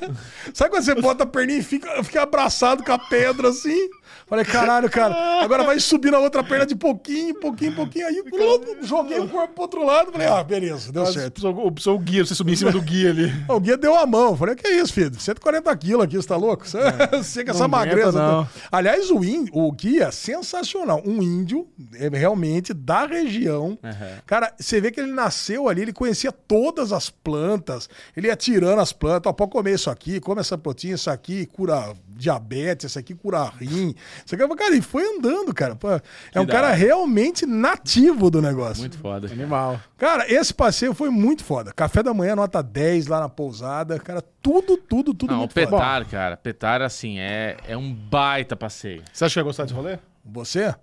[0.54, 3.90] Sabe quando você bota a perninha e fica, fica abraçado com a pedra assim?
[4.28, 8.08] Falei, caralho, cara, agora vai subir na outra perna de pouquinho, pouquinho, pouquinho.
[8.08, 10.12] Aí pronto, joguei o corpo pro outro lado.
[10.12, 11.34] Falei, ah, beleza, deu certo.
[11.34, 13.32] Precisou, precisou o guia, você subir em cima do guia ali.
[13.48, 14.36] O guia deu a mão.
[14.36, 15.14] Falei, que isso, filho?
[15.20, 16.68] 140 quilos aqui, você tá louco?
[16.68, 16.80] Você,
[17.14, 18.20] você com essa Não aguenta, magreza.
[18.20, 18.48] não.
[18.72, 21.04] Aliás, o, índio, o guia, sensacional.
[21.06, 23.78] Um índio, é, realmente, da região.
[24.26, 27.88] Cara, você vê que ele nasceu ali, ele conhecia todas as plantas.
[28.18, 29.30] Ele ia tirando as plantas.
[29.30, 33.44] Ó, pode comer isso aqui, come essa proteína, isso aqui cura diabetes, isso aqui cura
[33.60, 33.94] rim.
[34.26, 35.76] Isso aqui, cara, ele foi andando, cara.
[35.76, 36.76] Pô, é um da cara hora.
[36.76, 38.80] realmente nativo do negócio.
[38.80, 39.32] Muito foda.
[39.32, 39.80] Animal.
[39.98, 41.72] Cara, esse passeio foi muito foda.
[41.74, 44.00] Café da manhã, nota 10 lá na pousada.
[44.00, 45.68] Cara, tudo, tudo, tudo Não, o muito foda.
[45.68, 49.04] Petar, cara, Petar, assim, é, é um baita passeio.
[49.12, 49.98] Você acha que vai gostar desse rolê?
[50.24, 50.74] Você?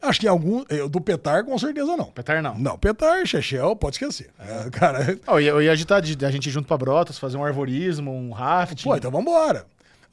[0.00, 0.62] Acho que em algum.
[0.68, 2.06] Eu, do Petar, com certeza não.
[2.06, 2.58] Petar não.
[2.58, 4.30] Não, Petar, Chechel, pode esquecer.
[4.38, 7.18] É, cara, eu, ia, eu ia agitar de, de a gente ir junto pra Brotas,
[7.18, 8.84] fazer um arvorismo, um rafting.
[8.84, 9.64] pô, então vambora.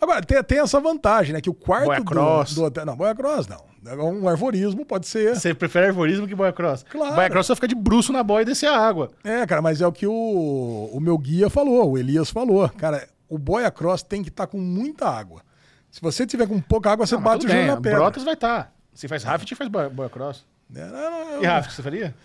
[0.04, 1.41] Agora, tem, tem essa vantagem, né?
[1.41, 2.54] Que o quarto Boia do, cross.
[2.54, 2.86] do hotel.
[2.86, 3.74] Não, boia cross não.
[3.86, 5.36] Um arvorismo pode ser.
[5.36, 6.84] Você prefere arvorismo que boia cross?
[6.89, 7.16] Claro.
[7.16, 9.12] Boia cross você fica de bruço na boia e descer a água.
[9.24, 12.70] É, cara, mas é o que o, o meu guia falou, o Elias falou.
[12.70, 15.41] Cara, o boia cross tem que estar com muita água.
[15.90, 17.99] Se você tiver com pouca água, você Não, bate o joelho na pedra.
[17.99, 18.73] Brotas vai estar.
[18.94, 20.45] Se faz rafting, faz boia, boia cross.
[20.76, 22.15] É, não, não, E rafting, você faria?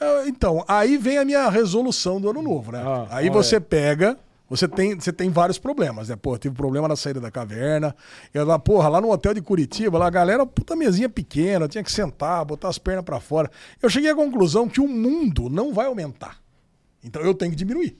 [0.00, 2.82] Ah, Então, aí vem a minha resolução do ano novo, né?
[2.84, 4.16] Ah, aí você pega,
[4.48, 6.16] você tem, você tem vários problemas, né?
[6.16, 7.94] Pô, tive problema na saída da caverna.
[8.32, 11.82] Eu lá, porra, lá no hotel de Curitiba, lá a galera, puta mesinha pequena, tinha
[11.82, 13.50] que sentar, botar as pernas pra fora.
[13.82, 16.38] Eu cheguei à conclusão que o mundo não vai aumentar.
[17.02, 17.96] Então eu tenho que diminuir.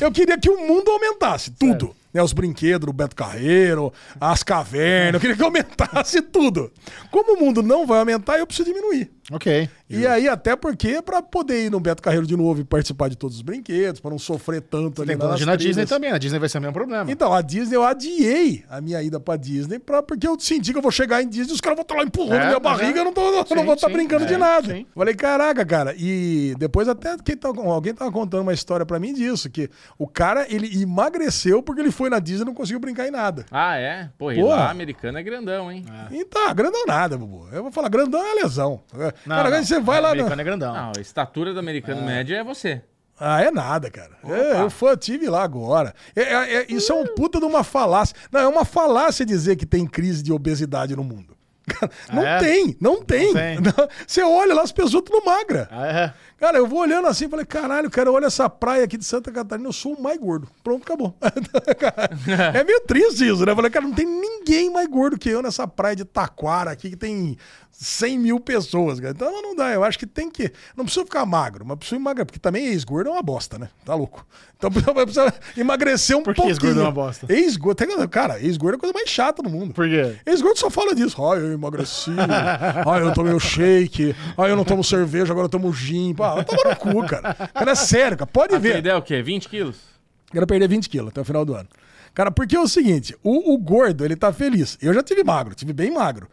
[0.00, 1.94] Eu queria que o mundo aumentasse, tudo.
[2.16, 6.72] Né, os brinquedos do Beto Carreiro, as cavernas, eu queria que aumentasse tudo.
[7.10, 9.10] Como o mundo não vai aumentar, eu preciso diminuir.
[9.30, 9.68] Ok.
[9.90, 13.16] E aí, até porque, pra poder ir no Beto Carreiro de novo e participar de
[13.16, 15.76] todos os brinquedos, pra não sofrer tanto ali Tem plano de ir na trilhas.
[15.76, 16.10] Disney também.
[16.12, 17.10] Na Disney vai ser o mesmo problema.
[17.10, 20.78] Então, a Disney, eu adiei a minha ida pra Disney, pra, porque eu senti que
[20.78, 22.62] eu vou chegar em Disney e os caras vão estar lá empurrando É, minha mas
[22.62, 23.00] barriga, é.
[23.00, 24.74] eu não, tô, eu Sim, não vou estar sim, brincando é, de nada.
[24.74, 24.86] sim.
[24.94, 25.94] Falei, caraca, cara.
[25.98, 29.68] E depois até quem tá- alguém tava contando uma história pra mim disso, que
[29.98, 33.44] o cara, ele emagreceu porque ele foi na Disney não conseguiu brincar em nada.
[33.50, 34.08] Ah, é?
[34.18, 34.56] Pô, e Porra.
[34.56, 35.84] lá americano é grandão, hein?
[36.10, 37.48] E tá, grandão nada, Bubu.
[37.52, 38.80] Eu vou falar, grandão é lesão.
[39.24, 39.64] Não, cara, não.
[39.64, 40.08] você vai lá...
[40.08, 40.74] no- Americano é grandão.
[40.74, 42.82] Não, a estatura do americano médio é você.
[43.18, 44.10] Ah, é nada, cara.
[44.24, 45.94] É, eu fui, tive lá agora.
[46.14, 48.14] É, é- é- isso é um puta de uma falácia.
[48.30, 51.34] Não, é uma falácia dizer que tem crise de obesidade no mundo.
[52.12, 52.38] Não é?
[52.38, 53.32] tem, não tem.
[53.34, 53.56] tem.
[53.60, 55.66] Não- Você olha lá, as pessoas tudo magra.
[55.72, 56.14] Ah, é.
[56.38, 59.32] Cara, eu vou olhando assim e falei, caralho, cara, olha essa praia aqui de Santa
[59.32, 60.46] Catarina, eu sou o mais gordo.
[60.62, 61.16] Pronto, acabou.
[62.54, 63.52] é meio triste isso, né?
[63.52, 66.90] Eu falei, cara, não tem ninguém mais gordo que eu nessa praia de Taquara aqui,
[66.90, 67.38] que tem
[67.78, 69.12] 100 mil pessoas, cara.
[69.14, 70.50] Então não dá, eu acho que tem que.
[70.74, 73.68] Não precisa ficar magro, mas precisa emagrecer, porque também ex-gordo é uma bosta, né?
[73.84, 74.26] Tá louco.
[74.56, 74.70] Então
[75.04, 76.52] precisa, emagrecer um Por que pouquinho.
[76.52, 77.26] ex-gordo é uma bosta?
[77.28, 79.74] Ex-gordo, cara, ex-gordo é a coisa mais chata do mundo.
[79.74, 80.16] Por quê?
[80.24, 81.22] Ex-gordo só fala disso.
[81.22, 82.12] Ai, eu emagreci.
[82.86, 84.16] Ai, eu tomei o shake.
[84.38, 86.14] Ai, eu não tomo cerveja, agora eu tomo gin.
[86.28, 87.34] Pá, vai tomar no cu, cara.
[87.34, 88.30] Cara, é sério, cara.
[88.30, 88.84] Pode A ver.
[88.86, 89.22] é o quê?
[89.22, 89.76] 20 quilos?
[90.30, 91.68] Quero perder 20 quilos até o final do ano.
[92.14, 94.78] Cara, porque é o seguinte, o, o gordo, ele tá feliz.
[94.80, 96.28] Eu já tive magro, tive bem magro.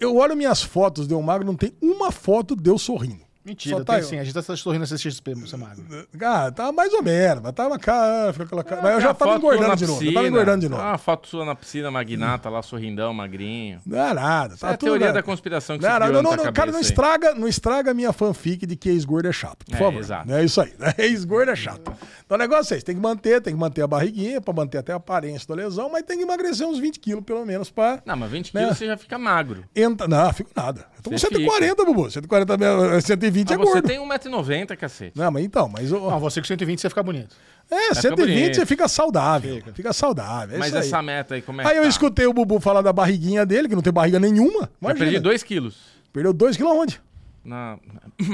[0.00, 3.27] Eu olho minhas fotos de eu magro, não tem uma foto de eu sorrindo.
[3.48, 4.08] Mentira, Só tá tem eu.
[4.08, 4.18] sim.
[4.18, 5.84] A gente tá sorrindo nesse XP, você é magro.
[6.22, 8.82] Ah, tá mais ou menos, mas tava cara, fica aquela cara.
[8.82, 10.04] Mas eu já Uma tava engordando na de novo.
[10.04, 10.82] Eu tava engordando de novo.
[10.82, 13.80] Ah, uma foto sua na piscina, magnata, lá sorrindão, magrinho.
[13.86, 14.54] Não é nada.
[14.54, 15.14] é Tá a tudo teoria bem.
[15.14, 17.48] da conspiração que Não, você não, criou não, na não, tua cara, não estraga, não
[17.48, 19.98] estraga a minha fanfic de que ex-gordo é chato, por É, favor.
[19.98, 20.30] exato.
[20.32, 20.72] É isso aí.
[20.78, 20.92] né?
[20.98, 21.90] Ex-gordo é chato.
[22.24, 24.78] Então o negócio é esse, tem que manter, tem que manter a barriguinha pra manter
[24.78, 28.02] até a aparência da lesão, mas tem que emagrecer uns 20 quilos pelo menos pra...
[28.04, 28.60] Não, mas 20 Né?
[28.62, 29.64] quilos você já fica magro.
[29.74, 30.06] Entra...
[30.06, 30.84] Não, fico nada.
[31.14, 32.10] Eu tô com Você 140, Bubu.
[32.10, 33.86] 140, me- 120 Ah, é você gordo.
[33.88, 35.12] tem 1,90m, cacete.
[35.18, 35.90] Não, mas então, mas...
[35.92, 37.36] o- Não, você com 120 você fica bonito.
[37.70, 38.54] É, fica 120 bonito.
[38.56, 39.62] você fica saudável.
[39.74, 40.56] Fica, saudável.
[40.56, 40.86] É Mas isso aí.
[40.86, 41.88] essa meta aí, como é que Aí eu tá?
[41.88, 44.70] escutei o Bubu falar da barriguinha dele, que não tem barriga nenhuma.
[44.80, 45.04] Imagina.
[45.04, 45.76] perdi 2 quilos.
[46.12, 47.00] Perdeu 2 quilos aonde?
[47.48, 47.78] Na...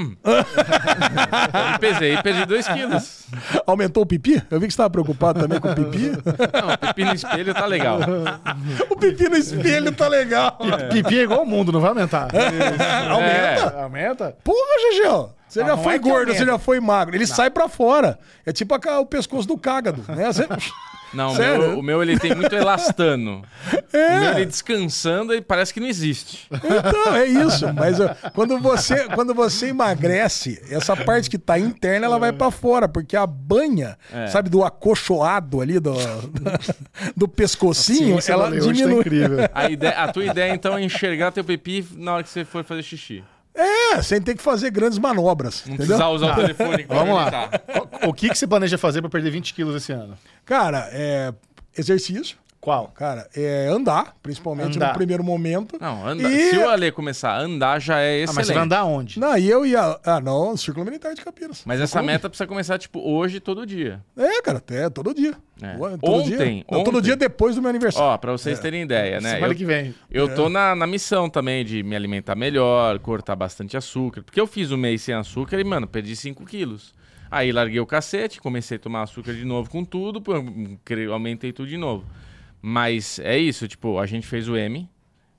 [1.73, 3.23] eu pesei e perdi 2 quilos.
[3.65, 4.43] Aumentou o pipi?
[4.51, 6.11] Eu vi que você estava preocupado também com o pipi.
[6.11, 7.99] Não, o pipi no espelho tá legal.
[8.91, 10.57] o pipi no espelho tá legal.
[10.91, 12.27] Pipi é igual o mundo, não vai aumentar.
[13.09, 13.77] Aumenta?
[13.77, 14.37] É, aumenta?
[14.43, 15.33] Porra, Gegel.
[15.47, 16.37] Você Não, já não foi é gordo, aumenta.
[16.37, 17.15] você já foi magro.
[17.15, 18.19] Ele sai pra fora.
[18.45, 20.03] É tipo a o pescoço do cágado.
[20.09, 20.25] Né?
[20.25, 20.45] Você-
[21.13, 23.43] Não, o meu, o meu ele tem muito elastano.
[23.93, 24.17] É.
[24.17, 26.47] O meu ele descansando e parece que não existe.
[26.51, 27.73] Então, é isso.
[27.73, 32.51] Mas ó, quando você, quando você emagrece, essa parte que tá interna, ela vai pra
[32.51, 34.27] fora, porque a banha, É.
[34.27, 35.93] sabe, do acolchoado ali, do,
[37.15, 38.99] do pescocinho, ela tá diminui.
[38.99, 39.37] incrível.
[39.53, 42.63] A, ideia, a tua ideia, então, é enxergar teu pipi na hora que você for
[42.65, 43.23] fazer xixi.
[43.55, 45.63] É, sem ter que fazer grandes manobras.
[45.65, 45.97] Não entendeu?
[45.97, 46.83] precisar usar o telefone.
[46.85, 47.49] pra Vamos lá.
[48.05, 50.17] O que, que você planeja fazer pra perder 20 quilos esse ano?
[50.45, 51.33] Cara, é
[51.77, 52.37] exercício.
[52.65, 52.87] Qual?
[52.95, 54.87] Cara, é andar, principalmente Andar.
[54.87, 55.77] no primeiro momento.
[55.79, 56.27] Não, anda.
[56.27, 58.35] E- se o Ale começar a andar, já é Ah, excelente.
[58.37, 59.19] mas você vai andar onde?
[59.19, 59.99] Não, e eu ia.
[60.03, 61.61] Ah, não, Círculo Militar de Campinas.
[61.63, 64.01] Mas essa meta precisa começar, tipo, hoje, todo dia.
[64.17, 65.35] É, cara, até todo dia.
[65.61, 65.75] É.
[65.75, 66.65] Todo Ontem, dia.
[66.71, 67.05] Não, todo ontem.
[67.05, 68.07] dia depois do meu aniversário.
[68.09, 69.35] Ó, pra vocês terem ideia, né?
[69.35, 69.93] Semana Eu, que vem.
[70.09, 74.23] eu tô na, na missão também de me alimentar melhor, cortar bastante açúcar.
[74.23, 76.95] Porque eu fiz um mês sem açúcar e, mano, perdi 5 quilos.
[77.29, 80.19] Aí larguei o cacete, comecei a tomar açúcar de novo com tudo,
[81.11, 82.05] aumentei tudo de novo.
[82.67, 84.89] Mas é isso, tipo, a gente fez o M,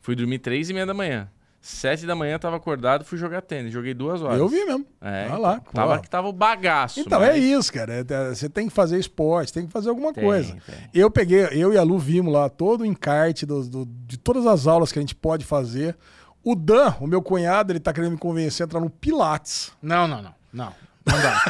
[0.00, 1.28] fui dormir 3 e meia da manhã.
[1.60, 4.38] 7 da manhã tava acordado, fui jogar tênis, joguei duas horas.
[4.38, 4.86] eu vi mesmo.
[5.00, 5.60] É, Vai lá.
[5.74, 7.00] tava que tava o bagaço.
[7.00, 7.92] Então, mas- é isso, cara.
[7.94, 10.52] É, é, Você tem que fazer esporte, tem que fazer alguma Tem, coisa.
[10.64, 10.76] tem.
[10.94, 14.46] Eu peguei, eu e a Lu vimos lá todo o encarte do- do- de todas
[14.46, 15.96] as aulas que a gente pode fazer.
[16.44, 19.72] O Dan, o meu cunhado, ele tá querendo me convencer a entrar no Pilates.
[19.82, 20.34] Não, não, não.
[20.52, 20.72] Não.
[21.06, 21.42] Não dá.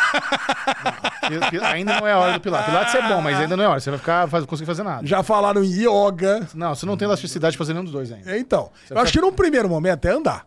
[1.61, 1.67] Não.
[1.69, 2.67] Ainda não é a hora do Pilates.
[2.69, 3.81] Pilates é bom, mas ainda não é hora.
[3.81, 5.07] Você vai ficar, faz, conseguir fazer nada.
[5.07, 6.47] Já falaram em yoga.
[6.55, 8.37] Não, você não tem elasticidade de fazer nenhum dos dois ainda.
[8.39, 10.47] Então, eu acho que num primeiro momento é andar.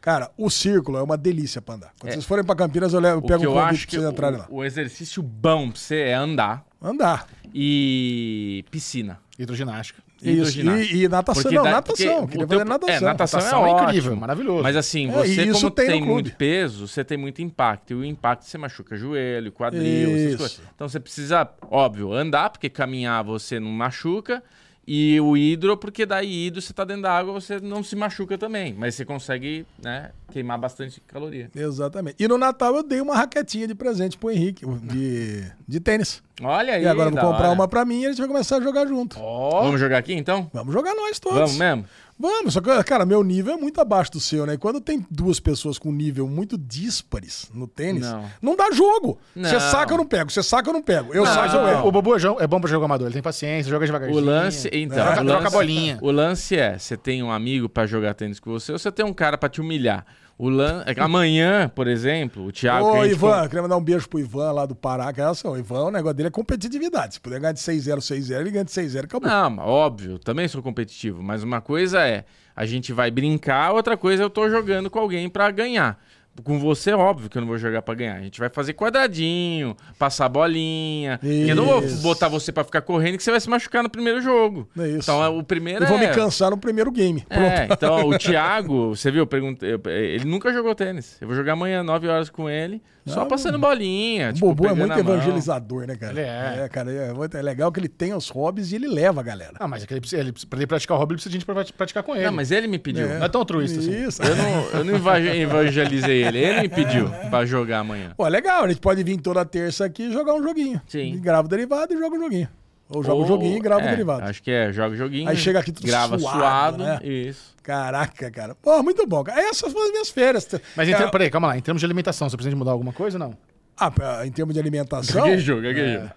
[0.00, 1.90] Cara, o círculo é uma delícia pra andar.
[2.00, 3.86] Quando vocês forem pra Campinas, eu, levo, eu O pego que um eu convite acho
[3.86, 4.46] pra que vocês entrarem o, lá.
[4.48, 7.26] o exercício bom pra você é andar Andar.
[7.52, 9.18] e piscina.
[9.38, 10.00] Hidroginástica.
[10.22, 10.60] E Isso.
[10.60, 11.42] E, e natação.
[11.42, 12.26] Porque não, dá- natação.
[12.26, 12.94] Queria teu- fazer natação.
[12.96, 13.88] É, natação, Natação é, é ótimo.
[13.88, 14.62] incrível, maravilhoso.
[14.62, 17.92] Mas assim, É, você como tem tem, muito peso, você tem muito impacto.
[17.92, 20.38] E o impacto você machuca joelho, quadril, essas Isso.
[20.38, 20.60] coisas.
[20.74, 24.42] Então você precisa, óbvio, andar, porque caminhar você não machuca.
[24.90, 28.38] E o hidro, porque daí hidro você tá dentro da água, você não se machuca
[28.38, 28.72] também.
[28.72, 31.50] Mas você consegue, né, queimar bastante caloria.
[31.54, 32.16] Exatamente.
[32.18, 36.22] E no Natal eu dei uma raquetinha de presente pro Henrique, de, de tênis.
[36.42, 36.84] Olha aí.
[36.84, 37.52] E agora eu vou comprar hora.
[37.52, 39.18] uma pra mim e a gente vai começar a jogar junto.
[39.18, 40.50] Vamos jogar aqui então?
[40.54, 41.38] Vamos jogar nós todos.
[41.38, 41.84] Vamos mesmo?
[42.20, 44.54] Vamos, só que, cara, meu nível é muito abaixo do seu, né?
[44.54, 48.24] E quando tem duas pessoas com nível muito díspares no tênis, Não.
[48.42, 49.18] não, dá jogo.
[49.36, 50.30] Você saca, eu não pego.
[50.30, 51.14] Você saca, eu não pego.
[51.14, 51.88] Eu saco, eu O, erro.
[51.88, 54.20] o Bobo é é bom pra jogo amador, ele tem paciência, joga devagarzinho.
[54.20, 55.98] O lance, então, Troca- o troca lance, a bolinha.
[56.02, 59.04] O lance é, você tem um amigo pra jogar tênis com você, ou você tem
[59.06, 60.04] um cara pra te humilhar.
[60.38, 60.84] O lan...
[60.86, 62.92] é que Amanhã, por exemplo, o Thiago.
[62.92, 65.20] que Ô, gente Ivan, com- queria mandar um beijo pro Ivan lá do Pará, que
[65.20, 67.14] é assim, o Ivan, o negócio dele é competitividade.
[67.14, 69.28] Se puder ganhar de 6-0, 6-0, ele ganha de 6-0, acabou.
[69.28, 72.24] Não, óbvio, também sou competitivo, mas uma coisa é
[72.54, 76.00] a gente vai brincar, outra coisa é eu tô jogando com alguém pra ganhar.
[76.44, 78.16] Com você, óbvio que eu não vou jogar pra ganhar.
[78.16, 81.18] A gente vai fazer quadradinho, passar bolinha.
[81.18, 83.90] Porque eu não vou botar você pra ficar correndo que você vai se machucar no
[83.90, 84.68] primeiro jogo.
[84.78, 84.98] É isso.
[84.98, 86.08] Então é, o primeiro Eu vou é...
[86.08, 87.20] me cansar no primeiro game.
[87.28, 87.42] Pronto.
[87.42, 91.16] É, então o Thiago, você viu, eu perguntei, ele nunca jogou tênis.
[91.20, 94.30] Eu vou jogar amanhã 9 horas com ele, só Ah, passando bolinha.
[94.30, 96.12] O tipo, Bobo é muito evangelizador, né, cara?
[96.12, 96.68] Ele é.
[96.68, 99.54] cara, é, muito- é legal que ele tem os hobbies e ele leva a galera.
[99.58, 101.36] Ah, mas é que ele, precisa- ele, pra ele praticar o hobby, ele precisa de
[101.36, 102.26] gente pra praticar com ele.
[102.26, 103.08] Não, mas ele me pediu.
[103.08, 104.04] Não é tão altruísta assim.
[104.06, 104.22] Isso.
[104.22, 108.12] Eu não, eu não eva- evangelizei ele, ele me pediu pra jogar amanhã.
[108.16, 110.80] Pô, legal, a gente pode vir toda terça aqui e jogar um joguinho.
[110.86, 111.14] Sim.
[111.14, 112.48] E grava o derivado e joga um joguinho.
[112.90, 114.24] Ou joga um joguinho e grava o é, derivado.
[114.24, 115.28] Acho que é, joga o joguinho.
[115.28, 116.98] Aí chega aqui tudo grava suado, suado, né?
[117.02, 117.54] Isso.
[117.62, 118.54] Caraca, cara.
[118.54, 119.22] Pô, muito bom.
[119.22, 119.40] cara.
[119.42, 120.48] Essas foram as minhas férias.
[120.74, 121.58] Mas em peraí, calma lá.
[121.58, 123.34] Em termos de alimentação, você precisa de mudar alguma coisa ou não?
[123.80, 126.08] ah, em termos de alimentação, Que jogo, que jogo.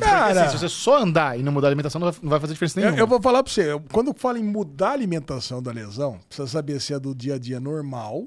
[0.00, 2.40] cara, Assim, se você só andar e não mudar a alimentação, não vai, não vai
[2.40, 2.98] fazer diferença eu, nenhuma.
[3.00, 3.72] eu vou falar pra você.
[3.72, 7.34] eu- Quando fala em mudar a alimentação da lesão, precisa saber se é do dia
[7.34, 8.24] a dia normal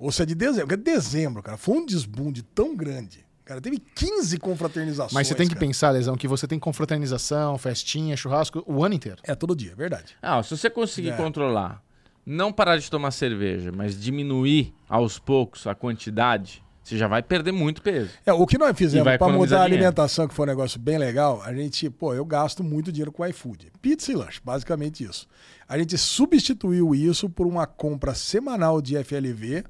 [0.00, 0.66] ou se é de dezembro.
[0.68, 3.24] Porque dezembro, cara, foi um desbunde tão grande.
[3.44, 5.12] Cara, teve 15 confraternizações.
[5.12, 5.66] Mas você tem que cara.
[5.66, 9.18] pensar, Lesão, que você tem confraternização, festinha, churrasco o ano inteiro.
[9.24, 10.16] É todo dia, verdade.
[10.22, 11.16] Ah, se você conseguir É.
[11.16, 11.82] controlar,
[12.24, 17.50] não parar de tomar cerveja, mas diminuir aos poucos a quantidade, você já vai perder
[17.50, 18.10] muito peso.
[18.24, 21.42] É, o que nós fizemos economizar mudar a alimentação, que foi um negócio bem legal,
[21.42, 23.72] a gente, pô, eu gasto muito dinheiro com iFood.
[23.82, 25.26] Pizza e lanche, basicamente isso.
[25.68, 29.64] A gente substituiu isso por uma compra semanal de FLV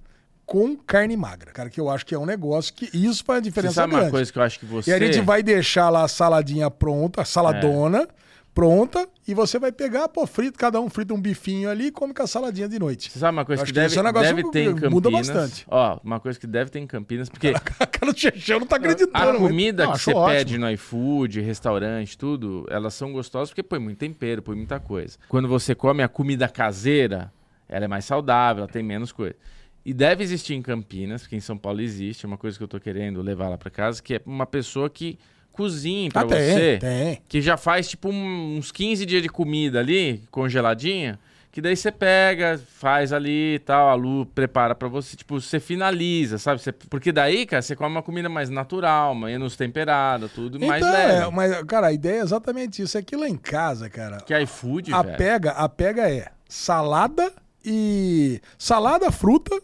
[0.50, 1.52] com carne magra.
[1.52, 3.92] Cara, que eu acho que é um negócio que isso faz a Você diferença sabe
[3.92, 4.06] grande.
[4.06, 4.90] uma coisa que eu acho que você...
[4.90, 8.06] E a gente vai deixar lá a saladinha pronta, a saladona É.
[8.52, 12.12] pronta, e você vai pegar, pô, frito, cada um frita um bifinho ali e come
[12.12, 13.12] com a saladinha de noite.
[13.12, 14.90] Você sabe uma coisa que que deve, é um deve ter em Campinas?
[14.92, 15.64] muda bastante.
[15.68, 18.74] Ó, uma coisa que deve ter em Campinas, porque A cara do Chechão não tá
[18.74, 19.16] acreditando.
[19.16, 19.46] a muito.
[19.46, 20.26] comida Não, que você ótimo.
[20.26, 25.16] pede no iFood, restaurante, tudo, elas são gostosas porque põe muito tempero, põe muita coisa.
[25.28, 27.32] Quando você come a comida caseira,
[27.68, 29.36] ela é mais saudável, ela tem menos coisa.
[29.84, 32.68] E deve existir em Campinas, porque em São Paulo existe, é uma coisa que eu
[32.68, 35.18] tô querendo levar lá pra casa, que é uma pessoa que
[35.52, 37.22] cozinhe pra Ah, você, tem.
[37.28, 41.18] que já faz tipo um- uns 15 dias de comida ali, congeladinha,
[41.50, 45.58] que daí você pega, faz ali e tal, a Lu prepara pra você, tipo, você
[45.58, 46.60] finaliza, sabe?
[46.62, 50.92] Você- porque daí, cara, você come uma comida mais natural, menos temperada, tudo mais Então,
[50.92, 51.24] leve.
[51.24, 52.96] é, mas, cara, a ideia é exatamente isso.
[52.96, 55.16] É que lá em casa, cara, Que iFood, a velho.
[55.18, 57.32] pega, a pega é salada
[57.64, 58.40] e.
[58.56, 59.60] Salada, fruta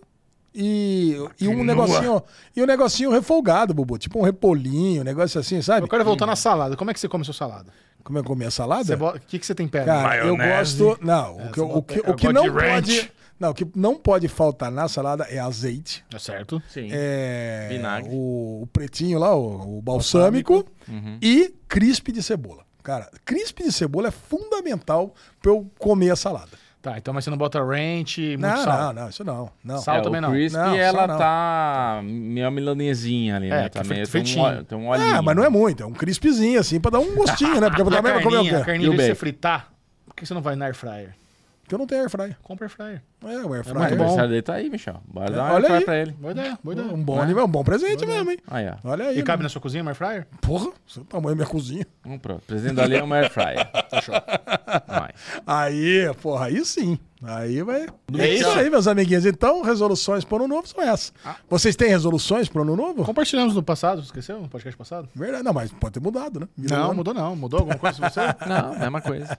[0.56, 2.22] e, e um negocinho.
[2.54, 3.98] E um negocinho refogado, Bubu.
[3.98, 5.84] Tipo um repolinho, um negócio assim, sabe?
[5.84, 6.76] Eu quero voltar na salada.
[6.76, 7.70] Como é que você come sua salada?
[8.02, 8.96] Como é que comer a salada?
[8.96, 9.84] O que, que você tempera?
[9.84, 10.78] Cara, eu Maionese.
[10.78, 11.04] gosto.
[11.04, 12.70] Não, o que, você o que, eu o que não de ranch.
[12.70, 13.12] pode.
[13.38, 16.04] Não, o que não pode faltar na salada é azeite.
[16.08, 16.62] Tá certo.
[16.68, 16.88] Sim.
[16.90, 18.10] É, Vinagre.
[18.12, 20.64] O, o pretinho lá, o, o balsâmico,
[21.20, 22.64] e crisp de cebola.
[22.82, 25.12] Cara, crisp de cebola é fundamental
[25.42, 26.52] pra eu comer a salada.
[26.86, 28.78] Tá, então mas você não bota ranch, muito Não, sal.
[28.78, 29.50] não, não, isso não.
[29.64, 29.78] não.
[29.78, 30.30] Sal é, também o não.
[30.30, 31.18] crispy, Não, ela não.
[31.18, 33.68] tá meio milanesinha ali, É, né?
[33.68, 35.16] Tá é meio, tem um, óleo- tem um olhinho.
[35.16, 37.68] Ah, mas não é muito, é um crispzinho assim, pra dar um gostinho, né?
[37.68, 38.66] Porque eu A também vou comer o carninha, a quê?
[38.66, 39.68] carninha, E o você fritar,
[40.06, 41.10] por que você não vai na air fryer?
[41.66, 42.36] Porque eu não tenho air fryer.
[42.44, 43.02] Compra air fryer.
[43.24, 43.74] É, o air muito fryer.
[43.74, 43.82] bom.
[43.82, 45.02] aniversário dele tá aí, Michel.
[45.04, 45.84] Bora dar uma Olha air aí.
[45.84, 46.12] pra ele.
[46.12, 46.94] Boa ideia, boa ideia.
[46.94, 48.38] Um bom, é um bom presente mesmo, hein?
[48.46, 48.88] Aí, ó.
[48.88, 49.18] Olha aí.
[49.18, 49.46] E cabe né?
[49.46, 50.26] na sua cozinha, uma air fryer?
[50.40, 51.84] Porra, seu tamanho da minha cozinha.
[52.04, 52.42] Vamos pronto.
[52.46, 53.68] Presente da Lê é uma air fryer.
[53.90, 54.14] Fechou.
[54.86, 55.10] Vai.
[55.44, 57.00] Aí, porra, aí sim.
[57.26, 57.86] Aí vai.
[58.18, 59.26] É É isso aí, meus amiguinhos.
[59.26, 61.12] Então, resoluções pro ano novo são essas.
[61.48, 63.04] Vocês têm resoluções pro ano novo?
[63.04, 64.40] Compartilhamos no passado, esqueceu?
[64.40, 65.08] No podcast passado?
[65.14, 66.48] Verdade, não, mas pode ter mudado, né?
[66.56, 66.94] Virou Não, ano.
[66.94, 67.34] mudou não.
[67.36, 68.20] Mudou alguma coisa você?
[68.46, 69.38] Não, mesma coisa.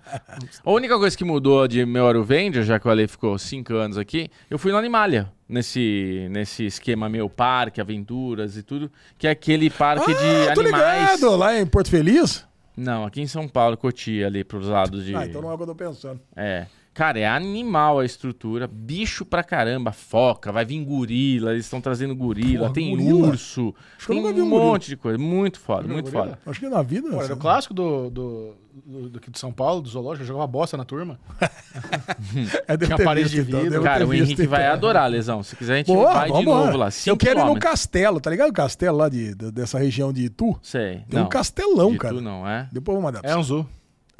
[0.65, 3.97] A única coisa que mudou de meu Aruvenger, já que o Ale ficou cinco anos
[3.97, 5.31] aqui, eu fui no Animalia.
[5.49, 10.59] Nesse, nesse esquema meu parque, aventuras e tudo, que é aquele parque de Ah, tô
[10.59, 11.11] animais.
[11.21, 12.45] ligado, lá em Porto Feliz.
[12.75, 15.15] Não, aqui em São Paulo, Cotia, ali pros lados de.
[15.15, 16.19] Ah, então não é o que eu tô pensando.
[16.35, 16.67] É.
[16.97, 22.15] Cara, é animal a estrutura, bicho pra caramba, foca, vai vir gorila, eles estão trazendo
[22.15, 23.27] gorila, Porra, tem gorila?
[23.27, 24.71] urso, Acho que eu tem nunca vi um um gorila.
[24.71, 26.25] monte de coisa, muito foda, muito gorila?
[26.37, 26.39] foda.
[26.47, 27.07] Acho que na vida.
[27.09, 28.53] Pô, era assim, o clássico do, do,
[28.83, 31.19] do, do, aqui de São Paulo, do zoológico, eu jogava bosta na turma.
[32.67, 33.71] é, tinha ter parede visto, de então, vidro.
[33.73, 34.73] devo Cara, o Henrique vai então.
[34.73, 35.43] adorar, Lesão.
[35.43, 36.85] Se quiser, a gente Boa, vai de vamos novo lá.
[36.85, 36.91] lá.
[37.05, 38.49] Eu quero ir no castelo, tá ligado?
[38.49, 40.57] O castelo lá de, de- dessa região de Itu.
[40.63, 41.01] Sei.
[41.09, 41.25] Tem não.
[41.25, 42.15] um castelão, De cara.
[42.15, 42.67] tu não, é?
[42.71, 43.67] Depois eu vou mandar pra É um zoo.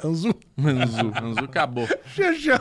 [0.02, 0.32] Anzu.
[0.58, 1.88] Anzu, Anzu acabou.
[2.14, 2.60] Xexá.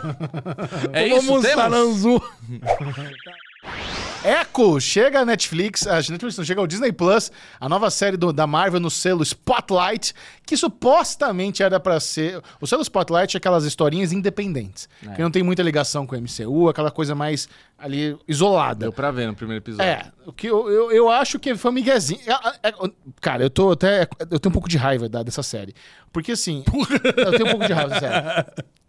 [0.93, 1.77] É Vamos isso, almoçar temos?
[1.77, 2.21] Anzu.
[4.27, 8.33] Echo, chega a Netflix, a Netflix não chega ao Disney Plus, a nova série do-
[8.33, 10.13] da Marvel no selo Spotlight,
[10.45, 12.41] que supostamente era pra ser.
[12.59, 16.69] O selo Spotlight é aquelas historinhas independentes, que não tem muita ligação com o MCU,
[16.69, 17.47] aquela coisa mais
[17.77, 18.79] ali isolada.
[18.81, 19.89] Deu pra ver no primeiro episódio.
[19.89, 22.19] É, o que eu, eu, eu acho que foi um miguezinho.
[22.27, 22.73] É, é, é,
[23.21, 24.07] Cara, eu tô até.
[24.31, 25.73] Eu tenho um pouco de raiva da- dessa série.
[26.11, 26.63] Porque assim.
[27.17, 28.45] eu tenho um pouco de raiva série.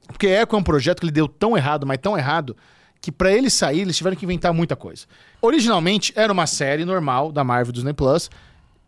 [0.07, 2.57] Porque Echo é um projeto que ele deu tão errado, mas tão errado,
[3.01, 5.07] que pra ele sair, eles tiveram que inventar muita coisa.
[5.41, 8.31] Originalmente, era uma série normal da Marvel Disney Plus,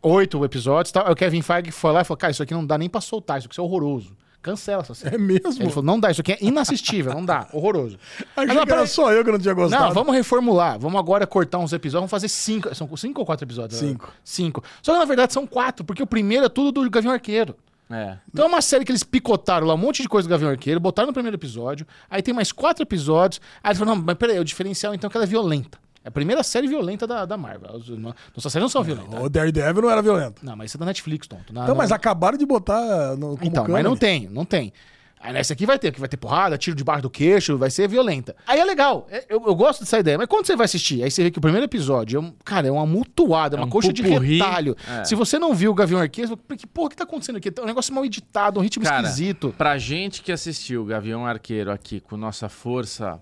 [0.02, 1.06] oito episódios e tal.
[1.06, 3.00] Aí o Kevin Feige foi lá e falou: Cara, isso aqui não dá nem pra
[3.00, 4.16] soltar, isso aqui é horroroso.
[4.42, 5.16] Cancela essa série.
[5.16, 5.62] É mesmo?
[5.62, 7.98] Ele falou: Não dá, isso aqui é inassistível, não dá, horroroso.
[8.34, 9.84] Mas não, era só eu que não tinha gostado.
[9.84, 10.78] Não, vamos reformular.
[10.78, 12.00] Vamos agora cortar uns episódios.
[12.00, 12.74] Vamos fazer cinco.
[12.74, 13.78] São cinco ou quatro episódios?
[13.78, 14.12] Cinco.
[14.24, 14.62] Cinco.
[14.82, 17.54] Só que na verdade são quatro, porque o primeiro é tudo do Gavião Arqueiro.
[17.90, 18.16] É.
[18.32, 20.78] Então é uma série que eles picotaram lá um monte de coisa do Gavião Arqueiro,
[20.78, 23.40] botaram no primeiro episódio, aí tem mais quatro episódios.
[23.62, 25.78] Aí eles falaram, não, mas peraí, o diferencial então é que ela é violenta.
[26.04, 27.72] É a primeira série violenta da, da Marvel.
[27.98, 29.20] Nossas séries não são violentas.
[29.22, 30.44] O Daredevil não era violento.
[30.44, 31.52] Não, mas isso é da Netflix, tonto.
[31.52, 34.72] Na- Então, na- mas acabaram de botar no, como então, mas não tem, não tem.
[35.22, 37.86] Aí nessa aqui vai ter, que vai ter porrada, tiro debaixo do queixo, vai ser
[37.86, 38.34] violenta.
[38.46, 41.10] Aí é legal, é- eu, eu gosto dessa ideia, mas quando você vai assistir, aí
[41.10, 43.70] você vê que o primeiro episódio, é um, cara, é uma mutuada, é uma um
[43.70, 44.38] coxa de pupurri.
[44.38, 44.74] retalho.
[44.88, 45.04] É.
[45.04, 47.52] Se você não viu o Gavião Arqueiro, que porra que tá acontecendo aqui?
[47.54, 49.54] É um negócio mal editado, um ritmo Cara, esquisito.
[49.58, 53.20] pra gente que assistiu o Gavião Arqueiro aqui com nossa força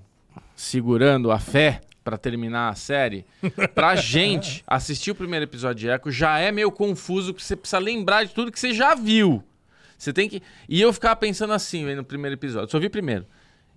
[0.54, 3.24] segurando a fé pra terminar a série,
[3.74, 7.78] pra gente assistir o primeiro episódio de Echo já é meio confuso, porque você precisa
[7.78, 9.42] lembrar de tudo que você já viu.
[9.98, 10.40] Você tem que.
[10.68, 12.70] E eu ficava pensando assim no primeiro episódio.
[12.70, 13.26] Só vi primeiro.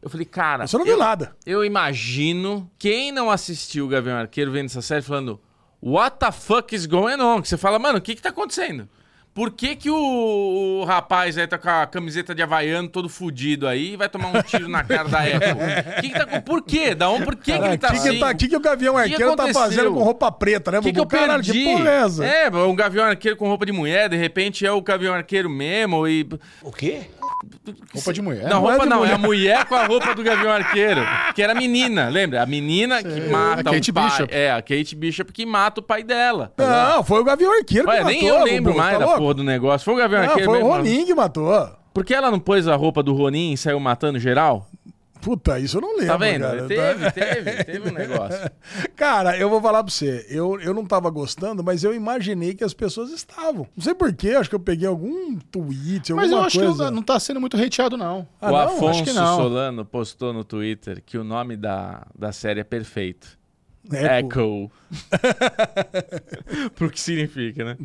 [0.02, 0.68] Eu falei, cara.
[0.68, 1.36] Você não viu eu, nada.
[1.46, 5.42] Eu imagino quem não assistiu o Gavião Arqueiro vendo essa série falando:
[5.82, 7.42] What the fuck is going on?
[7.42, 8.88] Que você fala, mano, o que que tá acontecendo?
[9.34, 13.66] Por que, que o, o rapaz aí tá com a camiseta de havaiano todo fudido
[13.66, 16.02] aí e vai tomar um tiro na cara da Echo?
[16.02, 16.94] Que que tá, por quê?
[16.94, 17.24] Da onde?
[17.24, 18.12] Por que, que ele tá O que, assim?
[18.12, 20.80] que, tá, que, que o Gavião Que que Arqueiro tá fazendo com roupa preta, né,
[20.80, 21.26] O que, que eu perdi?
[21.26, 22.26] Caralho, que porra é essa?
[22.26, 26.06] É, um gavião arqueiro com roupa de mulher, de repente é o gavião arqueiro mesmo
[26.08, 26.28] e...
[26.62, 27.04] O quê?
[27.94, 28.44] Roupa de mulher.
[28.44, 29.14] Não, não é roupa de não, é mulher.
[29.14, 31.02] a mulher com a roupa do Gavião Arqueiro.
[31.34, 32.44] Que era a menina, lembra?
[32.44, 34.10] A menina que mata A Kate o pai.
[34.10, 34.34] Bishop.
[34.34, 36.54] É, a Kate Bishop que mata o pai dela.
[36.58, 38.38] Não, foi o Gavião Arqueiro Olha, que nem matou.
[38.40, 39.21] eu lembro mais tá louco?
[39.22, 39.86] Porra do negócio.
[39.86, 40.78] Foi o Gavião Não, Arqueiro foi o mesmo.
[40.78, 41.70] Ronin que matou.
[41.94, 44.68] Por que ela não pôs a roupa do Ronin e saiu matando geral?
[45.22, 46.42] Puta, isso eu não lembro, Tá vendo?
[46.42, 46.68] cara.
[46.68, 48.50] Teve, teve, teve um negócio.
[48.98, 50.26] Cara, eu vou falar pra você.
[50.28, 53.68] Eu, eu não tava gostando, mas eu imaginei que as pessoas estavam.
[53.78, 56.74] Não sei porquê, acho que eu peguei algum tweet, alguma Mas eu acho coisa.
[56.74, 58.28] que não, não tá sendo muito hateado, não.
[58.42, 58.58] Ah, o não?
[58.62, 59.36] Afonso Acho que não.
[59.38, 63.38] Solano postou no Twitter que o nome da, da série é perfeito.
[63.92, 64.28] Echo.
[64.28, 64.72] Echo.
[66.76, 67.78] Pro que significa, né?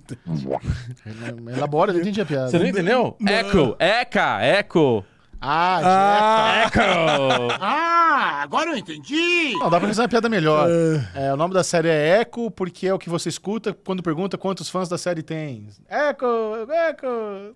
[1.56, 2.50] Elabora, eu não entendi a piada.
[2.50, 3.16] Você não entendeu?
[3.26, 3.76] Echo.
[3.78, 4.38] Eca.
[4.44, 5.04] Echo.
[5.40, 7.56] Ah, Ah, Echo.
[7.60, 9.52] Ah, agora eu entendi!
[9.58, 10.68] Não, dá pra fazer uma piada melhor.
[11.14, 14.38] É, o nome da série é Echo, porque é o que você escuta quando pergunta
[14.38, 15.68] quantos fãs da série tem.
[15.88, 17.54] Echo, Echo.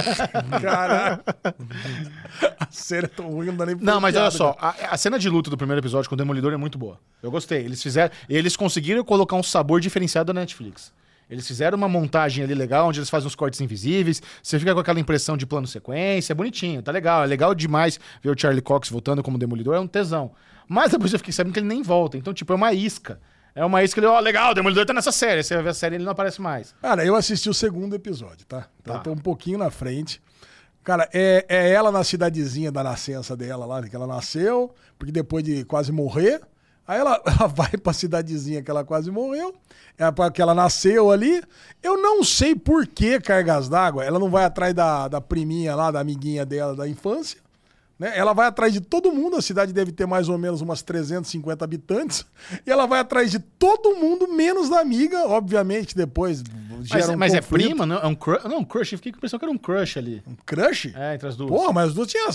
[0.60, 1.20] Caralho.
[2.58, 4.74] a série é tão ruim, não dá nem pra Não, mas piada, olha só, cara.
[4.90, 6.98] a, a cena de luta do primeiro episódio com o Demolidor é muito boa.
[7.22, 7.64] Eu gostei.
[7.64, 10.92] Eles fizeram, eles conseguiram colocar um sabor diferenciado na Netflix.
[11.30, 14.20] Eles fizeram uma montagem ali legal, onde eles fazem uns cortes invisíveis.
[14.42, 17.22] Você fica com aquela impressão de plano sequência, é bonitinho, tá legal.
[17.22, 20.32] É legal demais ver o Charlie Cox voltando como Demolidor, é um tesão.
[20.68, 22.18] Mas depois eu fiquei sabendo que ele nem volta.
[22.18, 23.20] Então, tipo, é uma isca.
[23.54, 25.42] É uma isca, ele, ó, legal, o Demolidor tá nessa série.
[25.42, 26.74] Você vai ver a série ele não aparece mais.
[26.82, 28.68] Cara, eu assisti o segundo episódio, tá?
[28.80, 30.20] Então eu tô um pouquinho na frente.
[30.82, 35.44] Cara, é, é ela na cidadezinha da nascença dela lá, que ela nasceu, porque depois
[35.44, 36.40] de quase morrer,
[36.90, 39.54] aí ela, ela vai pra cidadezinha que ela quase morreu,
[39.96, 41.42] é que ela nasceu ali.
[41.82, 45.90] Eu não sei por que cargas d'água, ela não vai atrás da, da priminha lá,
[45.90, 47.40] da amiguinha dela da infância.
[48.00, 48.16] Né?
[48.16, 51.62] Ela vai atrás de todo mundo, a cidade deve ter mais ou menos umas 350
[51.62, 52.24] habitantes,
[52.66, 56.42] e ela vai atrás de todo mundo, menos da amiga, obviamente, depois
[56.78, 57.98] Mas, gera um mas é prima, não?
[57.98, 58.44] É um crush?
[58.44, 58.92] Não, um crush.
[58.92, 60.22] Eu fiquei com a impressão que era um crush ali.
[60.46, 60.94] Crush?
[60.96, 61.50] É, entre as duas.
[61.50, 62.26] Porra, mas as duas tinham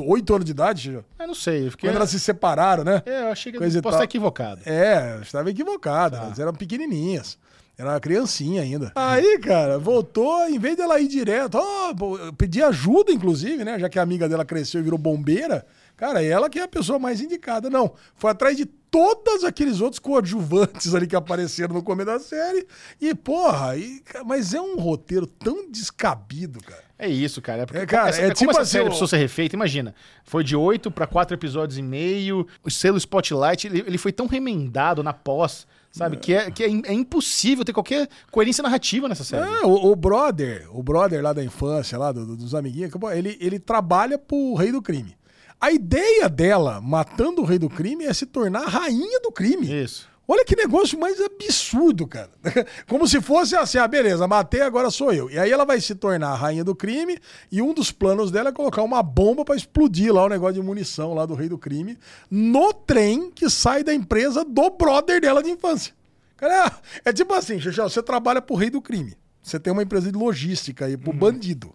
[0.00, 1.00] 8 anos de idade, já.
[1.20, 1.66] Eu não sei.
[1.66, 1.90] Eu fiquei...
[1.90, 3.02] quando elas se separaram, né?
[3.04, 4.62] É, eu achei que Coisa eu posso estar equivocado.
[4.64, 7.36] É, estava equivocado, elas eram pequenininhas.
[7.78, 8.92] Era uma criancinha ainda.
[8.94, 13.78] Aí, cara, voltou, em vez dela ir direto, ó, pô, eu pedi ajuda, inclusive, né?
[13.78, 15.66] Já que a amiga dela cresceu e virou bombeira.
[15.96, 17.70] Cara, ela que é a pessoa mais indicada.
[17.70, 22.66] Não, foi atrás de todos aqueles outros coadjuvantes ali que apareceram no começo da série.
[23.00, 26.82] E, porra, e, mas é um roteiro tão descabido, cara.
[26.98, 27.62] É isso, cara.
[27.62, 29.56] É, porque É, cara, essa, é como tipo essa assim, série o- precisou ser refeita,
[29.56, 29.94] imagina.
[30.24, 32.46] Foi de oito pra quatro episódios e meio.
[32.62, 36.16] O selo Spotlight, ele, ele foi tão remendado na pós, sabe?
[36.16, 39.48] Que, é, que é, é impossível ter qualquer coerência narrativa nessa série.
[39.48, 43.36] É, o, o brother, o brother lá da infância, lá do- do- dos amiguinhos, ele,
[43.40, 45.14] ele trabalha pro rei do crime.
[45.60, 49.82] A ideia dela, matando o rei do crime, é se tornar a rainha do crime.
[49.84, 50.08] Isso.
[50.26, 52.30] Olha que negócio mais absurdo, cara.
[52.88, 55.28] Como se fosse assim, ah, beleza, matei, agora sou eu.
[55.28, 57.18] E aí ela vai se tornar a rainha do crime
[57.50, 60.62] e um dos planos dela é colocar uma bomba pra explodir lá o negócio de
[60.62, 61.98] munição lá do rei do crime
[62.30, 65.92] no trem que sai da empresa do brother dela de infância.
[66.36, 66.72] Cara,
[67.04, 69.16] é tipo assim, Xuxa, você trabalha pro rei do crime.
[69.42, 71.74] Você tem uma empresa de logística aí pro bandido,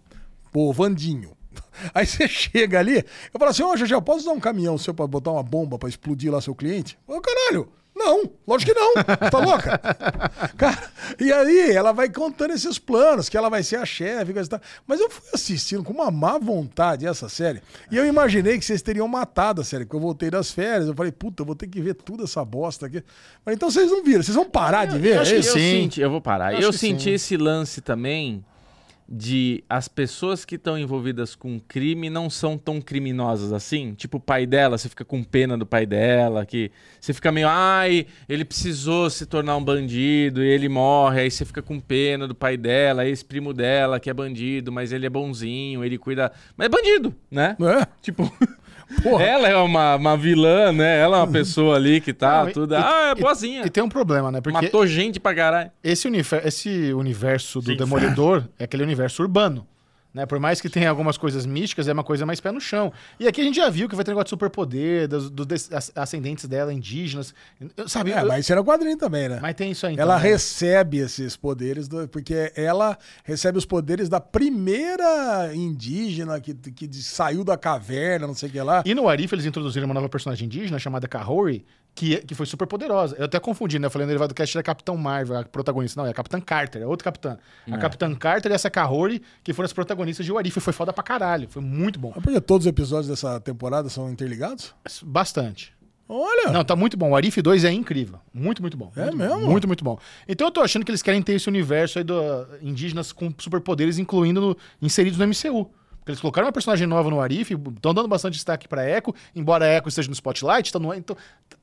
[0.50, 1.36] pro Vandinho.
[1.94, 5.06] Aí você chega ali, eu falo assim, ô Xuxa, posso usar um caminhão seu pra
[5.06, 6.98] botar uma bomba pra explodir lá seu cliente?
[7.06, 7.68] Ô caralho,
[7.98, 8.94] não, lógico que não.
[9.30, 9.78] Tá louca?
[10.56, 14.46] Cara, e aí ela vai contando esses planos, que ela vai ser a chefe, coisa
[14.46, 14.60] e tal.
[14.86, 17.60] Mas eu fui assistindo com uma má vontade essa série.
[17.90, 20.88] E eu imaginei que vocês teriam matado a série, porque eu voltei das férias.
[20.88, 23.02] Eu falei, puta, eu vou ter que ver tudo essa bosta aqui.
[23.44, 25.16] Mas então vocês não viram, vocês vão parar de ver?
[25.16, 25.50] eu acho é que isso?
[25.50, 25.82] eu sim.
[25.82, 26.54] senti, eu vou parar.
[26.54, 27.10] Eu Eu, senti sim.
[27.12, 28.44] esse lance também
[29.08, 33.94] de as pessoas que estão envolvidas com crime não são tão criminosas assim.
[33.94, 36.70] Tipo o pai dela, você fica com pena do pai dela, que
[37.00, 41.44] você fica meio, ai, ele precisou se tornar um bandido e ele morre, aí você
[41.46, 45.82] fica com pena do pai dela, ex-primo dela que é bandido, mas ele é bonzinho,
[45.82, 47.56] ele cuida, mas é bandido, né?
[47.60, 47.86] É?
[48.02, 48.30] Tipo,
[49.02, 49.22] Porra.
[49.24, 50.98] ela é uma, uma vilã, né?
[51.00, 53.62] Ela é uma pessoa ali que tá Não, e- tudo, e- ah, é e- boazinha.
[53.66, 54.40] E tem um problema, né?
[54.40, 55.70] Porque Matou gente pra caralho.
[55.84, 57.76] esse, univer- esse universo do Sim.
[57.76, 59.66] Demolidor é aquele universo urbano.
[60.12, 60.24] Né?
[60.24, 62.90] Por mais que tenha algumas coisas místicas, é uma coisa mais pé no chão.
[63.20, 65.46] E aqui a gente já viu que vai ter negócio de superpoder, dos, dos
[65.94, 67.34] ascendentes dela, indígenas.
[67.86, 68.12] Sabe?
[68.12, 69.38] É, eu- mas isso era quadrinho também, né?
[69.40, 69.92] mas tem isso aí.
[69.92, 70.22] então, Ela né?
[70.22, 77.44] recebe esses poderes, do- porque ela recebe os poderes da primeira indígena que, que saiu
[77.44, 78.82] da caverna, não sei o que lá.
[78.86, 81.64] E no Arif eles introduziram uma nova personagem indígena chamada Kahori,
[81.98, 83.16] que, que foi super poderosa.
[83.18, 83.86] Eu até confundi, né?
[83.86, 86.00] Eu falei no derivado do cast era Capitão Marvel, a protagonista.
[86.00, 87.38] Não, é a Capitã Carter, é outra capitã.
[87.70, 90.60] A Capitã Carter e essa Kahori, que foram as protagonistas de Warif.
[90.60, 91.48] Foi foda pra caralho.
[91.48, 92.12] Foi muito bom.
[92.16, 94.74] Ah, Porque todos os episódios dessa temporada são interligados?
[95.02, 95.72] Bastante.
[96.08, 96.50] Olha!
[96.50, 97.10] Não, tá muito bom.
[97.10, 98.18] O Arif 2 é incrível.
[98.32, 98.90] Muito, muito bom.
[98.96, 99.40] É Muito mesmo?
[99.40, 99.98] Muito, muito bom.
[100.26, 102.14] Então eu tô achando que eles querem ter esse universo aí do
[102.62, 105.70] indígenas com superpoderes, incluindo no- inseridos no MCU.
[106.10, 109.68] Eles colocaram uma personagem nova no Arif, estão dando bastante destaque pra Echo, embora a
[109.68, 111.16] Echo esteja no Spotlight, tá no, então,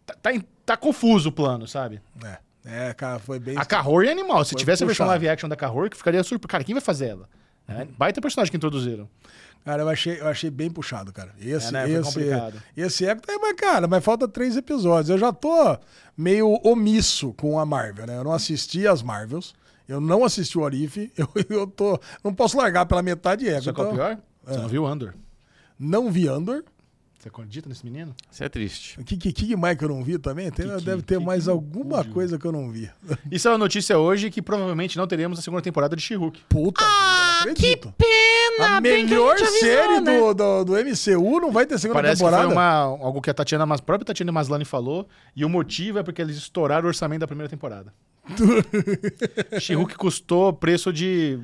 [0.05, 0.29] tá, tá,
[0.65, 2.01] tá confuso o plano, sabe?
[2.23, 3.57] É, é, cara, foi bem.
[3.57, 4.43] A Kahori é animal.
[4.45, 5.09] Se tivesse a versão puxado.
[5.19, 6.47] live action da Kahori, que ficaria super.
[6.47, 7.29] Cara, quem vai fazer ela?
[7.67, 9.09] É, baita personagem que introduziram.
[9.63, 11.31] Cara, eu achei, eu achei bem puxado, cara.
[11.41, 11.89] Esse, É, né?
[11.89, 12.61] Esse, complicado.
[12.77, 15.09] esse é, é, mas, cara, mas falta três episódios.
[15.09, 15.75] Eu já tô
[16.15, 18.15] meio omisso com a Marvel, né?
[18.17, 19.55] Eu não assisti as Marvels.
[19.87, 21.11] Eu não assisti o Orif.
[21.17, 21.99] Eu, eu tô.
[22.23, 23.63] Não posso largar pela metade ego.
[23.63, 24.17] Sabe qual é o então- pior?
[24.45, 25.13] Você não viu Andor?
[25.79, 26.63] Não vi Andor.
[27.19, 28.15] Você acredita nesse menino?
[28.31, 28.99] Isso é triste.
[28.99, 30.51] O que, que, que mais que eu não vi também?
[30.51, 32.89] Tem- Que- que- deve ter que- mais que alguma coisa que eu não vi.
[33.31, 36.41] Isso é uma notícia hoje que provavelmente não teremos a segunda temporada de She-Hulk.
[36.47, 37.93] Puta, vida, não acredito.
[37.97, 38.77] pena!
[38.77, 42.43] A melhor série do, do, do MCU não vai ter segunda Parece temporada.
[42.43, 45.97] que foi uma, algo que a Tatiana, a própria Tatiana Maslany falou, e o motivo
[45.99, 47.91] é porque eles estouraram o orçamento da primeira temporada.
[49.59, 51.37] She-Hulk custou preço de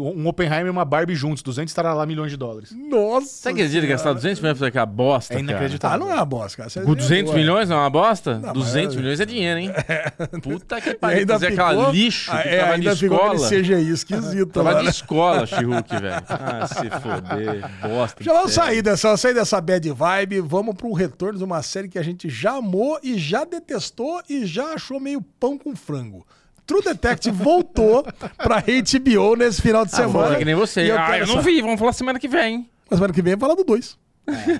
[0.00, 2.72] um Oppenheimer e uma Barbie juntos, 200 estará lá milhões de dólares.
[2.72, 3.26] Nossa.
[3.26, 5.94] Você acredita que gastar 200 milhões pra fazer aquela bosta, É inacreditável.
[5.96, 6.70] Ah, não é uma bosta, cara.
[6.70, 6.86] Cara?
[6.86, 7.36] Com ideia 200 boa.
[7.38, 8.38] milhões não é uma bosta?
[8.38, 9.70] Não, 200 mas- milhões é dinheiro, hein?
[10.42, 11.18] Puta que pariu.
[11.20, 13.48] ainda Fazer ficou, aquela lixo Ah, que é, tava ainda de escola.
[13.48, 14.90] CGI esquisito Tava lá, de né?
[14.90, 16.22] escola, She-Hulk, velho.
[16.28, 17.70] Ah, se foder.
[17.88, 18.24] Bosta.
[18.24, 21.88] Já vamos sair dessa, sair dessa bad vibe, vamos para um retorno de uma série
[21.88, 26.01] que a gente já amou e já detestou e já achou meio pão com frango.
[26.66, 28.04] True Detective voltou
[28.38, 30.24] pra HBO nesse final de Ah, semana.
[30.26, 30.90] fazer que nem você.
[30.90, 31.60] eu Ah, quero eu não vi.
[31.60, 32.68] Vamos falar semana que vem.
[32.88, 33.98] Mas semana que vem vai falar do 2.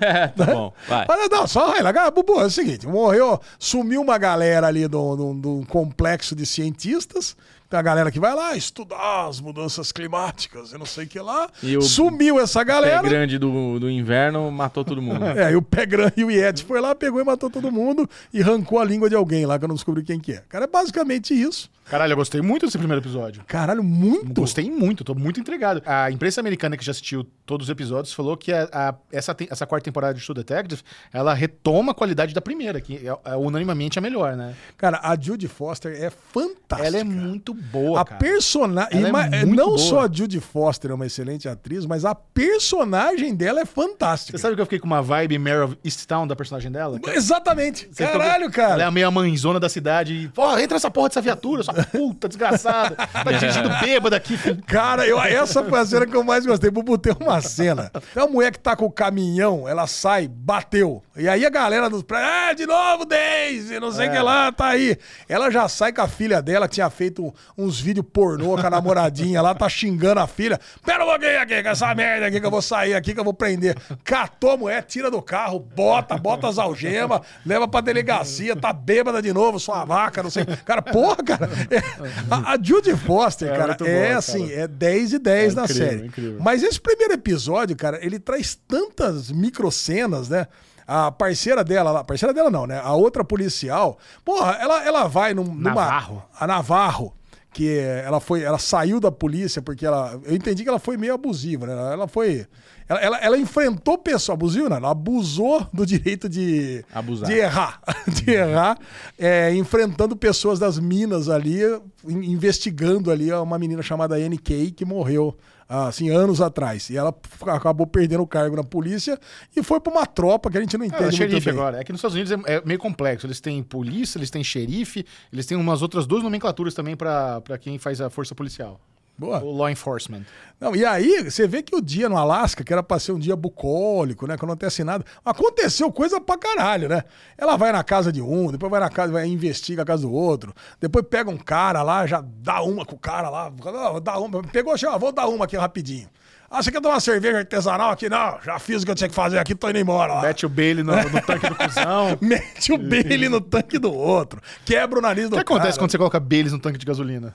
[0.01, 0.73] É, tá bom.
[0.89, 1.05] Vai.
[1.07, 1.73] Mas não, só.
[1.73, 7.35] Ah, Bubu, é o seguinte: morreu, sumiu uma galera ali de um complexo de cientistas.
[7.73, 11.19] Tem a galera que vai lá estudar as mudanças climáticas e não sei o que
[11.19, 11.49] lá.
[11.63, 13.01] E o Sumiu essa Pé galera.
[13.01, 15.23] grande do, do inverno matou todo mundo.
[15.35, 18.07] É, e o pé grande e o Yeti foi lá, pegou e matou todo mundo
[18.31, 20.43] e arrancou a língua de alguém lá, que eu não descobri quem que é.
[20.47, 21.67] Cara, é basicamente isso.
[21.89, 23.43] Caralho, eu gostei muito desse primeiro episódio.
[23.45, 24.39] Caralho, muito.
[24.39, 25.81] Gostei muito, tô muito intrigado.
[25.85, 29.47] A imprensa americana que já assistiu todos os episódios falou que a- a- essa, te-
[29.51, 30.81] essa quarta temporada de True Detective,
[31.11, 34.55] ela retoma a qualidade da primeira, que é, é unanimamente a melhor, né?
[34.77, 36.87] Cara, a Judy Foster é fantástica.
[36.87, 38.19] Ela é muito boa, A cara.
[38.19, 39.03] personagem.
[39.31, 39.77] É muito não boa.
[39.77, 44.37] só a Judy Foster é uma excelente atriz, mas a personagem dela é fantástica.
[44.37, 46.99] Você sabe que eu fiquei com uma vibe Mare of Easttown da personagem dela?
[47.13, 47.87] Exatamente.
[47.91, 48.73] Você ficou- Caralho, cara.
[48.73, 51.73] Ela é a meia mãezona da cidade e, pô, entra essa porra dessa viatura, sua
[51.73, 52.95] puta desgraçada.
[52.95, 54.61] Tá dirigindo bêbada aqui, filho.
[54.65, 56.69] Cara, eu, essa foi a cena que eu mais gostei.
[56.69, 57.89] Bubu tem uma cena.
[58.13, 61.01] Tem uma mulher que tá com o caminhão, ela sai, bateu.
[61.15, 64.51] E aí a galera dos prédios, ah, de novo, Daisy, não sei o que lá,
[64.51, 64.97] tá aí.
[65.29, 68.69] Ela já sai com a filha dela, que tinha feito uns vídeos pornô com a
[68.69, 70.59] namoradinha lá, tá xingando a filha.
[70.85, 73.23] Pera um pouquinho aqui, com essa merda aqui que eu vou sair aqui, que eu
[73.23, 73.77] vou prender.
[74.03, 79.21] Catou a mulher, tira do carro, bota, bota as algemas, leva pra delegacia, tá bêbada
[79.21, 80.45] de novo, sua vaca, não sei.
[80.65, 81.49] Cara, porra, cara.
[81.69, 81.83] é-
[82.29, 84.61] a, a Judy Foster, É cara, é boa, assim, cara.
[84.61, 86.05] é 10 e 10 É na incrível, série.
[86.07, 86.37] incrível.
[86.41, 90.47] Mas esse primeiro episódio, cara, ele traz tantas microcenas, né?
[90.85, 92.77] A parceira dela lá, parceira dela não, né?
[92.83, 95.69] A outra policial, porra, ela, ela vai num, numa.
[95.73, 96.23] Navarro.
[96.37, 97.13] A Navarro.
[97.53, 100.19] Que ela foi, ela saiu da polícia porque ela.
[100.25, 101.73] Eu entendi que ela foi meio abusiva, né?
[101.93, 102.47] Ela foi.
[102.89, 107.29] Ela, ela, ela enfrentou pessoa abusiva, não, ela abusou do direito de, Abusar.
[107.29, 107.79] de errar.
[108.11, 108.77] De errar,
[109.17, 111.59] é, enfrentando pessoas das minas ali,
[112.05, 115.33] in- investigando ali uma menina chamada NK que morreu
[115.81, 116.89] assim, anos atrás.
[116.89, 117.13] E ela
[117.47, 119.19] acabou perdendo o cargo na polícia
[119.55, 121.53] e foi pra uma tropa que a gente não É, entende é xerife bem.
[121.53, 121.79] agora.
[121.79, 123.25] É que nos Estados Unidos é, é meio complexo.
[123.25, 127.77] Eles têm polícia, eles têm xerife, eles têm umas outras duas nomenclaturas também pra quem
[127.77, 128.79] faz a força policial.
[129.17, 129.43] Boa.
[129.43, 130.23] O law enforcement.
[130.59, 133.19] Não, e aí, você vê que o dia no Alasca, que era pra ser um
[133.19, 134.35] dia bucólico, né?
[134.37, 137.03] Que não acontece nada, aconteceu coisa pra caralho, né?
[137.37, 140.11] Ela vai na casa de um, depois vai na casa, vai investiga a casa do
[140.11, 144.17] outro, depois pega um cara lá, já dá uma com o cara lá, "Não, dá
[144.17, 146.07] uma, pegou, chama, vou dar uma aqui rapidinho.
[146.49, 148.07] Ah, você quer tomar uma cerveja artesanal aqui?
[148.07, 150.21] Não, já fiz o que eu tinha que fazer aqui, tô indo embora lá.
[150.21, 152.17] Mete o Bailey no, no tanque do cuzão.
[152.21, 155.79] Mete o Bailey no tanque do outro, quebra o nariz do O que acontece cara.
[155.79, 157.33] quando você coloca Baileys no tanque de gasolina?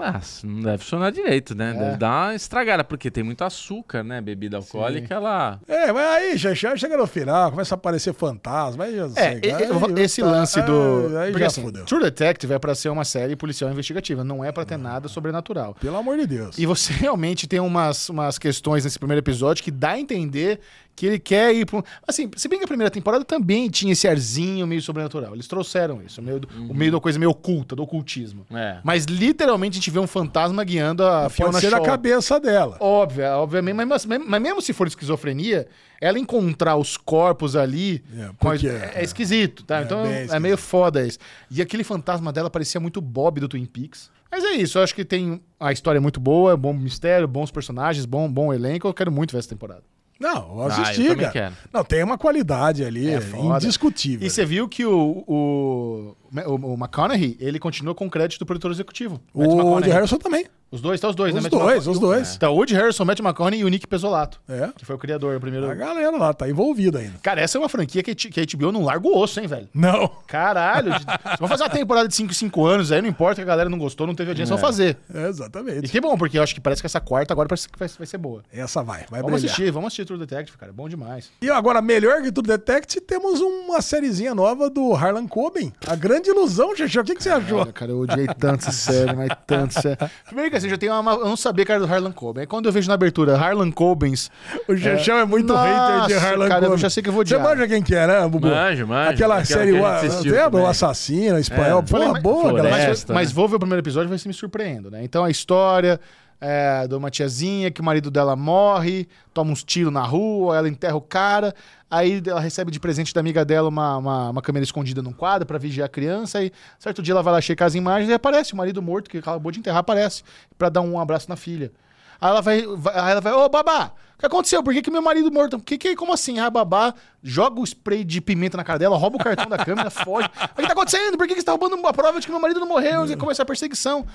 [0.00, 1.72] Mas não deve funcionar direito, né?
[1.74, 4.20] Deve dar uma estragada, porque tem muito açúcar, né?
[4.20, 5.60] Bebida alcoólica, ela.
[5.68, 9.40] É, mas aí, já, já chega no final, começa a aparecer fantasma, aí já É,
[9.42, 11.06] e- aí eu vou falar- esse tá- lance do.
[11.10, 11.84] Aí, aí porque já assim, fudeu.
[11.84, 15.74] True Detective é pra ser uma série policial investigativa, não é pra ter nada sobrenatural.
[15.80, 16.58] Pelo amor de Deus.
[16.58, 20.60] E você realmente tem umas, umas questões nesse primeiro episódio que dá a entender
[21.00, 21.82] que ele quer ir um...
[22.06, 25.32] Assim, se bem que a primeira temporada também tinha esse arzinho meio sobrenatural.
[25.32, 28.44] Eles trouxeram isso, o meio, do- o meio da coisa meio oculta, do ocultismo.
[28.50, 28.80] É.
[28.84, 31.80] Mas literalmente a gente vê um fantasma guiando a Fiona Pode ser Shaw.
[31.80, 32.76] da cabeça dela.
[32.80, 35.66] Óbvio, obviamente, mas, mas- mas mesmo se for esquizofrenia,
[36.02, 39.80] ela encontrar os corpos ali É, a- porque- é, é esquisito, tá?
[39.80, 40.40] É, então é esquisito.
[40.40, 41.18] meio foda isso.
[41.50, 44.10] E aquele fantasma dela parecia muito Bob do Twin Peaks.
[44.30, 47.50] Mas é isso, eu acho que tem a história é muito boa, bom mistério, bons
[47.50, 48.86] personagens, bom, bom elenco.
[48.86, 49.82] Eu quero muito ver essa temporada.
[50.20, 51.32] Não, Ah, assisti, eu também cara.
[51.32, 51.54] quero.
[51.72, 53.64] Não, tem uma qualidade ali, É foda.
[53.64, 54.26] indiscutível.
[54.26, 56.14] E você viu que o, o,
[56.46, 59.20] o, McConaughey, ele continua com crédito do produtor executivo.
[59.34, 59.56] Matt O.
[59.66, 60.46] Woody Harrison também.
[60.72, 61.40] Os dois, tá os dois, Os né?
[61.40, 62.36] Matt dois, os dois.
[62.36, 64.40] Tá o Woody Harrison, Matt McConaughey e o Nick Pesolato.
[64.48, 64.68] É.
[64.76, 65.68] Que foi o criador, o primeiro...
[65.68, 67.14] A galera lá tá envolvida ainda.
[67.20, 69.68] Cara, essa é uma franquia que, que a HBO não larga o osso, hein, velho?
[69.74, 70.08] Não.
[70.28, 70.92] Caralho,
[71.40, 73.78] vamos fazer uma temporada de 5 5 anos aí, não importa que a galera não
[73.78, 74.96] gostou, não teve audiência, vamos fazer.
[75.12, 75.90] É, E exatamente.
[75.90, 78.06] que bom, porque eu acho que parece que essa quarta agora parece que vai, vai
[78.06, 78.44] ser boa.
[78.52, 79.52] Essa vai, vai Vamos brilhar.
[79.52, 81.30] assistir, vamos assistir True Detective, cara, bom demais.
[81.42, 85.72] E agora, melhor que tudo Detect, temos uma sériezinha nova do Harlan Coben.
[85.84, 86.98] A grande ilusão, Xixi.
[86.98, 87.60] O que, que você achou?
[87.60, 90.10] Cara, cara, eu odiei tanto essa série, mas tanto essa série.
[90.26, 92.42] Primeiro que assim, já tem uma, eu não sabia que era do Harlan Coben.
[92.42, 94.30] Aí quando eu vejo na abertura Harlan Cobens,
[94.68, 95.64] O Xixão é, muito Nossa,
[96.02, 96.78] hater de Harlan cara, eu Coben.
[96.82, 97.48] já sei que eu vou Você odiar.
[97.50, 98.48] manja quem que é, né, Bubu?
[98.48, 99.10] Manjo, manjo.
[99.10, 100.60] Aquela Aquela série, que a o, gente assistiu lembra?
[100.62, 100.66] O.
[100.66, 101.78] Assassino, espanhol.
[101.78, 101.82] É.
[101.82, 102.88] Pô, Falei, mas- boa, Floresta, galera.
[102.90, 103.14] mas, né?
[103.14, 105.02] mas vou ver o primeiro episódio e vai se me surpreendo, né?
[105.04, 106.00] Então a história
[106.40, 110.68] é, de uma tiazinha que o marido dela morre, toma uns tiros na rua, ela
[110.68, 111.54] enterra o cara,
[111.90, 115.46] aí ela recebe de presente da amiga dela uma, uma, uma câmera escondida num quadro
[115.46, 118.52] pra vigiar a criança, e certo dia ela vai lá checar as imagens e aparece
[118.52, 120.22] o marido morto que acabou de enterrar, aparece
[120.56, 121.72] pra dar um abraço na filha.
[122.20, 124.62] Aí ela vai, vai- aí ela vai, ô babá, que aconteceu?
[124.62, 125.58] Por que, que meu marido morto?
[125.58, 126.38] Que, que, como assim?
[126.38, 129.90] A babá joga o spray de pimenta na cara dela, rouba o cartão da câmera,
[129.90, 130.28] foge.
[130.28, 131.16] O que tá acontecendo?
[131.18, 133.04] Por que, que você tá roubando uma prova de que meu marido não morreu?
[133.10, 134.06] E começa a perseguição.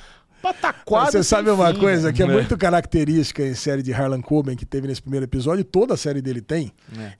[0.41, 1.11] Pataquada.
[1.11, 2.13] Você sabe uma fim, coisa velho.
[2.15, 5.95] que é muito característica em série de Harlan Coben que teve nesse primeiro episódio, toda
[5.95, 6.71] a série dele tem.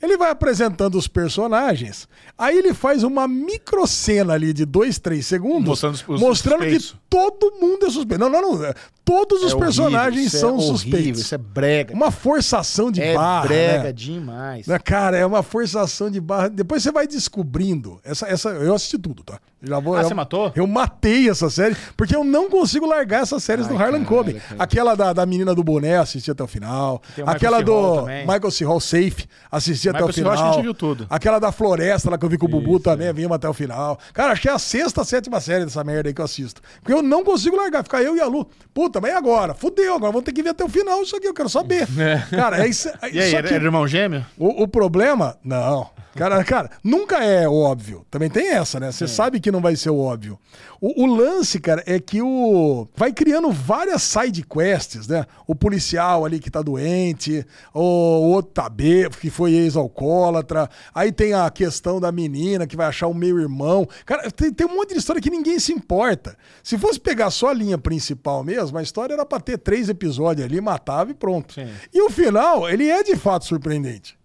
[0.01, 2.07] Ele vai apresentando os personagens,
[2.37, 6.77] aí ele faz uma microcena ali de dois, três segundos, Mostrando os- os mostrando que
[7.09, 8.19] todo mundo é suspeito.
[8.19, 8.63] Não, não, não.
[8.65, 11.21] é, Todos os É personagens horrível, isso são é horrível, suspeitos.
[11.21, 11.93] Isso é brega.
[11.93, 13.47] Uma forçação de é barra.
[13.47, 13.91] brega né?
[13.91, 14.67] demais.
[14.67, 15.43] Né, Cara, é uma
[15.75, 16.47] forçação de barra.
[16.47, 17.99] Depois você vai descobrindo.
[18.03, 19.39] Essa, essa, eu assisti tudo, tá?
[19.67, 20.51] Já vou, Ah, eu, você matou?
[20.55, 24.39] Eu matei essa série, porque eu não consigo largar essas séries do Harlan Coben.
[24.59, 27.01] Aquela da, da menina do boné, assisti até o final.
[27.17, 27.63] O Aquela C.
[27.63, 28.21] do Hall também.
[28.27, 28.65] Michael C.
[28.65, 30.05] Hall Safe, assisti até o.
[30.05, 30.31] Hall, final.
[30.33, 31.07] acho que a gente viu tudo.
[31.09, 33.97] Aquela da floresta lá que eu vi com o Bubu também, vimos até o final.
[34.13, 36.61] Cara, achei a sexta, sétima série dessa merda aí que eu assisto.
[36.81, 38.47] Porque eu não consigo largar, ficar eu e a Lu.
[38.73, 39.53] Puta, mas e agora?
[39.53, 41.87] Fudeu, agora vamos ter que ver até o final isso aqui, eu quero saber.
[42.29, 42.87] Cara, é isso.
[42.89, 44.25] é- E aí, que- era irmão gêmeo?
[44.37, 45.89] o, o problema, não.
[46.15, 48.05] Cara, cara, nunca é óbvio.
[48.09, 48.89] Também tem essa, né?
[48.89, 50.39] Você sabe que não vai ser óbvio.
[50.79, 52.87] O, o lance, cara, é que o.
[52.95, 55.25] Vai criando várias side quests, né?
[55.45, 60.69] O policial ali que tá doente, o outro tá bêbado, que foi ex-alcoólatra.
[60.93, 63.85] Aí tem a questão da menina que vai achar o meio-irmão.
[64.05, 66.37] Cara, tem, tem um monte de história que ninguém se importa.
[66.63, 70.45] Se fosse pegar só a linha principal mesmo, a história era pra ter três episódios
[70.45, 71.53] ali, matava e pronto.
[71.53, 71.67] Sim.
[71.93, 74.17] E o final, ele é de fato surpreendente.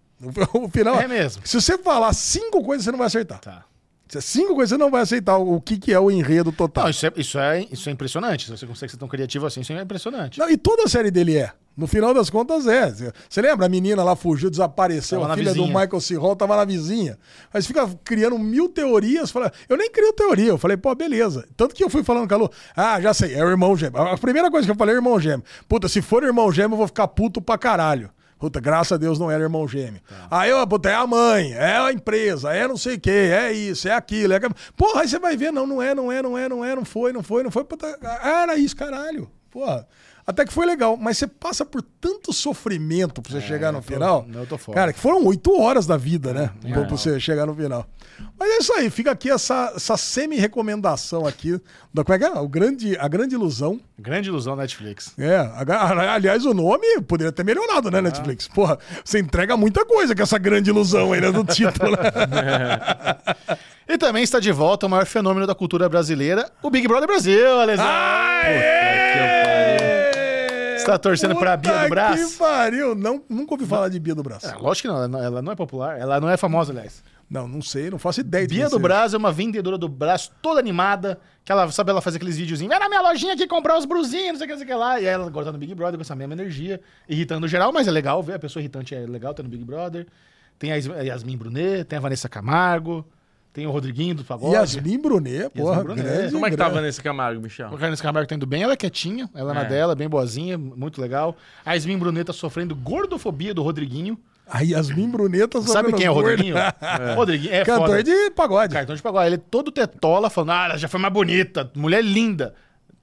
[0.52, 1.42] O final, É mesmo.
[1.44, 3.40] Se você falar cinco coisas, você não vai acertar.
[3.40, 3.64] Tá.
[4.08, 6.84] Se Cinco coisas, você não vai aceitar o que, que é o enredo total.
[6.84, 8.46] Não, isso é, isso, é, isso é impressionante.
[8.46, 10.36] Se você consegue ser tão criativo assim, isso é impressionante.
[10.36, 11.52] Não, e toda a série dele é.
[11.76, 12.92] No final das contas, é.
[13.28, 13.66] Você lembra?
[13.66, 15.20] A menina lá fugiu, desapareceu.
[15.20, 15.78] Tava a filha do vizinha.
[15.80, 16.16] Michael C.
[16.16, 17.16] Hall tava na vizinha.
[17.52, 19.30] Você fica criando mil teorias.
[19.30, 20.48] Fala, eu nem crio teoria.
[20.48, 21.46] Eu falei, pô, beleza.
[21.56, 23.96] Tanto que eu fui falando com a Lu, ah, já sei, é o irmão gêmeo.
[24.02, 25.44] A primeira coisa que eu falei é irmão gêmeo.
[25.68, 28.10] Puta, se for irmão gêmeo, eu vou ficar puto pra caralho.
[28.40, 30.00] Puta, graças a Deus não era irmão gêmeo.
[30.30, 33.52] Aí, eu, puta, é a mãe, é a empresa, é não sei o quê, é
[33.52, 34.32] isso, é aquilo.
[34.32, 34.40] É...
[34.74, 36.84] Porra, aí você vai ver, não, não é, não é, não é, não é, não
[36.86, 37.64] foi, não foi, não foi.
[37.64, 37.86] Puta,
[38.24, 39.30] era isso, caralho.
[39.50, 39.86] Porra.
[40.30, 43.80] Até que foi legal, mas você passa por tanto sofrimento pra você chegar no É,
[43.80, 44.26] tô- final.
[44.32, 44.78] eu tô fora.
[44.78, 46.50] Cara, que foram oito horas da vida, né?
[46.64, 47.84] É, pra você chegar no final.
[48.38, 51.58] Mas é isso aí, fica aqui essa, essa semi-recomendação aqui.
[51.92, 52.30] Da, como é que é?
[52.38, 53.80] O grande, a grande ilusão.
[53.98, 55.12] Grande ilusão Netflix.
[55.18, 55.36] É,
[56.08, 57.90] aliás, o nome poderia ter melhorado, Ah.
[57.90, 58.46] né, Netflix?
[58.46, 61.90] Porra, você entrega muita coisa com essa grande ilusão aí, né, do título.
[61.92, 63.58] né?
[63.92, 67.58] E também está de volta o maior fenômeno da cultura brasileira, o Big Brother Brasil,
[67.60, 67.84] Alesão.
[70.80, 72.32] Você tá torcendo pra Bia do Brás?
[72.32, 74.44] Que pariu, não, nunca ouvi falar de Bia do Brás.
[74.44, 77.02] É, lógico que não ela, não, ela não é popular, ela não é famosa, aliás.
[77.28, 78.78] Não, não sei, não faço ideia de Bia do.
[78.78, 82.70] Brás é uma vendedora do Brás toda animada, que ela, sabe, ela faz aqueles videozinhos,
[82.70, 84.68] vai na minha lojinha aqui comprar os brusinhos, não sei o que, não sei o
[84.68, 87.72] que lá, e ela agora tá no Big Brother com essa mesma energia, irritando geral,
[87.72, 90.06] mas é legal ver, a pessoa irritante é legal, tá no Big Brother.
[90.58, 93.06] Tem a Yasmin Brunet, tem a Vanessa Camargo,
[93.52, 94.54] tem o Rodriguinho do Pagode.
[94.54, 96.02] Yasmin Brunet, porra, Brunet.
[96.04, 96.32] grande.
[96.32, 96.80] Como é que tá a grande.
[96.82, 97.68] Vanessa Camargo, Michel?
[97.68, 99.64] A Vanessa Camargo tá indo bem, ela é quietinha, ela na É.
[99.64, 101.36] dela, bem boazinha, muito legal.
[101.64, 104.18] A Yasmin Brunet tá sofrendo gordofobia do Rodriguinho.
[104.48, 106.14] A Yasmin Brunet tá Sabe quem é o.
[106.14, 106.54] Rodriguinho?
[107.16, 108.02] Rodriguinho é Cantor foda.
[108.02, 108.74] de pagode.
[108.74, 109.26] Cartão de pagode.
[109.26, 112.54] Ele é todo tetola, falando, ah, ela já foi mais bonita, mulher linda.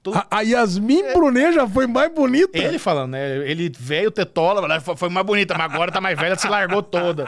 [0.02, 2.56] Todo- A, a Yasmin Brunet já foi mais bonita.
[2.56, 3.38] Ele falando, né?
[3.48, 7.24] Ele veio tetola, ela foi mais bonita, mas agora tá mais velha, se largou toda.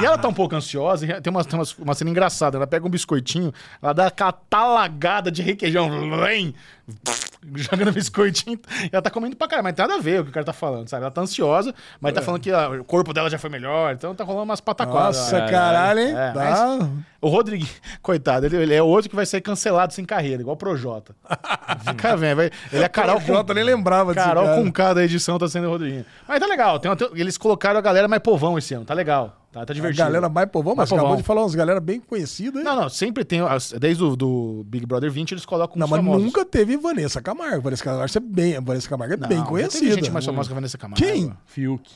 [0.00, 2.56] E ela tá um poupouco ansiosa, tem uma, tem umas- uma cena engraçada.
[2.56, 3.52] Ela pega um biscoitinho,
[3.82, 5.90] ela dá aquela talagada de requeijão,
[6.24, 6.54] vem,
[7.56, 8.58] jogando biscoitinho,
[8.92, 10.52] ela tá comendo pra caralho, mas tem nada a ver o que o cara tá
[10.52, 11.02] falando, sabe?
[11.02, 14.24] Ela tá ansiosa, mas tá falando que o corpo dela já foi melhor, então tá
[14.24, 15.16] rolando umas pataquadas.
[15.18, 15.48] Nossa, lá.
[15.50, 16.14] caralho, hein?
[16.16, 16.78] É, Tá.
[17.20, 17.66] O Rodrigo,
[18.02, 21.14] coitado, ele, ele é outro que vai ser cancelado sem carreira, igual o Projota.
[21.88, 22.50] Fica vendo, vai.
[22.72, 24.62] Ele é Carol com Jota nem lembrava desse Carol cara.
[24.62, 26.04] com K da edição tá sendo o Rodriguinho.
[26.28, 28.92] Mas tá legal, tem uma- tem- eles colocaram a galera mais povão esse ano, tá
[28.94, 29.40] legal.
[29.54, 30.04] Tá, tá A divertido.
[30.04, 31.16] galera mais povão, mas Mais acabou povão.
[31.22, 32.56] de falar umas galera bem conhecidas.
[32.58, 32.64] hein?
[32.64, 35.90] Não, não, sempre tem, as- desde o do Big Brother 20 eles colocam Não, os
[35.92, 36.24] mas famosos.
[36.24, 37.62] nunca teve Vanessa Camargo.
[37.62, 39.78] Vanessa Camargo é bem, Vanessa Camargo é Não, bem já conhecida.
[39.80, 41.02] Teve gente mais famosa que a Vanessa Camargo.
[41.06, 41.32] Quem?
[41.46, 41.88] Fiuk.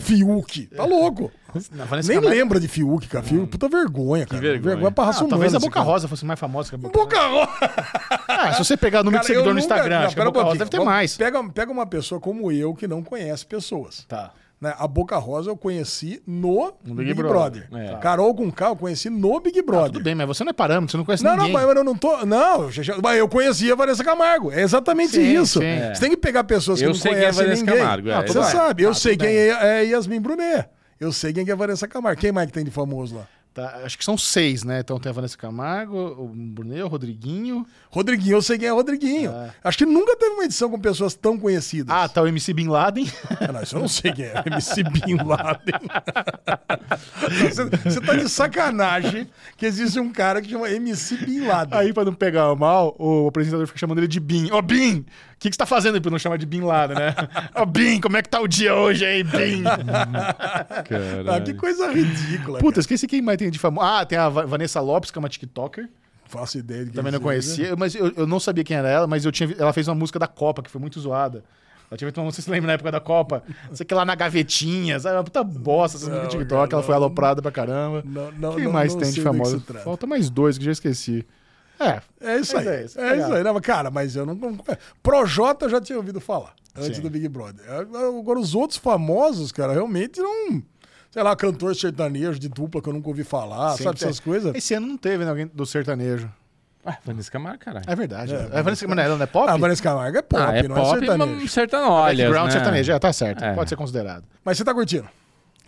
[0.00, 0.66] Fiuk.
[0.66, 1.30] Tá louco.
[1.72, 3.24] Não, a Vanessa Nem Camargo- lembra de Fiuk, cara.
[3.24, 4.40] Fiuk, puta vergonha, cara.
[4.42, 4.90] vergonha.
[4.90, 5.86] pra raça Ah, talvez humana a esse Boca cara.
[5.86, 7.48] Rosa fosse mais famosa que a Boca, Boca Rosa.
[8.28, 10.14] Ah, se você pegar o número de Cara, eu seguidor no nunca- Instagram, não, acho
[10.14, 10.70] que a pera um Boca Rosa pouquinho.
[10.70, 11.16] deve ter mais.
[11.16, 14.04] Pega, pega uma pessoa como eu que não conhece pessoas.
[14.06, 14.32] Tá.
[14.60, 14.74] Né?
[14.78, 17.68] A Boca Rosa eu conheci no, Big, Big Brother.
[17.68, 17.90] Brother.
[17.94, 17.96] É.
[17.98, 19.92] Carol com K eu conheci no Big Brother.
[19.92, 21.52] Tudo bem, mas você não é parâmetro, você não conhece Não, não, ninguém.
[21.66, 22.26] mas eu não tô.
[22.26, 22.68] Não,
[23.02, 24.50] mas eu conhecia a Vanessa Camargo.
[24.52, 25.60] É exatamente Sim, isso.
[25.60, 25.78] sim.
[25.94, 27.78] Você tem que pegar pessoas que Eu não sei quem é conhecem Vanessa ninguém.
[27.80, 28.56] Camargo, é, Você exato.
[28.56, 28.82] sabe.
[28.82, 30.68] Eu Ah, sei quem é, é Yasmin Brunet.
[31.00, 32.20] Eu sei quem que é Vanessa Camargo.
[32.20, 33.26] Quem mais que tem de famoso lá?
[33.54, 34.80] Tá, acho que são seis, né?
[34.80, 37.66] Então tem a Vanessa Camargo, o Brunel, o Rodriguinho.
[37.90, 39.32] Rodriguinho, eu sei quem é Rodriguinho.
[39.64, 41.94] Acho que nunca teve uma edição com pessoas tão conhecidas.
[41.94, 43.10] Ah, tá o MC Bin Laden.
[43.40, 44.42] Ah, não, isso eu não sei quem é.
[44.46, 45.74] MC Bin Laden.
[47.50, 51.78] Você, você tá de sacanagem que existe um cara que chama MC Bin Laden.
[51.78, 54.50] Aí, pra não pegar mal, o apresentador fica chamando ele de Bin.
[54.50, 55.04] Ô, Bin!
[55.38, 57.14] O que, que você tá fazendo aí pra não chamar de Bin Laden, né?
[57.54, 59.62] Ô, Bin, como é que tá o dia hoje aí, Bin?
[59.66, 62.58] Ah, que coisa ridícula.
[62.58, 63.86] Puta, esqueci quem mais tem de famoso.
[63.86, 65.84] Ah, tem a Va- Vanessa Lopes, que é uma TikToker.
[65.84, 65.98] cara.
[66.26, 69.06] Faço ideia de quem Também não conhecia, mas eu, eu não sabia quem era ela,
[69.06, 71.42] mas eu tinha, ela fez uma música da Copa, que foi muito zoada.
[71.90, 73.42] Ela tinha feito uma música, você se lembra na época da Copa?
[73.68, 75.16] Não sei o que lá na gavetinha, sabe?
[75.16, 77.02] Uma puta bosta essa música do Não, TikTok, ela foi não.
[77.02, 78.02] aloprada pra caramba.
[78.04, 79.60] Não, não, Quem não- mais não tem de sei famoso?
[79.82, 81.24] Falta mais dois que já esqueci.
[81.80, 82.74] É, É isso Mas aí.
[82.74, 83.42] é É isso, isso, aí.
[83.42, 84.34] Não, mas, cara, mas eu não.
[84.34, 84.58] não
[85.02, 87.02] Projota eu já tinha ouvido falar antes Sim.
[87.02, 87.64] do Big Brother.
[87.70, 90.62] Agora, os outros famosos, cara, realmente não.
[91.10, 94.08] Sei lá, cantor sertanejo de dupla que eu nunca ouvi falar, sempre sabe tem.
[94.08, 94.54] essas coisas?
[94.54, 95.30] Esse ano não teve, né?
[95.30, 96.30] Alguém do sertanejo.
[96.84, 97.84] Ah, Vanessa Camargo, caralho.
[97.88, 98.34] É verdade.
[98.34, 99.48] É, Vanessa Camargo, não é pop?
[99.50, 101.40] Ah, Vanessa Camargo é pop, ah, é não pop, é sertanejo.
[101.40, 102.52] mas sertanolha, Background né?
[102.52, 103.44] sertanejo, é, tá certo.
[103.44, 103.54] É.
[103.54, 104.24] Pode ser considerado.
[104.44, 105.08] Mas você tá curtindo?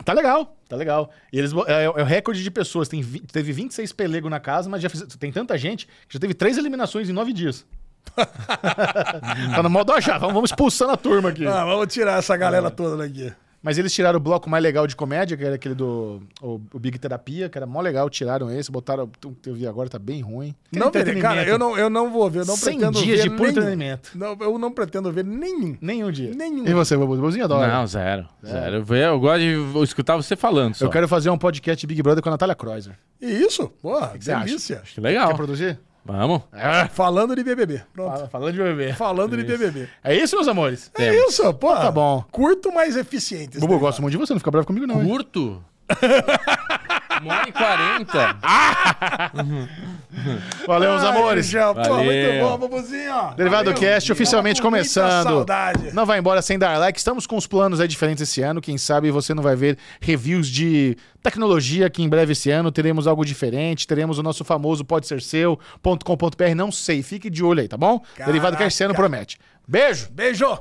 [0.05, 1.11] Tá legal, tá legal.
[1.33, 2.89] E eles bo- é, é o recorde de pessoas.
[2.89, 6.33] Tem, teve 26 pelego na casa, mas já fiz- tem tanta gente que já teve
[6.35, 7.67] três eliminações em nove dias.
[8.17, 11.47] tá no modo, já, vamos, vamos expulsando a turma aqui.
[11.47, 12.39] Ah, vamos tirar essa É.
[12.39, 13.33] galera toda daqui.
[13.63, 16.79] Mas eles tiraram o bloco mais legal de comédia, que era aquele do o, o
[16.79, 19.99] Big Terapia, que era mó legal, tiraram esse, botaram o que eu vi agora, tá
[19.99, 20.55] bem ruim.
[20.73, 21.35] Não, verei, Entretenimento.
[21.35, 23.43] cara, eu não, eu não vou ver, eu não 100 pretendo dias ver de puro
[23.43, 23.51] nenhum.
[23.51, 24.11] entretenimento.
[24.15, 25.77] Não, eu não pretendo ver nenhum.
[25.81, 26.33] Nenhum dia.
[26.35, 26.67] Nenhum.
[26.67, 27.17] E você, Bobo?
[27.17, 27.71] Bobozinho adora.
[27.71, 28.27] Não, zero.
[28.45, 28.77] Zero.
[28.89, 30.87] Eu, eu gosto de escutar você falando só.
[30.87, 32.95] Eu quero fazer um podcast de Big Brother com a Natália Kreuzer.
[33.21, 33.69] E isso?
[33.83, 34.83] Porra, que delícia.
[34.95, 35.29] Que legal.
[35.29, 35.79] Quer produzir?
[36.05, 36.43] Vamos.
[36.93, 37.83] Falando de BBB.
[37.93, 38.13] Pronto.
[38.15, 38.93] Fala- Falando de bebê.
[38.95, 39.89] Falando de BBB.
[40.03, 40.91] É isso, meus amores?
[40.99, 41.75] É isso, pô.
[41.75, 42.25] Tá bom.
[42.31, 43.59] Curto, mais eficiente.
[43.61, 45.01] Bubu, eu gosto muito de você, não fica bravo comigo, não.
[45.03, 45.07] hein?
[45.99, 46.41] Curto?
[47.23, 48.37] Uma hora e quarenta.
[50.67, 51.47] Valeu, meus Ai, amores.
[51.49, 52.05] Já, pô, Valeu.
[52.05, 53.13] muito bom, Bubuzinho.
[53.13, 53.35] ó.
[53.35, 53.79] Derivado Valeu.
[53.81, 55.25] Cast oficialmente Tava com muita começando.
[55.25, 55.93] saudade.
[55.95, 56.99] Não vai embora sem dar like.
[56.99, 58.61] Estamos com os planos aí diferentes esse ano.
[58.61, 63.07] Quem sabe você não vai ver reviews de tecnologia que em breve esse ano teremos
[63.07, 63.87] algo diferente.
[63.87, 66.55] Teremos o nosso famoso pode ser seu.com.br.
[66.57, 68.01] Não sei, fique de olho aí, tá bom?
[68.25, 69.39] Derivado Cast esse ano promete.
[69.69, 70.09] Beijo!
[70.11, 70.59] Beijo.